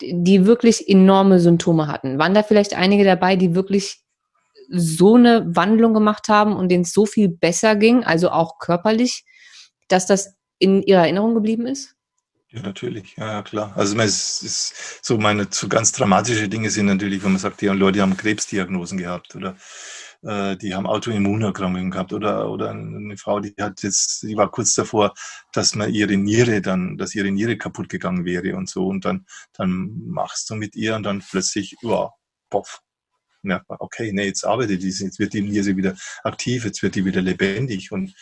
die 0.02 0.46
wirklich 0.46 0.90
enorme 0.90 1.40
Symptome 1.40 1.88
hatten. 1.88 2.18
Waren 2.18 2.34
da 2.34 2.44
vielleicht 2.44 2.74
einige 2.74 3.04
dabei, 3.04 3.36
die 3.36 3.56
wirklich 3.56 4.02
so 4.70 5.16
eine 5.16 5.56
Wandlung 5.56 5.94
gemacht 5.94 6.30
haben 6.30 6.56
und 6.56 6.70
denen 6.70 6.84
es 6.84 6.94
so 6.94 7.06
viel 7.06 7.30
besser 7.30 7.76
ging, 7.76 8.04
also 8.04 8.30
auch 8.30 8.60
körperlich, 8.60 9.24
dass 9.88 10.08
das 10.08 10.36
in 10.58 10.82
ihrer 10.82 11.02
Erinnerung 11.02 11.34
geblieben 11.34 11.68
ist? 11.68 11.96
Ja, 12.50 12.62
natürlich, 12.62 13.16
ja, 13.18 13.42
klar. 13.42 13.74
Also 13.76 13.98
es 14.00 14.44
ist 14.44 15.04
so 15.04 15.18
meine 15.18 15.48
so 15.50 15.68
ganz 15.68 15.92
dramatische 15.92 16.48
Dinge 16.48 16.70
sind 16.70 16.86
natürlich, 16.86 17.24
wenn 17.24 17.32
man 17.32 17.42
sagt, 17.42 17.62
die 17.62 17.66
Leute 17.66 18.02
haben 18.02 18.16
Krebsdiagnosen 18.16 19.00
gehabt 19.00 19.36
oder 19.36 19.56
äh, 20.24 20.58
die 20.58 20.74
haben 20.74 20.88
Autoimmunerkrankungen 20.88 21.92
gehabt 21.92 22.14
oder, 22.14 22.50
oder 22.50 22.72
eine 22.72 23.18
Frau, 23.18 23.40
die 23.40 23.54
hat 23.60 23.84
jetzt, 23.84 24.24
die 24.24 24.36
war 24.36 24.50
kurz 24.50 24.74
davor, 24.74 25.14
dass 25.52 25.76
man 25.76 25.94
ihre 25.94 26.18
Niere 26.18 26.62
dann, 26.62 26.98
dass 26.98 27.16
ihre 27.16 27.32
Niere 27.32 27.58
kaputt 27.58 27.90
gegangen 27.90 28.26
wäre 28.26 28.56
und 28.56 28.70
so. 28.70 28.88
Und 28.88 29.06
dann, 29.06 29.26
dann 29.54 29.92
machst 30.06 30.50
du 30.50 30.56
mit 30.56 30.76
ihr 30.76 30.96
und 30.96 31.04
dann 31.04 31.24
plötzlich, 31.30 31.76
ja, 31.82 32.10
poff, 32.50 32.82
merkt 33.42 33.66
okay, 33.70 34.12
nee, 34.14 34.26
jetzt 34.26 34.46
arbeitet 34.46 34.82
die, 34.82 34.90
jetzt 34.90 35.20
wird 35.20 35.34
die 35.34 35.42
Niere 35.42 35.76
wieder 35.76 35.96
aktiv, 36.24 36.66
jetzt 36.66 36.82
wird 36.82 36.96
die 36.96 37.06
wieder 37.06 37.22
lebendig 37.22 37.92
und, 37.92 38.16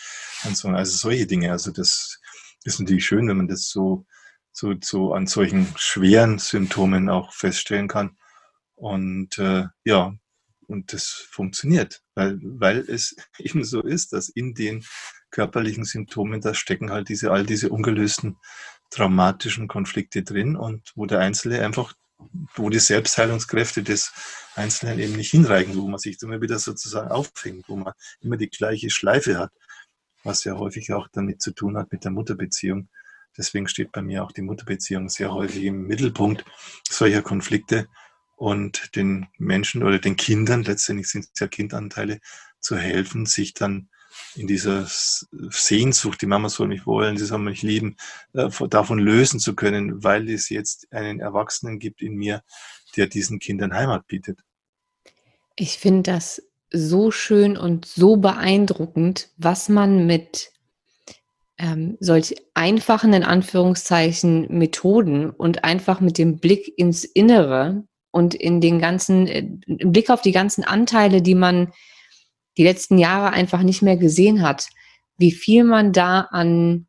und 0.45 0.58
so, 0.58 0.70
also 0.70 0.97
solche 0.97 1.28
Dinge, 1.28 1.52
also 1.52 1.72
das 1.72 2.20
ist 2.64 2.80
natürlich 2.80 3.06
schön, 3.06 3.28
wenn 3.28 3.38
man 3.38 3.47
das 3.47 3.70
so, 3.70 4.06
so, 4.52 4.74
so 4.82 5.14
an 5.14 5.28
solchen 5.28 5.68
schweren 5.76 6.39
Symptomen 6.39 7.10
auch 7.10 7.34
feststellen 7.34 7.88
kann. 7.88 8.18
Und 8.76 9.38
äh, 9.38 9.66
ja, 9.84 10.14
und 10.72 10.93
das 10.93 11.28
funktioniert, 11.30 12.01
weil, 12.15 12.39
weil 12.41 12.80
es 12.80 13.15
eben 13.38 13.63
so 13.63 13.82
ist, 13.82 14.13
dass 14.13 14.30
in 14.30 14.53
den 14.53 14.84
körperlichen 15.30 15.86
Symptomen, 15.86 16.41
da 16.41 16.53
stecken 16.53 16.91
halt 16.91 17.09
diese, 17.09 17.32
all 17.32 17.45
diese 17.45 17.69
ungelösten 17.69 18.38
traumatischen 18.89 19.67
Konflikte 19.67 20.24
drin 20.24 20.55
und 20.55 20.91
wo 20.95 21.05
der 21.05 21.19
Einzelne 21.19 21.63
einfach, 21.63 21.93
wo 22.55 22.69
die 22.69 22.80
Selbstheilungskräfte 22.80 23.84
des 23.84 24.11
Einzelnen 24.55 24.99
eben 24.99 25.15
nicht 25.15 25.32
hinreichen, 25.32 25.76
wo 25.76 25.88
man 25.88 25.97
sich 25.97 26.22
immer 26.22 26.41
wieder 26.41 26.59
sozusagen 26.59 27.09
auffängt, 27.09 27.65
wo 27.67 27.78
man 27.78 27.93
immer 28.19 28.38
die 28.38 28.49
gleiche 28.49 28.89
Schleife 28.89 29.39
hat, 29.39 29.51
was 30.24 30.43
ja 30.43 30.57
häufig 30.57 30.91
auch 30.93 31.07
damit 31.13 31.41
zu 31.41 31.51
tun 31.51 31.78
hat 31.78 31.91
mit 31.91 32.03
der 32.03 32.11
Mutterbeziehung. 32.11 32.89
Deswegen 33.38 33.69
steht 33.69 33.93
bei 33.93 34.01
mir 34.01 34.26
auch 34.26 34.34
die 34.34 34.41
Mutterbeziehung 34.41 35.07
sehr 35.07 35.34
häufig 35.34 35.63
im 35.63 35.88
Mittelpunkt 35.88 36.43
solcher 36.89 37.22
Konflikte, 37.22 37.88
und 38.41 38.95
den 38.95 39.27
Menschen 39.37 39.83
oder 39.83 39.99
den 39.99 40.15
Kindern, 40.15 40.63
letztendlich 40.63 41.09
sind 41.09 41.27
es 41.31 41.39
ja 41.39 41.47
Kindanteile, 41.47 42.19
zu 42.59 42.75
helfen, 42.75 43.27
sich 43.27 43.53
dann 43.53 43.89
in 44.35 44.47
dieser 44.47 44.87
Sehnsucht, 44.87 46.23
die 46.23 46.25
Mama 46.25 46.49
soll 46.49 46.67
mich 46.67 46.87
wollen, 46.87 47.17
sie 47.17 47.25
soll 47.25 47.37
mich 47.37 47.61
lieben, 47.61 47.97
äh, 48.33 48.49
davon 48.67 48.97
lösen 48.97 49.39
zu 49.39 49.53
können, 49.53 50.03
weil 50.03 50.27
es 50.27 50.49
jetzt 50.49 50.91
einen 50.91 51.19
Erwachsenen 51.19 51.77
gibt 51.77 52.01
in 52.01 52.15
mir, 52.15 52.41
der 52.97 53.05
diesen 53.05 53.37
Kindern 53.37 53.75
Heimat 53.75 54.07
bietet. 54.07 54.39
Ich 55.55 55.77
finde 55.77 56.11
das 56.11 56.41
so 56.71 57.11
schön 57.11 57.57
und 57.57 57.85
so 57.85 58.17
beeindruckend, 58.17 59.29
was 59.37 59.69
man 59.69 60.07
mit 60.07 60.51
ähm, 61.59 61.95
solch 61.99 62.37
einfachen, 62.55 63.13
in 63.13 63.23
Anführungszeichen, 63.23 64.47
Methoden 64.49 65.29
und 65.29 65.63
einfach 65.63 66.01
mit 66.01 66.17
dem 66.17 66.39
Blick 66.39 66.75
ins 66.75 67.03
Innere 67.03 67.83
und 68.12 68.36
in 68.36 68.62
den 68.62 68.80
ganzen, 68.80 69.28
äh, 69.28 69.47
im 69.66 69.91
Blick 69.91 70.09
auf 70.09 70.22
die 70.22 70.32
ganzen 70.32 70.64
Anteile, 70.64 71.22
die 71.22 71.36
man 71.36 71.72
die 72.57 72.64
letzten 72.64 72.97
Jahre 72.97 73.32
einfach 73.32 73.64
nicht 73.64 73.82
mehr 73.82 73.97
gesehen 73.97 74.41
hat, 74.41 74.68
wie 75.18 75.32
viel 75.32 75.64
man 75.64 75.93
da 75.93 76.22
an 76.32 76.88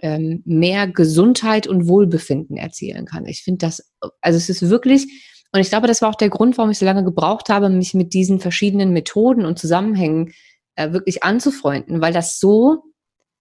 ähm, 0.00 0.42
mehr 0.44 0.86
Gesundheit 0.86 1.66
und 1.66 1.88
Wohlbefinden 1.88 2.56
erzielen 2.56 3.06
kann. 3.06 3.26
Ich 3.26 3.42
finde 3.42 3.66
das, 3.66 3.90
also 4.20 4.36
es 4.36 4.48
ist 4.48 4.68
wirklich, 4.68 5.06
und 5.52 5.60
ich 5.60 5.70
glaube, 5.70 5.86
das 5.86 6.02
war 6.02 6.10
auch 6.10 6.14
der 6.14 6.28
Grund, 6.28 6.58
warum 6.58 6.70
ich 6.70 6.78
so 6.78 6.84
lange 6.84 7.04
gebraucht 7.04 7.48
habe, 7.48 7.70
mich 7.70 7.94
mit 7.94 8.12
diesen 8.12 8.38
verschiedenen 8.38 8.92
Methoden 8.92 9.44
und 9.44 9.58
Zusammenhängen 9.58 10.32
äh, 10.76 10.92
wirklich 10.92 11.22
anzufreunden, 11.22 12.00
weil 12.00 12.12
das 12.12 12.38
so 12.38 12.84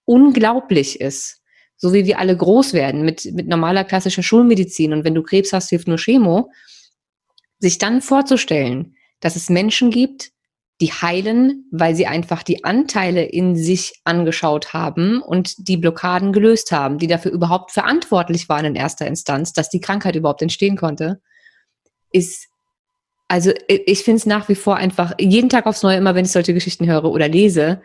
unglaublich 0.05 1.01
ist. 1.01 1.41
So 1.75 1.93
wie 1.93 2.05
wir 2.05 2.17
alle 2.17 2.35
groß 2.35 2.73
werden 2.73 3.03
mit, 3.03 3.25
mit 3.33 3.47
normaler 3.47 3.83
klassischer 3.83 4.23
Schulmedizin. 4.23 4.93
Und 4.93 5.03
wenn 5.03 5.13
du 5.13 5.21
Krebs 5.21 5.53
hast, 5.53 5.69
hilft 5.69 5.87
nur 5.87 5.97
Chemo 5.97 6.49
sich 7.59 7.77
dann 7.77 8.01
vorzustellen, 8.01 8.95
dass 9.19 9.35
es 9.35 9.49
Menschen 9.49 9.91
gibt, 9.91 10.31
die 10.79 10.91
heilen, 10.91 11.65
weil 11.71 11.95
sie 11.95 12.05
einfach 12.05 12.43
die 12.43 12.63
Anteile 12.63 13.23
in 13.23 13.55
sich 13.55 13.99
angeschaut 14.03 14.73
haben 14.73 15.21
und 15.21 15.67
die 15.67 15.77
Blockaden 15.77 16.33
gelöst 16.33 16.71
haben, 16.71 16.99
die 16.99 17.07
dafür 17.07 17.31
überhaupt 17.31 17.71
verantwortlich 17.71 18.47
waren 18.47 18.65
in 18.65 18.75
erster 18.75 19.07
Instanz, 19.07 19.53
dass 19.53 19.69
die 19.69 19.81
Krankheit 19.81 20.15
überhaupt 20.15 20.43
entstehen 20.43 20.77
konnte, 20.77 21.19
ist, 22.11 22.47
also 23.27 23.51
ich 23.67 24.03
finde 24.03 24.17
es 24.17 24.25
nach 24.27 24.49
wie 24.49 24.55
vor 24.55 24.75
einfach 24.75 25.13
jeden 25.19 25.49
Tag 25.49 25.65
aufs 25.65 25.81
Neue, 25.81 25.97
immer 25.97 26.13
wenn 26.13 26.25
ich 26.25 26.31
solche 26.31 26.53
Geschichten 26.53 26.87
höre 26.87 27.05
oder 27.05 27.27
lese, 27.27 27.81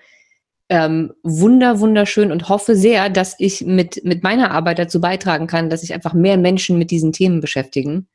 ähm, 0.69 1.15
wunder, 1.23 1.81
wunderschön 1.81 2.31
und 2.31 2.51
hoffe 2.51 2.77
sehr, 2.77 3.09
dass 3.09 3.35
ich 3.39 3.63
mit, 3.63 4.05
mit 4.05 4.23
meiner 4.23 4.51
Arbeit 4.51 4.79
dazu 4.79 5.01
beitragen 5.01 5.47
kann, 5.47 5.71
dass 5.71 5.81
sich 5.81 5.95
einfach 5.95 6.13
mehr 6.13 6.37
Menschen 6.37 6.79
mit 6.79 6.91
diesen 6.91 7.13
Themen 7.13 7.41
beschäftigen 7.41 8.07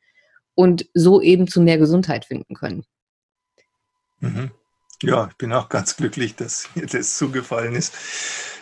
und 0.58 0.90
so 0.96 1.22
eben 1.22 1.48
zu 1.48 1.62
mehr 1.62 1.78
Gesundheit 1.78 2.26
finden 2.26 2.56
können. 2.56 2.84
Mhm. 4.20 4.50
Ja, 5.04 5.28
ich 5.30 5.38
bin 5.38 5.54
auch 5.54 5.70
ganz 5.70 5.96
glücklich, 5.96 6.36
dass 6.36 6.70
mir 6.74 6.88
das 6.88 7.16
zugefallen 7.16 7.76
ist, 7.76 7.94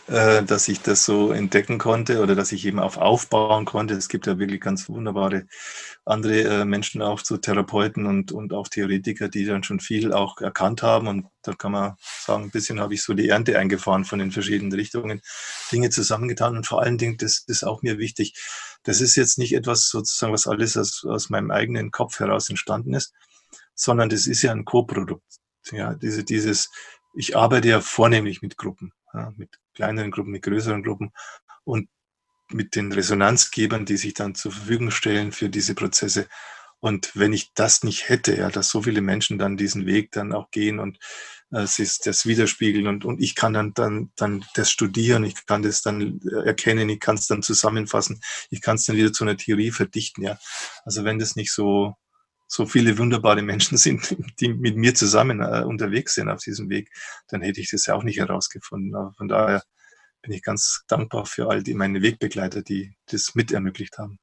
äh, 0.08 0.44
dass 0.44 0.68
ich 0.68 0.82
das 0.82 1.06
so 1.06 1.32
entdecken 1.32 1.78
konnte 1.78 2.22
oder 2.22 2.36
dass 2.36 2.52
ich 2.52 2.66
eben 2.66 2.80
auf 2.80 2.98
aufbauen 2.98 3.64
konnte. 3.64 3.94
Es 3.94 4.10
gibt 4.10 4.28
ja 4.28 4.38
wirklich 4.38 4.60
ganz 4.60 4.90
wunderbare 4.90 5.46
andere 6.04 6.42
äh, 6.42 6.66
Menschen, 6.66 7.02
auch 7.02 7.22
so 7.24 7.38
Therapeuten 7.38 8.06
und, 8.06 8.34
und 8.34 8.52
auch 8.52 8.68
Theoretiker, 8.68 9.30
die 9.30 9.46
dann 9.46 9.64
schon 9.64 9.80
viel 9.80 10.12
auch 10.12 10.42
erkannt 10.42 10.84
haben. 10.84 11.08
Und 11.08 11.28
da 11.44 11.54
kann 11.54 11.72
man 11.72 11.96
sagen, 12.26 12.44
ein 12.44 12.52
bisschen 12.52 12.82
habe 12.82 12.94
ich 12.94 13.04
so 13.04 13.14
die 13.14 13.30
Ernte 13.30 13.58
eingefahren 13.58 14.04
von 14.04 14.20
den 14.20 14.32
verschiedenen 14.32 14.74
Richtungen, 14.74 15.22
Dinge 15.72 15.90
zusammengetan. 15.92 16.58
Und 16.58 16.68
vor 16.68 16.82
allen 16.82 16.98
Dingen, 16.98 17.16
das 17.16 17.46
ist 17.48 17.64
auch 17.64 17.82
mir 17.82 17.98
wichtig, 17.98 18.34
das 18.86 19.02
ist 19.02 19.16
jetzt 19.16 19.38
nicht 19.38 19.54
etwas 19.54 19.90
sozusagen, 19.90 20.34
was 20.34 20.48
alles 20.48 20.78
aus, 20.78 21.04
aus 21.06 21.30
meinem 21.30 21.52
eigenen 21.52 21.92
Kopf 21.92 22.20
heraus 22.20 22.50
entstanden 22.50 22.94
ist, 22.94 23.14
sondern 23.76 24.10
das 24.10 24.26
ist 24.26 24.42
ja 24.42 24.52
ein 24.52 24.66
Co-Produkt 24.66 25.24
ja, 25.72 25.94
diese, 25.96 26.24
dieses, 26.24 26.70
ich 27.16 27.36
arbeite 27.36 27.70
ja 27.70 27.82
vornehmlich 27.82 28.42
mit 28.42 28.58
Gruppen, 28.58 28.94
ja, 29.14 29.34
mit 29.38 29.60
kleineren 29.74 30.12
Gruppen, 30.12 30.32
mit 30.32 30.44
größeren 30.44 30.84
Gruppen 30.84 31.12
und 31.64 31.90
mit 32.52 32.76
den 32.76 32.92
Resonanzgebern, 32.92 33.86
die 33.86 33.98
sich 33.98 34.14
dann 34.14 34.36
zur 34.36 34.52
Verfügung 34.52 34.92
stellen 34.92 35.32
für 35.32 35.50
diese 35.50 35.74
Prozesse. 35.76 36.28
Und 36.80 37.16
wenn 37.16 37.34
ich 37.34 37.54
das 37.54 37.84
nicht 37.84 38.10
hätte, 38.10 38.36
ja, 38.36 38.50
dass 38.50 38.70
so 38.70 38.84
viele 38.84 39.02
Menschen 39.02 39.40
dann 39.40 39.58
diesen 39.58 39.86
Weg 39.86 40.12
dann 40.12 40.34
auch 40.34 40.52
gehen 40.52 40.80
und 40.80 41.00
äh, 41.52 41.68
sie 41.68 41.88
das 42.04 42.26
widerspiegeln 42.26 42.88
und, 42.88 43.06
und 43.06 43.22
ich 43.22 43.36
kann 43.36 43.54
dann, 43.54 43.74
dann, 43.74 44.12
dann 44.16 44.46
das 44.56 44.72
studieren, 44.72 45.24
ich 45.24 45.46
kann 45.46 45.64
das 45.64 45.82
dann 45.82 46.20
äh, 46.22 46.46
erkennen, 46.46 46.90
ich 46.90 47.00
kann 47.00 47.16
es 47.16 47.28
dann 47.28 47.42
zusammenfassen, 47.44 48.22
ich 48.50 48.62
kann 48.62 48.76
es 48.76 48.86
dann 48.86 48.96
wieder 48.96 49.14
zu 49.14 49.24
einer 49.24 49.38
Theorie 49.38 49.72
verdichten, 49.72 50.24
ja. 50.24 50.38
Also 50.86 51.04
wenn 51.04 51.20
das 51.20 51.36
nicht 51.36 51.52
so, 51.52 51.96
so 52.48 52.66
viele 52.66 52.98
wunderbare 52.98 53.42
Menschen 53.42 53.78
sind, 53.78 54.16
die 54.40 54.54
mit 54.54 54.78
mir 54.78 54.96
zusammen 54.96 55.42
äh, 55.42 55.64
unterwegs 55.64 56.16
sind 56.16 56.30
auf 56.30 56.42
diesem 56.42 56.70
Weg, 56.70 56.90
dann 57.28 57.42
hätte 57.42 57.62
ich 57.62 57.70
das 57.70 57.86
ja 57.86 57.96
auch 57.96 58.04
nicht 58.04 58.20
herausgefunden. 58.20 58.96
Aber 58.96 59.14
von 59.14 59.28
daher 59.28 59.64
bin 60.22 60.34
ich 60.34 60.42
ganz 60.42 60.84
dankbar 60.88 61.26
für 61.26 61.50
all 61.50 61.64
die 61.64 61.74
meine 61.74 62.02
Wegbegleiter, 62.02 62.62
die 62.62 62.96
das 63.08 63.36
mit 63.36 63.52
ermöglicht 63.52 63.98
haben. 63.98 64.20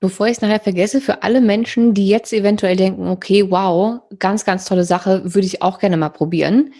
Bevor 0.00 0.26
ich 0.26 0.32
es 0.32 0.40
nachher 0.40 0.60
vergesse, 0.60 1.02
für 1.02 1.22
alle 1.22 1.42
Menschen, 1.42 1.92
die 1.92 2.08
jetzt 2.08 2.32
eventuell 2.32 2.74
denken, 2.74 3.06
okay, 3.06 3.50
wow, 3.50 4.00
ganz, 4.18 4.46
ganz 4.46 4.64
tolle 4.64 4.84
Sache, 4.84 5.22
würde 5.34 5.46
ich 5.46 5.60
auch 5.60 5.78
gerne 5.78 5.98
mal 5.98 6.08
probieren. 6.08 6.72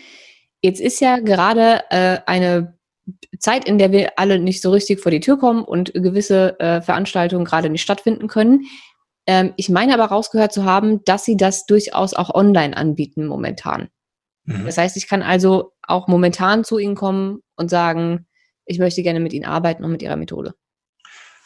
Jetzt 0.62 0.80
ist 0.80 1.00
ja 1.00 1.18
gerade 1.18 1.82
äh, 1.90 2.18
eine 2.26 2.78
Zeit, 3.38 3.66
in 3.66 3.78
der 3.78 3.92
wir 3.92 4.18
alle 4.18 4.38
nicht 4.38 4.62
so 4.62 4.70
richtig 4.70 5.00
vor 5.00 5.10
die 5.10 5.20
Tür 5.20 5.38
kommen 5.38 5.64
und 5.64 5.92
gewisse 5.92 6.58
äh, 6.60 6.80
Veranstaltungen 6.80 7.44
gerade 7.44 7.68
nicht 7.68 7.82
stattfinden 7.82 8.26
können. 8.26 8.62
Ähm, 9.26 9.52
ich 9.56 9.68
meine 9.68 9.92
aber 9.92 10.06
rausgehört 10.06 10.52
zu 10.52 10.64
haben, 10.64 11.04
dass 11.04 11.24
sie 11.24 11.36
das 11.36 11.66
durchaus 11.66 12.14
auch 12.14 12.34
online 12.34 12.76
anbieten 12.76 13.26
momentan. 13.26 13.88
Mhm. 14.44 14.64
Das 14.64 14.78
heißt, 14.78 14.96
ich 14.96 15.08
kann 15.08 15.22
also 15.22 15.72
auch 15.82 16.08
momentan 16.08 16.64
zu 16.64 16.78
ihnen 16.78 16.94
kommen 16.94 17.40
und 17.56 17.68
sagen, 17.68 18.26
ich 18.64 18.78
möchte 18.78 19.02
gerne 19.02 19.20
mit 19.20 19.32
ihnen 19.32 19.44
arbeiten 19.44 19.84
und 19.84 19.92
mit 19.92 20.02
ihrer 20.02 20.16
Methode. 20.16 20.54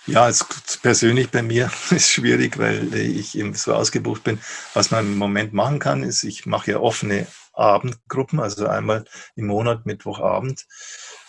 Ja, 0.06 0.28
es 0.28 0.44
persönlich 0.82 1.30
bei 1.30 1.42
mir 1.42 1.70
ist 1.90 2.10
schwierig, 2.10 2.58
weil 2.58 2.94
ich 2.94 3.38
eben 3.38 3.54
so 3.54 3.74
ausgebucht 3.74 4.22
bin. 4.22 4.38
Was 4.74 4.90
man 4.90 5.06
im 5.06 5.16
Moment 5.16 5.54
machen 5.54 5.78
kann, 5.78 6.02
ist, 6.02 6.24
ich 6.24 6.44
mache 6.44 6.72
ja 6.72 6.80
offene 6.80 7.26
Abendgruppen, 7.54 8.38
also 8.40 8.66
einmal 8.66 9.04
im 9.34 9.46
Monat, 9.46 9.86
Mittwochabend, 9.86 10.66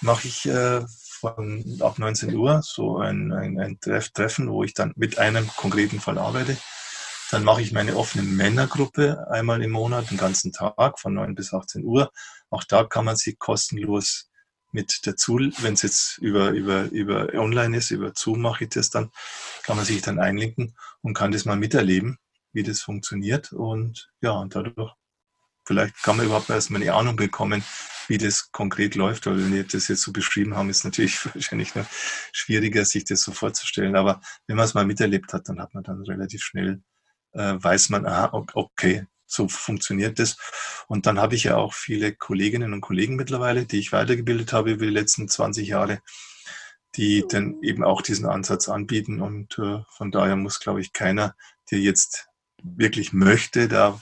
mache 0.02 0.28
ich 0.28 0.46
äh, 0.48 0.82
von 1.20 1.64
ab 1.80 2.00
19 2.00 2.36
Uhr 2.36 2.62
so 2.64 2.98
ein, 2.98 3.32
ein, 3.32 3.60
ein 3.60 3.80
Treff, 3.80 4.10
Treffen, 4.10 4.50
wo 4.50 4.64
ich 4.64 4.74
dann 4.74 4.94
mit 4.98 5.20
einem 5.20 5.48
konkreten 5.56 6.02
Fall 6.02 6.18
arbeite. 6.18 6.58
Dann 7.32 7.44
mache 7.46 7.62
ich 7.62 7.72
meine 7.72 7.96
offene 7.96 8.24
Männergruppe 8.24 9.26
einmal 9.32 9.64
im 9.64 9.72
Monat, 9.72 10.12
den 10.12 10.18
ganzen 10.18 10.52
Tag 10.52 11.00
von 11.00 11.14
9 11.14 11.34
bis 11.34 11.54
18 11.54 11.84
Uhr. 11.86 12.12
Auch 12.50 12.64
da 12.66 12.84
kann 12.84 13.06
man 13.06 13.16
sich 13.16 13.40
kostenlos 13.40 14.30
mit 14.76 15.08
dazu, 15.08 15.40
wenn 15.62 15.74
es 15.74 15.82
jetzt 15.82 16.18
über, 16.20 16.52
über, 16.52 16.84
über 16.92 17.34
online 17.34 17.78
ist, 17.78 17.90
über 17.90 18.12
Zoom 18.16 18.42
mache 18.42 18.66
ich 18.66 18.70
das 18.72 18.92
dann, 18.92 19.10
kann 19.64 19.78
man 19.78 19.86
sich 19.86 20.02
dann 20.02 20.20
einlinken 20.20 20.76
und 21.02 21.16
kann 21.16 21.32
das 21.32 21.46
mal 21.46 21.56
miterleben, 21.56 22.20
wie 22.54 22.62
das 22.62 22.82
funktioniert. 22.82 23.52
Und 23.54 24.12
ja, 24.22 24.32
und 24.32 24.54
dadurch 24.54 24.94
vielleicht 25.66 25.96
kann 26.04 26.18
man 26.18 26.28
überhaupt 26.28 26.50
erstmal 26.50 26.82
eine 26.82 26.94
Ahnung 26.94 27.16
bekommen, 27.16 27.64
wie 28.08 28.20
das 28.20 28.52
konkret 28.52 28.96
läuft, 28.96 29.26
weil 29.26 29.38
wenn 29.38 29.54
wir 29.54 29.64
das 29.64 29.88
jetzt 29.88 30.04
so 30.04 30.12
beschrieben 30.12 30.56
haben, 30.56 30.70
ist 30.70 30.84
natürlich 30.84 31.26
wahrscheinlich 31.34 31.74
noch 31.74 31.88
schwieriger, 32.32 32.86
sich 32.86 33.06
das 33.06 33.22
so 33.22 33.32
vorzustellen. 33.32 33.96
Aber 33.96 34.22
wenn 34.46 34.58
man 34.58 34.66
es 34.66 34.74
mal 34.76 34.86
miterlebt 34.86 35.34
hat, 35.34 35.50
dann 35.50 35.60
hat 35.60 35.74
man 35.74 35.84
dann 35.84 36.04
relativ 36.04 36.44
schnell, 36.44 36.84
äh, 37.32 37.56
weiß 37.58 37.90
man, 37.90 38.06
aha, 38.06 38.30
okay, 38.54 39.08
so 39.26 39.48
funktioniert 39.48 40.20
das. 40.20 40.38
Und 40.88 41.06
dann 41.06 41.20
habe 41.20 41.36
ich 41.36 41.46
ja 41.46 41.58
auch 41.58 41.74
viele 41.74 42.14
Kolleginnen 42.14 42.74
und 42.74 42.82
Kollegen 42.82 43.16
mittlerweile, 43.16 43.66
die 43.66 43.80
ich 43.80 43.92
weitergebildet 43.92 44.54
habe 44.54 44.72
über 44.72 44.86
die 44.86 44.92
letzten 44.92 45.28
20 45.28 45.68
Jahre, 45.68 46.02
die 46.96 47.26
dann 47.28 47.62
eben 47.62 47.84
auch 47.84 48.02
diesen 48.02 48.26
Ansatz 48.26 48.70
anbieten. 48.70 49.22
Und 49.22 49.58
äh, 49.60 49.80
von 49.90 50.12
daher 50.12 50.36
muss, 50.36 50.60
glaube 50.60 50.82
ich, 50.82 50.94
keiner, 50.94 51.36
der 51.72 51.80
jetzt 51.80 52.28
wirklich 52.64 53.14
möchte, 53.14 53.68
da 53.68 54.00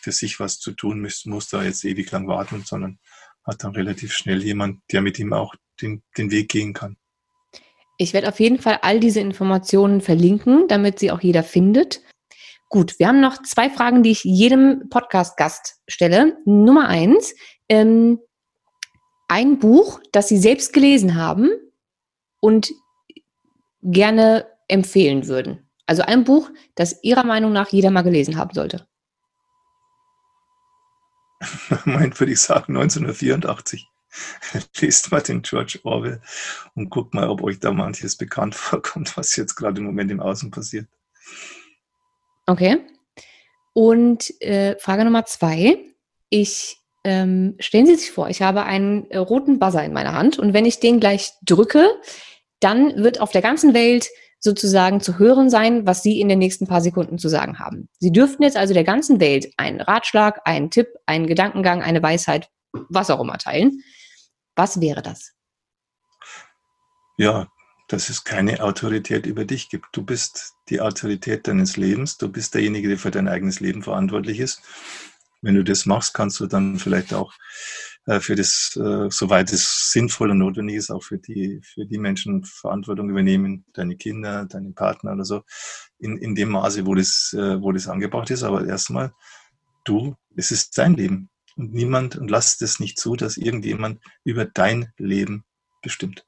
für 0.00 0.12
sich 0.12 0.38
was 0.38 0.58
zu 0.60 0.72
tun, 0.72 1.00
muss, 1.00 1.24
muss 1.26 1.48
da 1.48 1.62
jetzt 1.62 1.84
ewig 1.84 2.10
lang 2.12 2.28
warten, 2.28 2.62
sondern 2.64 2.98
hat 3.44 3.64
dann 3.64 3.72
relativ 3.72 4.12
schnell 4.12 4.42
jemand, 4.42 4.80
der 4.92 5.00
mit 5.02 5.18
ihm 5.18 5.32
auch 5.32 5.54
den, 5.80 6.02
den 6.16 6.30
Weg 6.30 6.48
gehen 6.48 6.72
kann. 6.72 6.96
Ich 7.98 8.12
werde 8.12 8.28
auf 8.28 8.40
jeden 8.40 8.60
Fall 8.60 8.78
all 8.82 9.00
diese 9.00 9.20
Informationen 9.20 10.00
verlinken, 10.00 10.68
damit 10.68 10.98
sie 10.98 11.10
auch 11.10 11.20
jeder 11.20 11.42
findet. 11.42 12.02
Gut, 12.68 12.98
wir 12.98 13.08
haben 13.08 13.20
noch 13.20 13.42
zwei 13.42 13.70
Fragen, 13.70 14.02
die 14.02 14.10
ich 14.10 14.24
jedem 14.24 14.88
Podcast-Gast 14.88 15.80
stelle. 15.86 16.36
Nummer 16.44 16.88
eins, 16.88 17.34
ähm, 17.68 18.18
ein 19.28 19.58
Buch, 19.58 20.00
das 20.12 20.28
Sie 20.28 20.38
selbst 20.38 20.72
gelesen 20.72 21.14
haben 21.14 21.50
und 22.40 22.72
gerne 23.82 24.46
empfehlen 24.68 25.28
würden. 25.28 25.68
Also 25.86 26.02
ein 26.02 26.24
Buch, 26.24 26.50
das 26.74 27.02
Ihrer 27.04 27.24
Meinung 27.24 27.52
nach 27.52 27.68
jeder 27.68 27.90
mal 27.90 28.02
gelesen 28.02 28.36
haben 28.36 28.52
sollte. 28.52 28.86
meint, 31.84 32.18
würde 32.18 32.32
ich 32.32 32.40
sagen, 32.40 32.76
1984. 32.76 33.86
Lest 34.80 35.12
mal 35.12 35.20
den 35.20 35.42
George 35.42 35.78
Orwell 35.84 36.20
und 36.74 36.90
guckt 36.90 37.14
mal, 37.14 37.28
ob 37.28 37.42
euch 37.42 37.60
da 37.60 37.72
manches 37.72 38.16
bekannt 38.16 38.54
vorkommt, 38.56 39.16
was 39.16 39.36
jetzt 39.36 39.54
gerade 39.54 39.78
im 39.78 39.86
Moment 39.86 40.10
im 40.10 40.20
Außen 40.20 40.50
passiert. 40.50 40.88
Okay. 42.46 42.78
Und 43.72 44.40
äh, 44.40 44.78
Frage 44.78 45.04
Nummer 45.04 45.26
zwei. 45.26 45.78
Ich 46.30 46.78
ähm, 47.04 47.54
stellen 47.60 47.86
Sie 47.86 47.94
sich 47.94 48.10
vor, 48.10 48.28
ich 48.28 48.42
habe 48.42 48.64
einen 48.64 49.08
äh, 49.10 49.18
roten 49.18 49.58
Buzzer 49.58 49.84
in 49.84 49.92
meiner 49.92 50.12
Hand 50.12 50.38
und 50.38 50.54
wenn 50.54 50.64
ich 50.64 50.80
den 50.80 50.98
gleich 50.98 51.32
drücke, 51.42 51.88
dann 52.58 53.02
wird 53.02 53.20
auf 53.20 53.30
der 53.30 53.42
ganzen 53.42 53.74
Welt 53.74 54.08
sozusagen 54.40 55.00
zu 55.00 55.18
hören 55.18 55.48
sein, 55.48 55.86
was 55.86 56.02
Sie 56.02 56.20
in 56.20 56.28
den 56.28 56.38
nächsten 56.38 56.66
paar 56.66 56.80
Sekunden 56.80 57.18
zu 57.18 57.28
sagen 57.28 57.58
haben. 57.58 57.88
Sie 57.98 58.10
dürften 58.10 58.42
jetzt 58.42 58.56
also 58.56 58.74
der 58.74 58.84
ganzen 58.84 59.20
Welt 59.20 59.52
einen 59.56 59.80
Ratschlag, 59.80 60.40
einen 60.44 60.70
Tipp, 60.70 60.88
einen 61.06 61.26
Gedankengang, 61.26 61.82
eine 61.82 62.02
Weisheit, 62.02 62.48
was 62.72 63.10
auch 63.10 63.20
immer 63.20 63.38
teilen. 63.38 63.82
Was 64.56 64.80
wäre 64.80 65.02
das? 65.02 65.32
Ja, 67.18 67.46
dass 67.88 68.08
es 68.08 68.24
keine 68.24 68.62
Autorität 68.62 69.26
über 69.26 69.44
dich 69.44 69.68
gibt. 69.68 69.86
Du 69.92 70.02
bist 70.02 70.54
die 70.68 70.80
Autorität 70.80 71.46
deines 71.46 71.76
Lebens. 71.76 72.18
Du 72.18 72.28
bist 72.28 72.54
derjenige, 72.54 72.88
der 72.88 72.98
für 72.98 73.10
dein 73.10 73.28
eigenes 73.28 73.60
Leben 73.60 73.82
verantwortlich 73.82 74.40
ist. 74.40 74.62
Wenn 75.42 75.54
du 75.54 75.62
das 75.62 75.86
machst, 75.86 76.14
kannst 76.14 76.40
du 76.40 76.46
dann 76.46 76.78
vielleicht 76.78 77.14
auch 77.14 77.32
äh, 78.06 78.20
für 78.20 78.34
das, 78.34 78.76
äh, 78.76 79.08
soweit 79.10 79.52
es 79.52 79.92
sinnvoll 79.92 80.30
und 80.30 80.38
notwendig 80.38 80.76
ist, 80.76 80.90
auch 80.90 81.02
für 81.02 81.18
die, 81.18 81.60
für 81.62 81.86
die 81.86 81.98
Menschen 81.98 82.44
Verantwortung 82.44 83.10
übernehmen, 83.10 83.64
deine 83.72 83.96
Kinder, 83.96 84.46
deine 84.46 84.72
Partner 84.72 85.12
oder 85.12 85.24
so, 85.24 85.42
in, 85.98 86.16
in 86.16 86.34
dem 86.34 86.50
Maße, 86.50 86.86
wo 86.86 86.94
das, 86.94 87.34
äh, 87.38 87.60
wo 87.60 87.70
das 87.72 87.88
angebracht 87.88 88.30
ist. 88.30 88.42
Aber 88.42 88.66
erstmal, 88.66 89.12
du, 89.84 90.16
es 90.34 90.50
ist 90.50 90.76
dein 90.78 90.94
Leben. 90.94 91.30
Und 91.56 91.72
niemand, 91.72 92.16
und 92.16 92.30
lass 92.30 92.60
es 92.60 92.80
nicht 92.80 92.98
zu, 92.98 93.16
dass 93.16 93.36
irgendjemand 93.36 94.00
über 94.24 94.44
dein 94.44 94.92
Leben 94.98 95.44
bestimmt. 95.80 96.25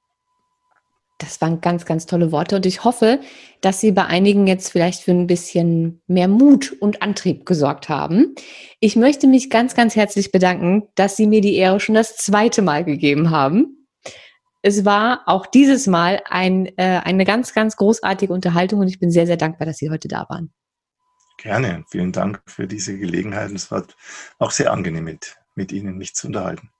Das 1.18 1.40
waren 1.40 1.60
ganz, 1.60 1.84
ganz 1.84 2.06
tolle 2.06 2.30
Worte 2.30 2.54
und 2.56 2.64
ich 2.64 2.84
hoffe, 2.84 3.20
dass 3.60 3.80
Sie 3.80 3.90
bei 3.90 4.06
einigen 4.06 4.46
jetzt 4.46 4.70
vielleicht 4.70 5.02
für 5.02 5.10
ein 5.10 5.26
bisschen 5.26 6.00
mehr 6.06 6.28
Mut 6.28 6.76
und 6.80 7.02
Antrieb 7.02 7.44
gesorgt 7.44 7.88
haben. 7.88 8.36
Ich 8.78 8.94
möchte 8.94 9.26
mich 9.26 9.50
ganz, 9.50 9.74
ganz 9.74 9.96
herzlich 9.96 10.30
bedanken, 10.30 10.84
dass 10.94 11.16
Sie 11.16 11.26
mir 11.26 11.40
die 11.40 11.56
Ehre 11.56 11.80
schon 11.80 11.96
das 11.96 12.16
zweite 12.16 12.62
Mal 12.62 12.84
gegeben 12.84 13.30
haben. 13.30 13.88
Es 14.62 14.84
war 14.84 15.22
auch 15.26 15.46
dieses 15.46 15.88
Mal 15.88 16.22
ein, 16.28 16.66
äh, 16.76 17.00
eine 17.04 17.24
ganz, 17.24 17.52
ganz 17.52 17.76
großartige 17.76 18.32
Unterhaltung 18.32 18.80
und 18.80 18.88
ich 18.88 19.00
bin 19.00 19.10
sehr, 19.10 19.26
sehr 19.26 19.36
dankbar, 19.36 19.66
dass 19.66 19.78
Sie 19.78 19.90
heute 19.90 20.06
da 20.06 20.26
waren. 20.28 20.52
Gerne. 21.38 21.84
Vielen 21.90 22.12
Dank 22.12 22.42
für 22.46 22.66
diese 22.66 22.96
Gelegenheit. 22.96 23.52
Es 23.52 23.70
war 23.70 23.84
auch 24.38 24.50
sehr 24.50 24.72
angenehm 24.72 25.04
mit, 25.04 25.36
mit 25.54 25.72
Ihnen, 25.72 25.96
mich 25.96 26.14
zu 26.14 26.28
unterhalten. 26.28 26.70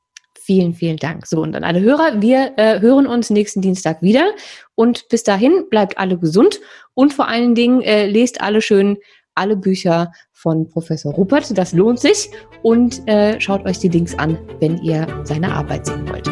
Vielen, 0.48 0.72
vielen 0.72 0.96
Dank. 0.96 1.26
So, 1.26 1.42
und 1.42 1.54
an 1.54 1.62
alle 1.62 1.82
Hörer, 1.82 2.22
wir 2.22 2.54
äh, 2.56 2.80
hören 2.80 3.06
uns 3.06 3.28
nächsten 3.28 3.60
Dienstag 3.60 4.00
wieder. 4.00 4.30
Und 4.74 5.06
bis 5.10 5.22
dahin 5.22 5.66
bleibt 5.68 5.98
alle 5.98 6.16
gesund 6.16 6.58
und 6.94 7.12
vor 7.12 7.28
allen 7.28 7.54
Dingen 7.54 7.82
äh, 7.82 8.06
lest 8.06 8.40
alle 8.40 8.62
schön 8.62 8.96
alle 9.34 9.56
Bücher 9.56 10.10
von 10.32 10.66
Professor 10.66 11.12
Ruppert. 11.12 11.58
Das 11.58 11.74
lohnt 11.74 12.00
sich. 12.00 12.30
Und 12.62 13.06
äh, 13.06 13.38
schaut 13.38 13.66
euch 13.66 13.78
die 13.78 13.90
Links 13.90 14.18
an, 14.18 14.38
wenn 14.58 14.78
ihr 14.78 15.06
seine 15.24 15.52
Arbeit 15.52 15.84
sehen 15.84 16.08
wollt. 16.08 16.30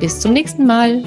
Bis 0.00 0.18
zum 0.18 0.32
nächsten 0.32 0.66
Mal. 0.66 1.02